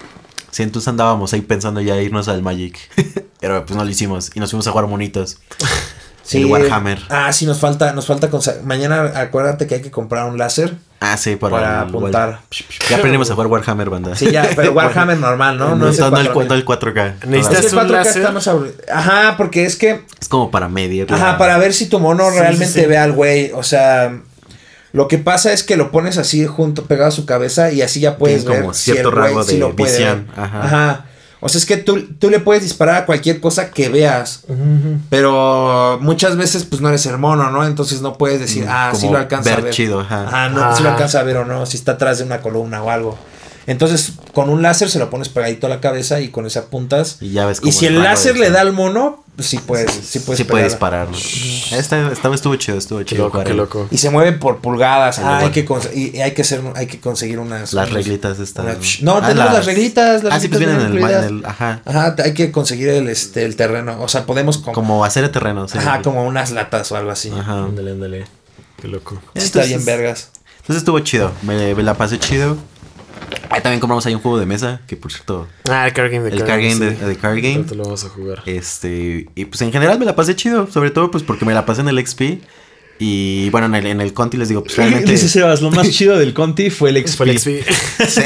Sí, 0.51 0.63
entonces 0.63 0.89
andábamos 0.89 1.33
ahí 1.33 1.41
pensando 1.41 1.81
ya 1.81 2.01
irnos 2.01 2.29
al 2.29 2.43
Magic. 2.43 2.79
Pero 3.41 3.65
pues 3.65 3.77
no 3.77 3.85
lo 3.85 3.91
hicimos 3.91 4.31
y 4.35 4.41
nos 4.41 4.51
fuimos 4.51 4.67
a 4.67 4.71
jugar 4.71 4.87
monitos. 4.87 5.39
El 6.31 6.47
Warhammer. 6.47 6.99
Ah, 7.09 7.33
sí, 7.33 7.47
nos 7.47 7.59
falta, 7.59 7.93
nos 7.93 8.07
falta 8.07 8.29
Mañana 8.65 9.13
acuérdate 9.17 9.67
que 9.67 9.77
hay 9.77 9.83
que 9.83 9.91
comprar 9.91 10.27
un 10.27 10.39
láser 10.39 10.75
Ah, 11.01 11.17
sí, 11.17 11.35
para, 11.35 11.81
apuntar. 11.81 12.41
Ya 12.89 12.97
aprendimos 12.99 13.29
a 13.29 13.35
jugar 13.35 13.49
Warhammer, 13.49 13.91
banda. 13.91 14.15
Sí, 14.15 14.31
ya, 14.31 14.49
pero 14.55 14.71
Warhammer 14.75 15.19
normal, 15.19 15.59
¿no? 15.59 15.75
No, 15.75 15.89
es 15.89 15.99
el 15.99 16.11
no 16.13 16.19
el, 16.21 16.31
4000. 16.33 16.49
no 16.49 16.55
el 16.55 16.65
4K. 16.65 17.15
Necesitas- 17.27 17.59
Es 17.59 17.61
que 17.61 17.67
el 17.67 17.83
un 17.83 17.89
4K 17.89 17.91
láser? 17.91 18.17
está 18.19 18.31
más 18.33 18.47
aburrido. 18.47 18.75
Ajá, 18.93 19.35
porque 19.37 19.65
es 19.65 19.75
que. 19.75 20.03
Es 20.21 20.29
como 20.29 20.53
para 20.53 20.69
medir. 20.69 21.13
Ajá, 21.13 21.33
la- 21.33 21.39
para 21.39 21.59
ver 21.59 21.75
si 21.75 21.87
tu 21.87 21.99
mono 21.99 22.31
Sí, 22.31 22.39
realmente 22.39 22.67
sí, 22.73 22.81
sí. 22.83 22.87
ve 22.87 22.99
al 22.99 23.11
güey. 23.13 23.51
O 23.53 23.65
sea, 23.65 24.17
lo 24.93 25.09
que 25.09 25.19
pasa 25.19 25.53
es 25.53 25.65
que 25.65 25.77
lo 25.77 25.91
pones 25.91 26.19
así 26.19 26.47
junto, 26.47 26.85
pegado 26.85 27.09
a 27.09 27.13
su 27.13 27.27
cabeza 27.27 27.73
y 27.73 27.83
así 27.83 27.99
ya 27.99 28.17
puedes 28.17 28.43
Tiene 28.43 28.55
ver 28.55 28.63
como 28.63 28.75
si 28.75 28.91
el 28.93 28.97
cierto 28.99 29.11
güey 29.11 29.25
rango 29.25 29.43
sí 29.43 29.55
de 29.55 29.59
lo 29.59 29.75
puede 29.75 29.91
visión. 29.93 30.29
ver. 30.37 30.45
Ajá. 30.45 30.63
Ajá. 30.63 31.05
O 31.45 31.49
sea, 31.49 31.59
es 31.59 31.67
que 31.67 31.77
tú, 31.77 32.01
tú 32.21 32.31
le 32.31 32.39
puedes 32.39 32.63
disparar 32.63 32.95
a 33.03 33.05
cualquier 33.07 33.41
cosa 33.41 33.71
que 33.73 33.89
veas. 33.89 34.43
Pero 35.11 35.99
muchas 36.01 36.37
veces, 36.37 36.65
pues 36.65 36.81
no 36.81 36.89
eres 36.89 37.05
el 37.07 37.19
mono, 37.19 37.51
¿no? 37.51 37.67
Entonces 37.67 38.01
no 38.01 38.17
puedes 38.17 38.41
decir, 38.41 38.65
Mm, 38.65 38.69
ah, 38.71 38.91
sí 38.95 39.01
como 39.03 39.13
lo 39.15 39.19
alcanza 39.19 39.51
a 39.53 39.57
ver 39.57 39.65
ver. 39.65 39.75
chido, 39.75 40.01
ajá. 40.01 40.27
Ajá, 40.29 40.49
no, 40.51 40.75
si 40.77 40.83
lo 40.83 40.89
Ajá. 40.89 40.97
alcanza 40.97 41.21
a 41.21 41.23
ver 41.25 41.37
o 41.39 41.45
no, 41.45 41.67
si 41.67 41.77
está 41.77 41.93
atrás 41.93 42.19
de 42.19 42.25
una 42.25 42.41
columna 42.41 42.83
o 42.83 42.91
algo. 42.91 43.19
Entonces, 43.67 44.13
con 44.33 44.49
un 44.51 44.63
láser 44.63 44.91
se 44.91 44.99
lo 44.99 45.09
pones 45.11 45.29
pegadito 45.29 45.67
a 45.67 45.71
la 45.71 45.81
cabeza 45.81 46.21
y 46.21 46.29
con 46.29 46.47
ese 46.47 46.59
apuntas. 46.61 47.19
Y 47.21 47.31
ya 47.31 47.47
ves 47.47 47.59
Y 47.59 47.61
como 47.63 47.73
si 47.73 47.87
el 47.87 48.03
láser 48.03 48.37
le 48.37 48.51
da 48.51 48.61
al 48.61 48.73
mono, 48.73 49.22
sí 49.39 49.59
puedes, 49.59 49.91
sí 49.91 50.19
puedes 50.21 50.39
Sí 50.39 50.45
puede 50.45 50.65
pegarla. 50.65 50.69
disparar. 50.69 51.09
¿no? 51.11 51.77
Esta, 51.79 52.13
esta 52.13 52.29
vez 52.29 52.37
estuvo 52.39 52.55
chido, 52.57 52.79
estuvo 52.79 52.99
Qué 53.01 53.05
chido. 53.07 53.25
loco, 53.25 53.33
jugar 53.33 53.47
qué 53.47 53.51
el- 53.53 53.57
loco. 53.57 53.89
Y 53.91 53.99
se 53.99 54.11
mueve 54.11 54.33
por 54.33 54.59
pulgadas. 54.61 55.19
Ah, 55.19 55.39
hay 55.39 55.51
que, 55.51 55.67
cons- 55.67 55.91
y, 55.95 56.17
y 56.17 56.21
hay 56.21 56.33
que 56.33 56.43
hacer, 56.43 56.61
hay 56.75 56.87
que 56.87 57.01
conseguir 57.01 57.39
unas. 57.39 57.73
Las 57.73 57.89
unos- 57.91 58.05
reglitas 58.05 58.39
estas. 58.39 58.65
una- 58.65 58.77
¿no? 59.03 59.17
Ah, 59.25 59.29
tenemos 59.29 59.53
las 59.53 59.67
reglitas. 59.67 60.23
Las 60.23 60.35
ah, 60.35 60.41
sí, 60.41 60.49
pues 60.49 60.59
vienen 60.59 60.81
en 60.81 60.87
el, 60.93 60.99
en 60.99 61.25
el- 61.39 61.47
Ajá. 61.47 61.81
Ajá, 61.85 62.15
hay 62.23 62.35
que 62.35 62.53
conseguir 62.53 62.89
el, 62.91 63.09
este, 63.09 63.45
el 63.45 63.57
terreno. 63.57 64.01
O 64.03 64.09
sea, 64.09 64.27
podemos. 64.27 64.59
com- 64.59 64.75
Como 64.75 65.05
hacer 65.05 65.25
el 65.25 65.31
terreno. 65.31 65.67
sí. 65.69 65.79
Ajá, 65.79 66.03
como 66.03 66.25
unas 66.27 66.51
latas 66.51 66.91
o 66.93 66.97
algo 66.97 67.11
así. 67.11 67.31
Ajá. 67.31 67.65
Ándale, 67.65 67.93
ándale. 67.93 68.25
Qué 68.81 68.89
loco. 68.89 69.15
Está 69.35 69.61
Entonces- 69.61 69.69
bien, 69.69 69.85
vergas. 69.85 70.31
Entonces 70.61 70.77
estuvo 70.83 70.99
chido. 71.01 71.33
Me, 71.43 71.75
me 71.75 71.83
la 71.83 71.95
pasé 71.95 72.19
chido. 72.19 72.57
Ahí 73.51 73.61
también 73.61 73.81
compramos 73.81 74.05
ahí 74.07 74.15
un 74.15 74.21
juego 74.21 74.39
de 74.39 74.47
mesa. 74.47 74.81
Que 74.87 74.97
por 74.97 75.13
cierto. 75.13 75.47
Ah, 75.71 75.87
el 75.87 75.93
card 75.93 76.11
game 76.13 76.25
de 76.31 76.37
El 76.37 76.45
card 76.45 76.61
game 76.63 76.75
de- 76.77 76.95
de 77.07 77.17
card 77.17 77.37
game. 77.37 77.65
Lo 77.75 77.85
vamos 77.85 78.05
a 78.05 78.09
jugar. 78.09 78.43
Este. 78.47 79.29
Y 79.35 79.45
pues 79.47 79.61
en 79.63 79.73
general 79.73 79.99
me 79.99 80.05
la 80.05 80.17
pasé 80.17 80.35
chido. 80.37 80.67
Sobre 80.71 80.91
todo 80.91 81.11
pues 81.11 81.23
porque 81.23 81.45
me 81.45 81.55
la 81.55 81.67
pasé 81.67 81.81
en 81.83 81.89
el 81.89 82.05
XP. 82.07 82.43
Y 83.05 83.51
bueno, 83.51 83.67
en 83.67 83.75
el, 83.75 83.87
en 83.87 84.01
el 84.01 84.13
Conti 84.13 84.37
les 84.37 84.49
digo, 84.49 84.63
pues 84.63 84.77
realmente. 84.77 85.11
Dice 85.11 85.29
Sebas, 85.29 85.61
lo 85.61 85.71
más 85.73 85.91
chido 85.91 86.17
del 86.19 86.33
Conti 86.35 86.71
fue 86.71 86.91
el 86.91 87.05
XP. 87.05 87.17
Fue 87.17 87.31
el 87.31 87.39
XP. 87.39 87.49
sí, 88.09 88.23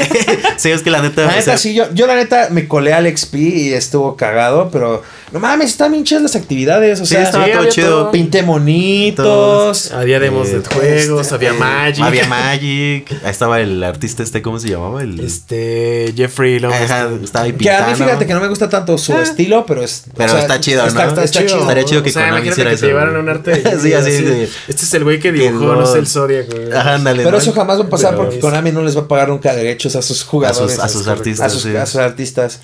sí, 0.57 0.69
es 0.69 0.81
que 0.83 0.91
la 0.91 1.01
neta. 1.01 1.21
La 1.21 1.27
o 1.27 1.31
neta, 1.31 1.41
sea, 1.41 1.57
sí, 1.57 1.73
yo, 1.73 1.85
yo 1.93 2.05
la 2.05 2.15
neta 2.15 2.49
me 2.51 2.67
colé 2.67 2.93
al 2.93 3.07
XP 3.17 3.35
y 3.35 3.73
estuvo 3.73 4.15
cagado, 4.15 4.69
pero 4.71 5.01
No 5.31 5.39
mames, 5.39 5.71
están 5.71 5.91
bien 5.91 6.03
chidas 6.03 6.21
las 6.23 6.35
actividades. 6.35 7.01
O 7.01 7.05
Sí, 7.05 7.15
sea, 7.15 7.23
estaba 7.23 7.45
sí, 7.45 7.51
todo 7.53 7.65
chido. 7.69 7.89
todo. 7.89 8.11
pinté 8.11 8.43
monitos. 8.43 9.91
Había 9.91 10.19
demos 10.19 10.47
Eh, 10.49 10.59
de 10.59 10.65
juegos, 10.65 11.21
este, 11.23 11.35
había 11.35 11.49
eh, 11.49 11.53
Magic. 11.53 12.03
Había 12.03 12.27
Magic. 12.27 13.11
Ahí 13.23 13.31
estaba 13.31 13.59
el 13.59 13.83
artista 13.83 14.23
este, 14.23 14.41
¿cómo 14.41 14.59
se 14.59 14.69
llamaba? 14.69 15.01
El... 15.01 15.19
Este, 15.19 16.13
Jeffrey. 16.15 16.63
Ajá, 16.63 17.09
estaba 17.23 17.45
ahí 17.45 17.53
Que 17.53 17.69
a 17.71 17.79
mí 17.79 17.85
pintando. 17.87 18.05
fíjate 18.05 18.25
que 18.27 18.33
no 18.33 18.39
me 18.41 18.47
gusta 18.47 18.69
tanto 18.69 18.97
su 18.97 19.13
Ah. 19.13 19.21
estilo, 19.23 19.65
pero 19.65 19.83
es. 19.83 20.03
Pero 20.15 20.37
está 20.37 20.59
chido, 20.59 20.85
está, 20.85 21.03
¿no? 21.05 21.09
Está, 21.09 21.23
está 21.23 21.39
chido. 21.39 21.49
chido. 21.49 21.61
Estaría 21.61 21.85
chido 21.85 22.03
que 22.03 22.09
o 22.09 22.13
sea, 22.13 22.29
Konami 22.29 22.47
hiciera 22.49 22.69
que 22.69 22.75
eso, 22.75 22.87
te 22.87 22.93
un 22.93 23.29
arte. 23.29 23.79
Sí, 23.81 23.93
así 23.93 24.11
de- 24.23 24.49
Este 24.67 24.83
es 24.83 24.93
el 24.93 25.03
güey 25.03 25.19
que 25.19 25.31
dibujó, 25.31 25.65
no 25.65 25.75
no- 25.81 25.85
sé, 25.85 25.99
el 25.99 26.07
Zodiac. 26.07 26.51
güey. 26.51 26.71
Ajá, 26.73 26.95
ándale. 26.95 27.23
Pero 27.23 27.37
¿no? 27.37 27.41
eso 27.41 27.53
jamás 27.53 27.79
va 27.79 27.85
a 27.85 27.89
pasar 27.89 28.11
Pero 28.11 28.23
porque 28.23 28.35
es- 28.37 28.41
Konami 28.41 28.71
no 28.71 28.81
les 28.83 28.95
va 28.97 29.01
a 29.01 29.07
pagar 29.07 29.29
nunca 29.29 29.53
derechos 29.55 29.95
a 29.95 30.01
sus 30.01 30.23
jugadores. 30.23 30.77
a 30.79 30.87
sus 30.89 31.07
a 31.07 31.11
artistas, 31.13 31.53
sus, 31.53 31.61
sí. 31.63 31.75
a 31.75 31.85
sus 31.85 31.95
artistas. 31.97 32.59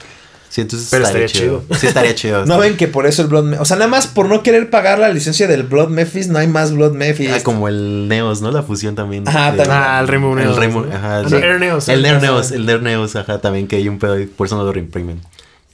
Sí, 0.49 0.61
entonces 0.61 0.89
Pero 0.91 1.05
estaría, 1.05 1.25
estaría 1.25 1.47
chido. 1.47 1.63
Sí, 1.79 1.87
estaría 1.87 2.13
chido. 2.13 2.45
No 2.45 2.59
ven 2.59 2.77
que 2.77 2.87
por 2.87 3.07
eso 3.07 3.23
el 3.23 3.27
Blood 3.27 3.53
O 3.59 3.65
sea, 3.65 3.75
nada 3.77 3.87
más 3.89 4.05
por 4.05 4.27
no 4.29 4.43
querer 4.43 4.69
pagar 4.69 4.99
la 4.99 5.09
licencia 5.09 5.47
del 5.47 5.63
Blood 5.63 5.87
Memphis, 5.89 6.27
no 6.27 6.37
hay 6.37 6.45
más 6.47 6.71
Blood 6.73 6.91
Memphis. 6.91 7.31
Ah, 7.33 7.39
como 7.43 7.67
el 7.67 8.07
Neos, 8.07 8.41
¿no? 8.41 8.51
La 8.51 8.61
fusión 8.61 8.93
también. 8.93 9.27
Ajá, 9.27 9.51
de- 9.51 9.57
también. 9.57 9.77
Ah, 9.81 9.99
el 9.99 10.07
Rainbow 10.07 10.37
El 10.37 10.43
Neos, 10.43 10.57
Rainbow, 10.57 10.85
¿no? 10.85 10.95
ajá. 10.95 11.19
Ah, 11.21 11.23
sí. 11.27 11.31
no, 11.33 11.37
Air 11.39 11.59
Neos, 11.59 11.89
El 11.89 12.05
Air 12.05 12.21
Neos. 12.21 12.21
Neos, 12.21 12.51
el 12.51 12.69
Air 12.69 12.81
Neos, 12.83 13.15
ajá, 13.15 13.39
también 13.41 13.67
que 13.67 13.77
hay 13.77 13.89
un 13.89 13.97
pedo 13.97 14.19
y 14.19 14.27
por 14.27 14.45
eso 14.45 14.55
no 14.55 14.63
lo 14.63 14.71
reimprimen. 14.71 15.21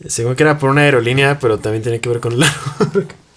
Según 0.08 0.36
que 0.36 0.44
era 0.44 0.58
por 0.58 0.70
una 0.70 0.82
aerolínea, 0.84 1.40
pero 1.42 1.58
también 1.60 1.84
tiene 1.84 2.00
que 2.00 2.08
ver 2.08 2.22
con 2.22 2.32
el 2.32 2.40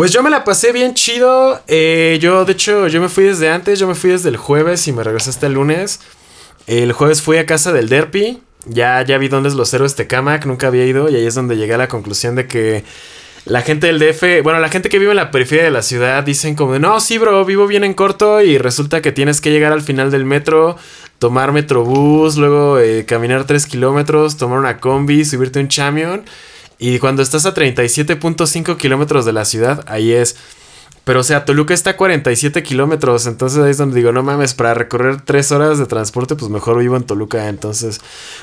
Pues 0.00 0.12
yo 0.12 0.22
me 0.22 0.30
la 0.30 0.44
pasé 0.44 0.72
bien 0.72 0.94
chido. 0.94 1.60
Eh, 1.68 2.16
yo, 2.22 2.46
de 2.46 2.52
hecho, 2.52 2.88
yo 2.88 3.02
me 3.02 3.10
fui 3.10 3.24
desde 3.24 3.50
antes. 3.50 3.78
Yo 3.78 3.86
me 3.86 3.94
fui 3.94 4.08
desde 4.08 4.30
el 4.30 4.38
jueves 4.38 4.88
y 4.88 4.92
me 4.92 5.04
regresé 5.04 5.28
hasta 5.28 5.46
el 5.46 5.52
lunes. 5.52 6.00
El 6.66 6.92
jueves 6.92 7.20
fui 7.20 7.36
a 7.36 7.44
casa 7.44 7.70
del 7.70 7.90
Derpy. 7.90 8.40
Ya, 8.64 9.02
ya 9.02 9.18
vi 9.18 9.28
dónde 9.28 9.50
es 9.50 9.54
los 9.54 9.74
héroes 9.74 9.96
Tecamac. 9.96 10.46
Nunca 10.46 10.68
había 10.68 10.86
ido. 10.86 11.10
Y 11.10 11.16
ahí 11.16 11.26
es 11.26 11.34
donde 11.34 11.58
llegué 11.58 11.74
a 11.74 11.76
la 11.76 11.88
conclusión 11.88 12.34
de 12.34 12.46
que 12.46 12.82
la 13.44 13.60
gente 13.60 13.88
del 13.88 13.98
DF, 13.98 14.42
bueno, 14.42 14.58
la 14.58 14.70
gente 14.70 14.88
que 14.88 14.98
vive 14.98 15.10
en 15.10 15.18
la 15.18 15.30
periferia 15.30 15.64
de 15.64 15.70
la 15.70 15.82
ciudad 15.82 16.24
dicen 16.24 16.54
como, 16.54 16.78
no, 16.78 16.98
sí, 17.00 17.18
bro, 17.18 17.44
vivo 17.44 17.66
bien 17.66 17.84
en 17.84 17.92
corto 17.92 18.40
y 18.40 18.56
resulta 18.56 19.02
que 19.02 19.12
tienes 19.12 19.42
que 19.42 19.50
llegar 19.50 19.70
al 19.70 19.82
final 19.82 20.10
del 20.10 20.24
metro, 20.24 20.78
tomar 21.18 21.52
metrobús, 21.52 22.38
luego 22.38 22.78
eh, 22.78 23.04
caminar 23.04 23.44
3 23.44 23.66
kilómetros, 23.66 24.38
tomar 24.38 24.60
una 24.60 24.78
combi, 24.78 25.26
subirte 25.26 25.60
un 25.60 25.68
chamión 25.68 26.24
y 26.80 26.98
cuando 26.98 27.22
estás 27.22 27.46
a 27.46 27.54
37.5 27.54 28.76
kilómetros 28.76 29.24
de 29.24 29.32
la 29.32 29.44
ciudad, 29.44 29.84
ahí 29.86 30.12
es... 30.12 30.36
Pero 31.02 31.20
o 31.20 31.22
sea, 31.24 31.46
Toluca 31.46 31.72
está 31.72 31.90
a 31.90 31.96
47 31.96 32.62
kilómetros, 32.62 33.26
entonces 33.26 33.58
ahí 33.64 33.70
es 33.70 33.78
donde 33.78 33.96
digo, 33.96 34.12
no 34.12 34.22
mames, 34.22 34.52
para 34.54 34.74
recorrer 34.74 35.20
3 35.22 35.50
horas 35.52 35.78
de 35.78 35.86
transporte, 35.86 36.36
pues 36.36 36.50
mejor 36.50 36.78
vivo 36.78 36.94
en 36.94 37.04
Toluca. 37.04 37.48
Entonces, 37.48 38.00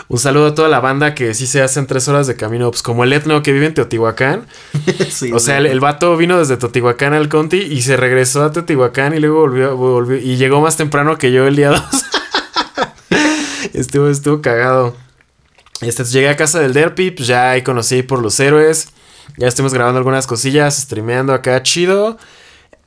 un 0.08 0.18
saludo 0.18 0.48
a 0.48 0.56
toda 0.56 0.68
la 0.68 0.80
banda 0.80 1.14
que 1.14 1.34
sí 1.36 1.46
se 1.46 1.62
hacen 1.62 1.86
3 1.86 2.08
horas 2.10 2.28
de 2.28 2.36
camino, 2.36 2.70
pues 2.72 2.82
como 2.82 3.04
el 3.04 3.14
etno 3.14 3.44
que 3.44 3.54
vive 3.54 3.68
en 3.68 3.74
Teotihuacán. 3.76 4.48
Sí, 5.10 5.32
O 5.32 5.40
sea, 5.40 5.60
el, 5.60 5.68
el 5.68 5.80
vato 5.80 6.18
vino 6.18 6.40
desde 6.40 6.58
Teotihuacán 6.58 7.14
al 7.14 7.30
Conti 7.30 7.58
y 7.58 7.84
se 7.84 7.96
regresó 7.96 8.44
a 8.44 8.52
Teotihuacán 8.52 9.16
y 9.16 9.20
luego 9.20 9.40
volvió, 9.42 9.78
volvió- 9.78 10.18
y 10.20 10.36
llegó 10.38 10.60
más 10.60 10.76
temprano 10.78 11.18
que 11.18 11.32
yo 11.32 11.46
el 11.48 11.56
día 11.56 11.70
2. 11.70 11.82
estuvo, 13.74 14.10
estuvo 14.10 14.42
cagado. 14.42 14.96
Este, 15.82 16.04
llegué 16.06 16.30
a 16.30 16.38
casa 16.38 16.60
del 16.60 16.74
Derpy, 16.74 17.12
pues 17.12 17.28
ya 17.28 17.52
ahí 17.52 17.62
conocí 17.62 18.04
por 18.04 18.22
los 18.22 18.40
héroes. 18.40 18.90
Ya 19.38 19.48
estuvimos 19.48 19.74
grabando 19.74 19.98
algunas 19.98 20.26
cosillas, 20.26 20.78
streameando 20.78 21.34
acá 21.34 21.62
chido. 21.64 22.18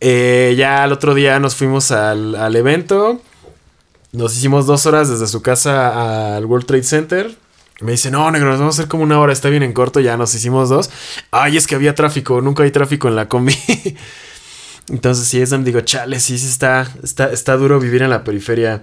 Eh, 0.00 0.54
ya 0.56 0.84
el 0.84 0.92
otro 0.92 1.14
día 1.14 1.38
nos 1.38 1.54
fuimos 1.54 1.92
al, 1.92 2.34
al 2.34 2.56
evento. 2.56 3.20
Nos 4.12 4.36
hicimos 4.36 4.66
dos 4.66 4.86
horas 4.86 5.08
desde 5.08 5.28
su 5.28 5.42
casa 5.42 6.36
al 6.36 6.46
World 6.46 6.66
Trade 6.66 6.82
Center. 6.82 7.36
Me 7.80 7.92
dice, 7.92 8.10
no, 8.10 8.30
negro, 8.30 8.50
nos 8.50 8.58
vamos 8.58 8.78
a 8.78 8.82
hacer 8.82 8.90
como 8.90 9.04
una 9.04 9.18
hora, 9.18 9.32
está 9.32 9.48
bien 9.48 9.62
en 9.62 9.72
corto, 9.72 10.00
ya 10.00 10.16
nos 10.16 10.34
hicimos 10.34 10.68
dos. 10.68 10.90
Ay, 11.30 11.56
es 11.56 11.66
que 11.66 11.74
había 11.76 11.94
tráfico, 11.94 12.42
nunca 12.42 12.62
hay 12.62 12.70
tráfico 12.70 13.08
en 13.08 13.16
la 13.16 13.28
combi. 13.28 13.56
Entonces 14.90 15.28
sí 15.28 15.40
es 15.40 15.50
donde 15.50 15.70
digo, 15.70 15.80
chale, 15.82 16.20
sí, 16.20 16.36
sí 16.36 16.46
está, 16.46 16.92
está, 17.02 17.30
está 17.30 17.56
duro 17.56 17.78
vivir 17.80 18.02
en 18.02 18.10
la 18.10 18.22
periferia. 18.24 18.82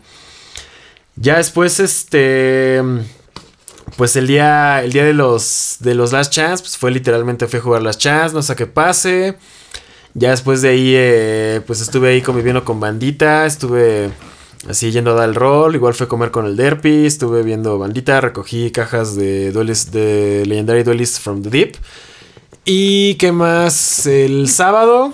Ya 1.16 1.38
después, 1.38 1.80
este, 1.80 2.82
pues 3.96 4.16
el 4.16 4.28
día, 4.28 4.84
el 4.84 4.92
día 4.92 5.06
de 5.06 5.14
los, 5.14 5.78
de 5.80 5.96
los 5.96 6.12
Last 6.12 6.32
Chance, 6.32 6.64
pues 6.64 6.78
fue 6.78 6.92
literalmente, 6.92 7.48
fui 7.48 7.60
a 7.60 7.62
jugar 7.62 7.82
Last 7.82 8.00
Chance, 8.02 8.36
no 8.36 8.42
sé 8.42 8.56
qué 8.56 8.68
pase. 8.68 9.38
Ya 10.14 10.32
después 10.32 10.62
de 10.62 10.70
ahí, 10.70 10.94
eh, 10.96 11.62
pues 11.66 11.80
estuve 11.80 12.10
ahí 12.10 12.22
conviviendo 12.22 12.66
con 12.66 12.80
bandita, 12.80 13.46
estuve 13.46 14.10
así 14.68 14.92
yendo 14.92 15.12
a 15.12 15.14
dar 15.14 15.30
el 15.30 15.36
rol, 15.36 15.76
igual 15.76 15.94
fue 15.94 16.06
a 16.06 16.10
comer 16.10 16.32
con 16.32 16.46
el 16.46 16.58
Derpy, 16.58 17.06
estuve 17.06 17.44
viendo 17.44 17.78
bandita, 17.78 18.20
recogí 18.20 18.72
cajas 18.72 19.16
de 19.16 19.52
duelist, 19.52 19.94
de 19.94 20.44
Legendary 20.46 20.84
Duelist 20.84 21.20
from 21.20 21.44
the 21.44 21.50
Deep. 21.50 21.78
Y 22.66 23.16
qué 23.16 23.32
más, 23.32 24.06
el 24.08 24.50
sábado, 24.50 25.14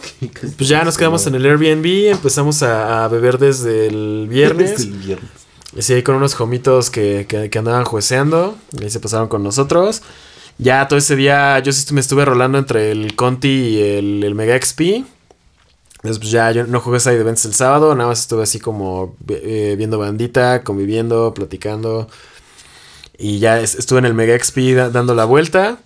pues 0.58 0.68
ya 0.68 0.84
nos 0.84 0.98
quedamos 0.98 1.28
en 1.28 1.36
el 1.36 1.46
Airbnb, 1.46 2.12
empezamos 2.12 2.64
a, 2.64 3.04
a 3.04 3.08
beber 3.10 3.38
desde 3.38 3.88
el 3.88 4.28
viernes. 4.28 4.72
Desde 4.78 4.90
el 4.90 4.98
viernes. 4.98 5.43
Sí, 5.80 6.04
con 6.04 6.16
unos 6.16 6.36
jomitos 6.36 6.90
que, 6.90 7.26
que, 7.28 7.58
andaban 7.60 7.84
jueceando. 7.86 8.56
Y 8.80 8.84
ahí 8.84 8.90
se 8.90 9.00
pasaron 9.00 9.28
con 9.28 9.44
nosotros. 9.44 10.02
Ya 10.60 10.88
todo 10.88 11.00
ese 11.00 11.16
día 11.16 11.58
yo 11.60 11.72
sí 11.74 11.94
me 11.94 12.00
estuve 12.02 12.26
rolando 12.26 12.58
entre 12.60 12.92
el 12.92 13.16
Conti 13.16 13.48
y 13.50 13.82
el, 13.82 14.24
el 14.24 14.36
Mega 14.36 14.56
XP. 14.62 15.04
Pues 16.04 16.20
ya 16.20 16.52
yo 16.52 16.68
no 16.68 16.80
jugué 16.80 17.00
side 17.00 17.20
events 17.20 17.46
el 17.46 17.54
sábado. 17.56 17.96
Nada 17.96 18.10
más 18.10 18.20
estuve 18.22 18.44
así 18.44 18.60
como 18.60 19.16
eh, 19.30 19.76
viendo 19.78 19.98
bandita, 19.98 20.64
conviviendo, 20.64 21.34
platicando. 21.34 22.08
Y 23.18 23.40
ya 23.40 23.60
es- 23.60 23.76
estuve 23.76 24.00
en 24.00 24.06
el 24.06 24.14
Mega 24.14 24.38
XP 24.38 24.76
da- 24.76 24.90
dando 24.90 25.16
la 25.16 25.26
vuelta. 25.26 25.78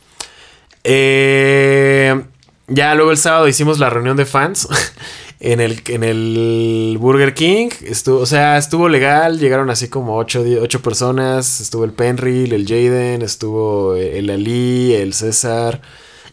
Eh, 0.83 2.23
ya 2.67 2.95
luego 2.95 3.11
el 3.11 3.17
sábado 3.17 3.47
hicimos 3.47 3.79
la 3.79 3.89
reunión 3.89 4.17
de 4.17 4.25
fans. 4.25 4.67
En 5.39 5.59
el, 5.59 5.81
en 5.88 6.03
el 6.03 6.97
Burger 6.99 7.35
King, 7.35 7.69
estuvo, 7.85 8.19
o 8.21 8.25
sea, 8.25 8.57
estuvo 8.57 8.89
legal, 8.89 9.38
llegaron 9.39 9.69
así 9.69 9.88
como 9.88 10.17
ocho, 10.17 10.43
die- 10.43 10.57
ocho 10.59 10.81
personas, 10.81 11.61
estuvo 11.61 11.85
el 11.85 11.91
Penril, 11.91 12.53
el 12.53 12.65
Jaden, 12.65 13.21
estuvo 13.21 13.95
el 13.95 14.31
Ali, 14.31 14.95
el 14.95 15.13
César, 15.13 15.79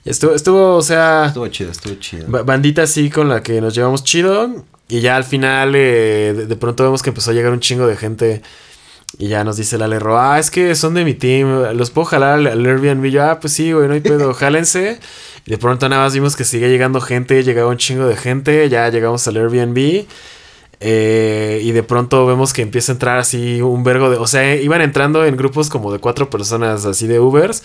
estuvo, 0.07 0.33
estuvo, 0.35 0.77
o 0.77 0.83
sea, 0.83 1.27
Estuvo 1.27 1.47
chido, 1.49 1.71
estuvo 1.71 1.95
chido. 1.97 2.25
ba- 2.29 2.45
bandita 2.45 2.85
así 2.85 3.11
con 3.11 3.29
la 3.29 3.43
que 3.43 3.61
nos 3.61 3.75
llevamos 3.75 4.05
chido, 4.05 4.65
y 4.89 5.01
ya 5.01 5.17
al 5.17 5.25
final 5.25 5.75
eh, 5.77 6.33
de, 6.35 6.47
de 6.47 6.57
pronto 6.57 6.83
vemos 6.85 7.03
que 7.03 7.11
empezó 7.11 7.31
a 7.31 7.35
llegar 7.35 7.53
un 7.53 7.61
chingo 7.61 7.87
de 7.87 7.97
gente, 7.97 8.41
y 9.19 9.29
ya 9.29 9.45
nos 9.45 9.57
dice 9.57 9.77
el 9.77 9.83
Alerro, 9.83 10.19
ah, 10.19 10.39
es 10.39 10.51
que 10.51 10.75
son 10.75 10.95
de 10.95 11.05
mi 11.05 11.15
team, 11.15 11.77
¿los 11.77 11.91
puedo 11.91 12.05
jalar 12.07 12.35
al, 12.35 12.47
al 12.47 12.67
Airbnb? 12.67 13.07
Yo, 13.11 13.23
ah, 13.25 13.39
pues 13.41 13.53
sí, 13.53 13.73
güey, 13.73 13.87
no 13.89 13.95
hay 13.95 14.01
pedo, 14.01 14.35
jálense. 14.35 14.99
Y 15.47 15.51
de 15.51 15.59
pronto 15.59 15.89
nada 15.89 16.03
más 16.03 16.15
vimos 16.15 16.37
que 16.37 16.45
sigue 16.45 16.69
llegando 16.71 17.01
gente, 17.01 17.43
llegaba 17.45 17.69
un 17.71 17.77
chingo 17.77 18.07
de 18.07 18.17
gente, 18.17 18.69
ya 18.69 18.89
llegamos 18.91 19.27
al 19.29 19.37
Airbnb. 19.37 20.07
eh, 20.81 21.61
y 21.63 21.73
de 21.73 21.83
pronto 21.83 22.27
vemos 22.27 22.53
que 22.53 22.63
empieza 22.63 22.93
a 22.93 22.95
entrar 22.95 23.19
así 23.19 23.61
un 23.63 23.85
vergo 23.85 24.11
de... 24.11 24.17
O 24.17 24.27
sea, 24.27 24.55
iban 24.57 24.83
entrando 24.83 25.25
en 25.25 25.37
grupos 25.37 25.69
como 25.71 25.93
de 25.93 25.99
cuatro 25.99 26.29
personas 26.31 26.85
así 26.85 27.07
de 27.07 27.21
Ubers. 27.21 27.63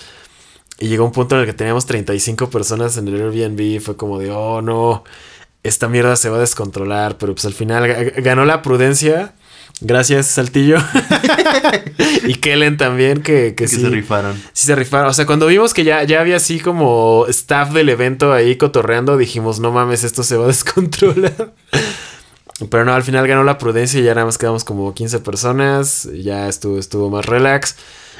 Y 0.79 0.87
llegó 0.87 1.03
un 1.05 1.11
punto 1.11 1.35
en 1.35 1.41
el 1.41 1.47
que 1.47 1.53
teníamos 1.53 1.85
35 1.85 2.49
personas 2.49 2.95
en 2.97 3.07
el 3.09 3.15
Airbnb. 3.21 3.81
Fue 3.81 3.97
como 3.97 4.19
de, 4.19 4.31
oh 4.31 4.61
no, 4.61 5.03
esta 5.63 5.89
mierda 5.89 6.15
se 6.15 6.29
va 6.29 6.37
a 6.37 6.39
descontrolar. 6.41 7.17
Pero 7.17 7.33
pues 7.33 7.45
al 7.45 7.53
final 7.53 7.83
ga- 7.85 8.21
ganó 8.23 8.45
la 8.45 8.61
prudencia. 8.61 9.33
Gracias, 9.81 10.27
Saltillo. 10.27 10.77
y 12.27 12.35
Kellen 12.35 12.77
también, 12.77 13.21
que, 13.21 13.53
que 13.55 13.63
que 13.63 13.67
sí. 13.67 13.81
se 13.81 13.89
rifaron. 13.89 14.35
Sí 14.51 14.67
se 14.67 14.75
rifaron. 14.75 15.09
O 15.09 15.13
sea, 15.13 15.25
cuando 15.25 15.47
vimos 15.47 15.73
que 15.73 15.83
ya, 15.83 16.03
ya 16.03 16.19
había 16.19 16.35
así 16.35 16.59
como 16.59 17.25
staff 17.29 17.71
del 17.71 17.89
evento 17.89 18.33
ahí 18.33 18.57
cotorreando, 18.57 19.17
dijimos, 19.17 19.59
no 19.59 19.71
mames, 19.71 20.03
esto 20.03 20.23
se 20.23 20.35
va 20.35 20.45
a 20.45 20.47
descontrolar. 20.47 21.53
Pero 22.69 22.83
no, 22.83 22.93
al 22.93 23.03
final 23.03 23.25
ganó 23.25 23.43
la 23.45 23.57
prudencia 23.57 23.99
y 23.99 24.03
ya 24.03 24.13
nada 24.13 24.25
más 24.25 24.37
quedamos 24.37 24.65
como 24.65 24.93
15 24.93 25.19
personas. 25.19 26.09
Ya 26.13 26.49
estuvo, 26.49 26.77
estuvo 26.77 27.09
más 27.09 27.25
relax. 27.25 27.77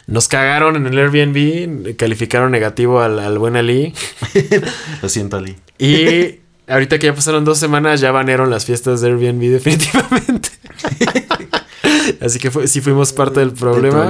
Nos 0.08 0.28
cagaron 0.28 0.76
en 0.76 0.88
el 0.88 0.98
Airbnb, 0.98 1.96
calificaron 1.98 2.52
negativo 2.52 3.02
al, 3.02 3.20
al 3.20 3.38
buen 3.38 3.58
Ali. 3.58 3.94
Lo 5.02 5.10
siento, 5.10 5.38
Ali. 5.38 5.58
Y 5.78 6.40
ahorita 6.68 7.00
que 7.00 7.08
ya 7.08 7.14
pasaron 7.14 7.44
dos 7.44 7.60
semanas, 7.60 8.00
ya 8.00 8.12
banearon 8.12 8.50
las 8.50 8.66
fiestas 8.66 9.02
de 9.02 9.10
Airbnb 9.10 9.42
definitivamente. 9.52 10.50
Así 12.22 12.40
que 12.40 12.52
fue- 12.52 12.68
sí 12.68 12.82
fuimos 12.82 13.14
parte 13.14 13.40
del 13.40 13.52
problema. 13.54 14.06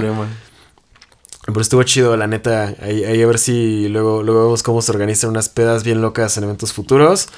Pero 1.46 1.62
estuvo 1.62 1.82
chido, 1.84 2.16
la 2.18 2.28
neta. 2.28 2.76
Ahí, 2.82 3.04
ahí 3.04 3.22
a 3.22 3.28
ver 3.28 3.40
si 3.40 3.88
luego, 3.90 4.22
luego 4.24 4.44
vemos 4.44 4.62
cómo 4.64 4.82
se 4.82 4.92
organizan 4.92 5.32
unas 5.32 5.50
pedas 5.50 5.84
bien 5.84 6.02
locas 6.02 6.38
en 6.38 6.44
eventos 6.44 6.74
futuros. 6.74 7.30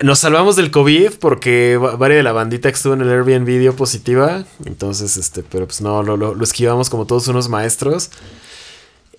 Nos 0.00 0.20
salvamos 0.20 0.54
del 0.56 0.70
COVID 0.70 1.14
porque 1.20 1.76
va- 1.76 1.96
varias 1.96 2.18
de 2.18 2.22
la 2.22 2.32
bandita 2.32 2.70
que 2.70 2.76
estuvo 2.76 2.94
en 2.94 3.02
el 3.02 3.10
Airbnb 3.10 3.46
dio 3.58 3.74
positiva. 3.76 4.44
Entonces, 4.64 5.16
este, 5.16 5.42
pero 5.42 5.66
pues 5.66 5.80
no, 5.80 6.02
lo, 6.02 6.16
lo- 6.16 6.34
lo 6.34 6.44
esquivamos 6.44 6.88
como 6.88 7.04
todos 7.06 7.26
unos 7.28 7.48
maestros. 7.48 8.10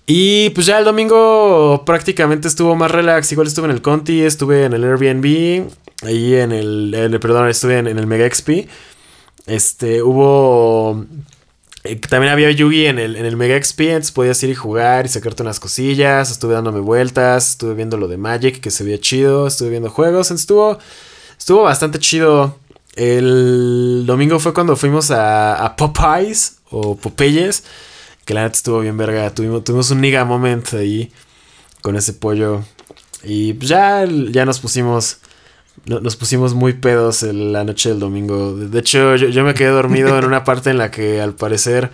Y 0.06 0.50
pues 0.50 0.66
ya 0.66 0.78
el 0.78 0.84
domingo 0.84 1.84
prácticamente 1.86 2.48
estuvo 2.48 2.74
más 2.74 2.90
relax. 2.90 3.30
Igual 3.30 3.46
estuve 3.46 3.66
en 3.66 3.72
el 3.72 3.82
Conti, 3.82 4.22
estuve 4.22 4.64
en 4.64 4.72
el 4.72 4.82
Airbnb. 4.82 5.70
Ahí 6.02 6.34
en 6.34 6.50
el, 6.52 6.94
en 6.94 7.12
el- 7.14 7.20
perdón, 7.20 7.48
estuve 7.48 7.78
en, 7.78 7.86
en 7.86 7.98
el 7.98 8.06
Mega 8.06 8.26
XP. 8.28 8.66
Este, 9.46 10.02
hubo 10.02 11.06
Eh, 11.82 11.96
también 11.96 12.30
había 12.30 12.50
Yugi 12.50 12.86
en 12.86 12.98
el, 12.98 13.16
en 13.16 13.24
el 13.24 13.36
Mega 13.38 13.56
Experience, 13.56 14.12
podías 14.12 14.42
ir 14.42 14.50
y 14.50 14.54
jugar 14.54 15.06
y 15.06 15.08
sacarte 15.08 15.42
unas 15.42 15.58
cosillas, 15.60 16.30
estuve 16.30 16.52
dándome 16.52 16.80
vueltas, 16.80 17.52
estuve 17.52 17.72
viendo 17.74 17.96
lo 17.96 18.06
de 18.06 18.18
Magic 18.18 18.60
que 18.60 18.70
se 18.70 18.84
veía 18.84 19.00
chido, 19.00 19.46
estuve 19.46 19.70
viendo 19.70 19.88
juegos, 19.88 20.30
estuvo, 20.30 20.78
estuvo 21.38 21.62
bastante 21.62 21.98
chido. 21.98 22.58
El 22.96 24.04
domingo 24.06 24.38
fue 24.40 24.52
cuando 24.52 24.76
fuimos 24.76 25.10
a, 25.10 25.64
a 25.64 25.76
Popeyes 25.76 26.58
o 26.70 26.96
Popeyes, 26.96 27.64
que 28.26 28.34
la 28.34 28.42
neta 28.42 28.56
estuvo 28.56 28.80
bien 28.80 28.98
verga, 28.98 29.34
tuvimos, 29.34 29.64
tuvimos 29.64 29.90
un 29.90 30.02
niga 30.02 30.24
moment 30.26 30.74
ahí 30.74 31.10
con 31.80 31.96
ese 31.96 32.12
pollo 32.12 32.62
y 33.24 33.56
ya, 33.58 34.04
ya 34.04 34.44
nos 34.44 34.60
pusimos 34.60 35.18
nos 35.86 36.16
pusimos 36.16 36.54
muy 36.54 36.74
pedos 36.74 37.22
la 37.22 37.64
noche 37.64 37.90
del 37.90 37.98
domingo. 37.98 38.54
De 38.54 38.78
hecho, 38.78 39.16
yo, 39.16 39.44
me 39.44 39.54
quedé 39.54 39.70
dormido 39.70 40.18
en 40.18 40.24
una 40.24 40.44
parte 40.44 40.70
en 40.70 40.78
la 40.78 40.90
que 40.90 41.20
al 41.20 41.34
parecer 41.34 41.90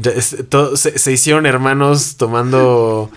se, 0.00 1.12
hicieron 1.12 1.46
hermanos 1.46 2.16
tomando 2.16 3.10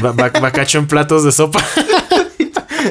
bacacho 0.00 0.78
en 0.78 0.86
platos 0.86 1.24
de 1.24 1.32
sopa. 1.32 1.64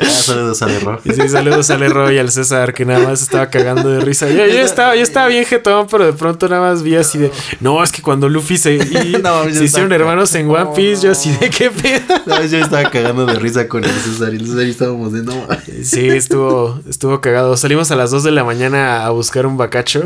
Ah, 0.01 0.05
saludos 0.05 0.61
al 0.61 0.71
Erro. 0.71 0.99
Sí, 1.03 1.29
saludos 1.29 1.69
al 1.69 1.83
Erro 1.83 2.11
y 2.11 2.17
al 2.17 2.31
César, 2.31 2.73
que 2.73 2.85
nada 2.85 3.07
más 3.07 3.21
estaba 3.21 3.49
cagando 3.49 3.89
de 3.89 3.99
risa. 4.01 4.29
Yo, 4.29 4.43
estaba, 4.43 4.95
yo 4.95 5.03
estaba 5.03 5.27
bien 5.27 5.45
jetón, 5.45 5.87
pero 5.89 6.05
de 6.05 6.13
pronto 6.13 6.47
nada 6.49 6.69
más 6.69 6.83
vi 6.83 6.95
así 6.95 7.17
de. 7.17 7.31
No, 7.59 7.83
es 7.83 7.91
que 7.91 8.01
cuando 8.01 8.29
Luffy 8.29 8.57
se, 8.57 8.79
se 9.53 9.63
hicieron 9.63 9.91
hermanos 9.91 10.33
en 10.35 10.49
One 10.49 10.71
Piece, 10.75 11.03
yo 11.03 11.11
así 11.11 11.31
de 11.31 11.49
qué 11.49 11.71
pedo. 11.71 12.01
No, 12.25 12.43
yo 12.43 12.59
estaba 12.59 12.89
cagando 12.89 13.25
de 13.25 13.35
risa 13.35 13.67
con 13.67 13.83
el 13.83 13.91
César 13.91 14.33
y 14.33 14.37
el 14.37 14.47
César 14.47 14.65
y 14.65 14.69
estábamos 14.71 15.13
de 15.13 15.23
no. 15.23 15.47
Sí, 15.83 16.07
estuvo, 16.09 16.79
estuvo 16.89 17.21
cagado. 17.21 17.55
Salimos 17.57 17.91
a 17.91 17.95
las 17.95 18.11
2 18.11 18.23
de 18.23 18.31
la 18.31 18.43
mañana 18.43 19.05
a 19.05 19.09
buscar 19.11 19.45
un 19.45 19.57
bacacho. 19.57 20.03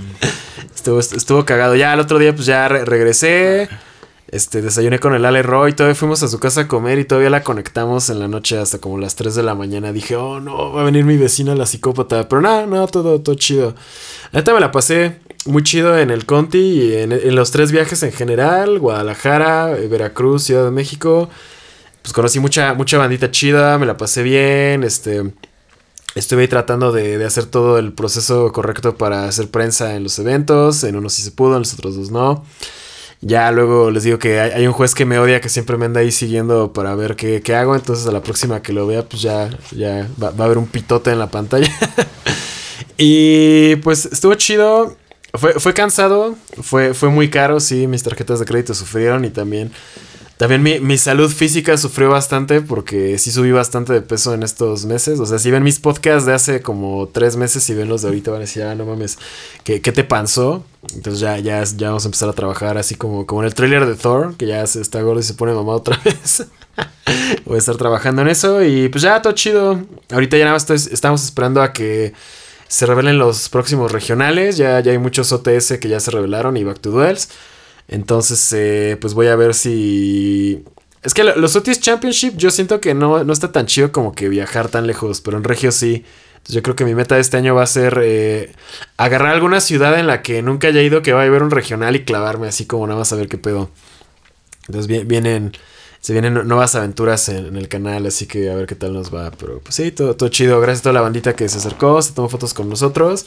estuvo, 0.74 1.00
estuvo 1.00 1.44
cagado. 1.44 1.74
Ya 1.74 1.92
el 1.94 2.00
otro 2.00 2.18
día, 2.18 2.34
pues 2.34 2.46
ya 2.46 2.68
regresé. 2.68 3.68
Este, 4.28 4.60
desayuné 4.60 4.98
con 4.98 5.14
el 5.14 5.24
Ale 5.24 5.42
Roy, 5.42 5.72
todavía 5.72 5.94
fuimos 5.94 6.20
a 6.24 6.28
su 6.28 6.40
casa 6.40 6.62
a 6.62 6.68
comer 6.68 6.98
y 6.98 7.04
todavía 7.04 7.30
la 7.30 7.44
conectamos 7.44 8.10
en 8.10 8.18
la 8.18 8.26
noche 8.26 8.58
hasta 8.58 8.78
como 8.78 8.98
las 8.98 9.14
3 9.14 9.36
de 9.36 9.42
la 9.44 9.54
mañana. 9.54 9.92
Dije, 9.92 10.16
oh 10.16 10.40
no, 10.40 10.72
va 10.72 10.82
a 10.82 10.84
venir 10.84 11.04
mi 11.04 11.16
vecina 11.16 11.54
la 11.54 11.64
psicópata. 11.64 12.28
Pero 12.28 12.42
nada, 12.42 12.66
no, 12.66 12.88
todo, 12.88 13.20
todo 13.20 13.36
chido. 13.36 13.76
Neta 14.32 14.52
me 14.52 14.58
la 14.58 14.72
pasé 14.72 15.20
muy 15.44 15.62
chido 15.62 15.96
en 15.96 16.10
el 16.10 16.26
Conti 16.26 16.58
y 16.58 16.94
en, 16.94 17.36
los 17.36 17.52
tres 17.52 17.70
viajes 17.70 18.02
en 18.02 18.12
general: 18.12 18.80
Guadalajara, 18.80 19.66
Veracruz, 19.88 20.42
Ciudad 20.42 20.64
de 20.64 20.72
México. 20.72 21.30
Pues 22.02 22.12
conocí 22.12 22.40
mucha, 22.40 22.74
mucha 22.74 22.98
bandita 22.98 23.30
chida, 23.30 23.78
me 23.78 23.86
la 23.86 23.96
pasé 23.96 24.24
bien. 24.24 24.82
Este. 24.82 25.32
Estuve 26.16 26.42
ahí 26.42 26.48
tratando 26.48 26.92
de, 26.92 27.18
de, 27.18 27.24
hacer 27.26 27.44
todo 27.44 27.78
el 27.78 27.92
proceso 27.92 28.50
correcto 28.50 28.96
para 28.96 29.28
hacer 29.28 29.50
prensa 29.50 29.94
en 29.96 30.02
los 30.02 30.18
eventos. 30.18 30.82
En 30.82 30.96
unos 30.96 31.12
sí 31.12 31.22
se 31.22 31.30
pudo, 31.30 31.52
en 31.52 31.60
los 31.60 31.74
otros 31.74 31.94
dos 31.94 32.10
no. 32.10 32.42
Ya 33.20 33.50
luego 33.50 33.90
les 33.90 34.04
digo 34.04 34.18
que 34.18 34.40
hay, 34.40 34.66
un 34.66 34.72
juez 34.72 34.94
que 34.94 35.04
me 35.04 35.18
odia, 35.18 35.40
que 35.40 35.48
siempre 35.48 35.76
me 35.76 35.86
anda 35.86 36.00
ahí 36.00 36.12
siguiendo 36.12 36.72
para 36.72 36.94
ver 36.94 37.16
qué, 37.16 37.42
hago. 37.54 37.74
Entonces 37.74 38.06
a 38.06 38.12
la 38.12 38.22
próxima 38.22 38.62
que 38.62 38.72
lo 38.72 38.86
vea, 38.86 39.02
pues 39.08 39.22
ya, 39.22 39.50
ya 39.72 40.08
va, 40.22 40.28
a 40.28 40.44
haber 40.44 40.58
un 40.58 40.66
pitote 40.66 41.10
en 41.10 41.18
la 41.18 41.30
pantalla. 41.30 41.70
y 42.98 43.76
pues 43.76 44.06
estuvo 44.06 44.34
chido. 44.34 44.96
Fue, 45.34 45.54
fue 45.54 45.74
cansado, 45.74 46.34
fue, 46.62 46.94
fue 46.94 47.10
muy 47.10 47.28
caro, 47.28 47.60
sí, 47.60 47.86
mis 47.86 48.02
tarjetas 48.02 48.40
de 48.40 48.46
crédito 48.46 48.72
sufrieron 48.72 49.22
y 49.26 49.28
también 49.28 49.70
también 50.38 50.62
mi, 50.86 50.98
salud 50.98 51.30
física 51.30 51.78
sufrió 51.78 52.10
bastante 52.10 52.60
porque 52.60 53.16
sí 53.16 53.30
subí 53.30 53.52
bastante 53.52 53.94
de 53.94 54.02
peso 54.02 54.34
en 54.34 54.42
estos 54.42 54.84
meses. 54.84 55.18
O 55.18 55.24
sea, 55.24 55.38
si 55.38 55.50
ven 55.50 55.62
mis 55.62 55.80
podcasts 55.80 56.26
de 56.26 56.34
hace 56.34 56.60
como 56.60 57.08
tres 57.08 57.36
meses 57.36 57.68
y 57.70 57.74
ven 57.74 57.88
los 57.88 58.02
de 58.02 58.08
ahorita 58.08 58.30
van 58.32 58.38
a 58.38 58.40
decir, 58.40 58.64
ah, 58.64 58.74
no 58.74 58.84
mames, 58.84 59.18
¿qué, 59.64 59.80
qué 59.80 59.92
te 59.92 60.04
pasó? 60.04 60.62
Entonces 60.94 61.20
ya, 61.20 61.38
ya, 61.38 61.64
ya 61.64 61.88
vamos 61.88 62.04
a 62.04 62.08
empezar 62.08 62.28
a 62.28 62.34
trabajar 62.34 62.76
así 62.76 62.96
como, 62.96 63.24
como 63.24 63.40
en 63.42 63.46
el 63.46 63.54
trailer 63.54 63.86
de 63.86 63.94
Thor, 63.94 64.36
que 64.36 64.46
ya 64.46 64.66
se 64.66 64.82
está 64.82 65.00
gordo 65.00 65.20
y 65.20 65.22
se 65.22 65.32
pone 65.32 65.54
mamá 65.54 65.72
otra 65.72 65.98
vez. 66.04 66.46
Voy 67.46 67.56
a 67.56 67.58
estar 67.58 67.76
trabajando 67.76 68.20
en 68.20 68.28
eso 68.28 68.62
y 68.62 68.90
pues 68.90 69.02
ya 69.02 69.22
todo 69.22 69.32
chido. 69.32 69.80
Ahorita 70.10 70.36
ya 70.36 70.44
nada 70.44 70.56
más 70.56 70.68
estamos 70.70 71.24
esperando 71.24 71.62
a 71.62 71.72
que 71.72 72.12
se 72.68 72.84
revelen 72.84 73.18
los 73.18 73.48
próximos 73.48 73.90
regionales. 73.90 74.58
Ya, 74.58 74.80
ya 74.80 74.92
hay 74.92 74.98
muchos 74.98 75.32
OTS 75.32 75.78
que 75.80 75.88
ya 75.88 75.98
se 75.98 76.10
revelaron 76.10 76.58
y 76.58 76.64
Back 76.64 76.80
to 76.80 76.90
Duels. 76.90 77.30
Entonces, 77.88 78.52
eh, 78.52 78.96
pues 79.00 79.14
voy 79.14 79.28
a 79.28 79.36
ver 79.36 79.54
si... 79.54 80.64
Es 81.02 81.14
que 81.14 81.22
los 81.22 81.54
Otis 81.54 81.80
Championship 81.80 82.36
yo 82.36 82.50
siento 82.50 82.80
que 82.80 82.92
no, 82.92 83.22
no 83.22 83.32
está 83.32 83.52
tan 83.52 83.66
chido 83.66 83.92
como 83.92 84.12
que 84.12 84.28
viajar 84.28 84.68
tan 84.68 84.88
lejos, 84.88 85.20
pero 85.20 85.36
en 85.36 85.44
Regio 85.44 85.70
sí. 85.70 86.04
Entonces 86.46 86.54
yo 86.54 86.62
creo 86.62 86.76
que 86.76 86.84
mi 86.84 86.94
meta 86.94 87.14
de 87.14 87.20
este 87.20 87.36
año 87.36 87.54
va 87.54 87.62
a 87.62 87.66
ser 87.66 88.00
eh, 88.02 88.52
agarrar 88.96 89.32
alguna 89.32 89.60
ciudad 89.60 89.98
en 89.98 90.08
la 90.08 90.22
que 90.22 90.42
nunca 90.42 90.68
haya 90.68 90.82
ido, 90.82 91.02
que 91.02 91.12
vaya 91.12 91.24
a 91.24 91.28
haber 91.28 91.44
un 91.44 91.50
regional 91.52 91.94
y 91.94 92.04
clavarme 92.04 92.48
así 92.48 92.66
como 92.66 92.86
nada 92.86 92.98
más 92.98 93.12
a 93.12 93.16
ver 93.16 93.28
qué 93.28 93.38
pedo. 93.38 93.70
Entonces 94.68 95.06
vienen, 95.06 95.52
se 96.00 96.12
vienen 96.12 96.34
nuevas 96.34 96.74
aventuras 96.74 97.28
en, 97.28 97.56
el 97.56 97.68
canal, 97.68 98.06
así 98.06 98.26
que 98.26 98.50
a 98.50 98.54
ver 98.54 98.66
qué 98.66 98.74
tal 98.74 98.92
nos 98.92 99.14
va. 99.14 99.30
Pero 99.30 99.60
pues 99.60 99.76
sí, 99.76 99.92
todo, 99.92 100.16
todo 100.16 100.28
chido. 100.28 100.60
Gracias 100.60 100.80
a 100.80 100.82
toda 100.84 100.92
la 100.94 101.00
bandita 101.02 101.36
que 101.36 101.48
se 101.48 101.58
acercó, 101.58 102.02
se 102.02 102.12
tomó 102.12 102.28
fotos 102.28 102.52
con 102.52 102.68
nosotros. 102.68 103.26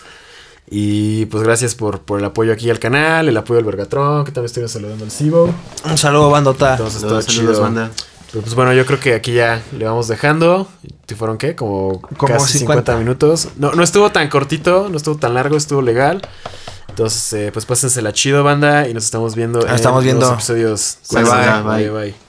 Y 0.72 1.26
pues 1.26 1.43
gracias 1.43 1.74
por, 1.74 2.01
por 2.01 2.20
el 2.20 2.26
apoyo 2.26 2.53
aquí 2.53 2.70
al 2.70 2.78
canal, 2.78 3.28
el 3.28 3.36
apoyo 3.36 3.59
al 3.59 3.65
Vergatron, 3.65 4.24
que 4.24 4.32
también 4.32 4.45
estoy 4.45 4.67
saludando 4.67 5.03
al 5.03 5.11
Cibo. 5.11 5.53
Un 5.84 5.97
saludo, 5.97 6.30
bandota. 6.30 6.74
Entonces, 6.74 7.01
todo 7.01 7.22
chido. 7.24 7.59
Banda. 7.59 7.89
pues 8.32 8.53
bueno, 8.53 8.74
yo 8.74 8.86
creo 8.86 8.99
que 8.99 9.15
aquí 9.15 9.34
ya 9.34 9.63
le 9.76 9.86
vamos 9.86 10.07
dejando. 10.07 10.67
¿Te 11.07 11.15
fueron 11.15 11.39
qué? 11.39 11.55
Como, 11.55 12.01
casi 12.01 12.59
50. 12.59 12.97
minutos. 12.97 13.49
No, 13.57 13.72
no 13.72 13.82
estuvo 13.82 14.11
tan 14.11 14.30
cortito, 14.30 14.89
no 14.89 14.97
estuvo 14.97 15.17
tan 15.17 15.34
largo, 15.34 15.57
estuvo 15.57 15.82
legal. 15.82 16.22
Entonces, 16.88 17.34
eh, 17.34 17.49
pues 17.51 17.65
pásensela 17.65 18.13
chido, 18.13 18.43
banda. 18.43 18.88
Y 18.88 18.93
nos 18.93 19.05
estamos 19.05 19.36
viendo 19.36 19.65
en 19.65 19.74
estamos 19.74 20.03
viendo. 20.03 20.22
los 20.22 20.34
episodios. 20.34 20.97
bye. 21.11 21.24
bye. 21.24 21.63
bye, 21.63 21.89
bye. 21.89 22.28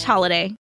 slash 0.00 0.06
holiday. 0.06 0.59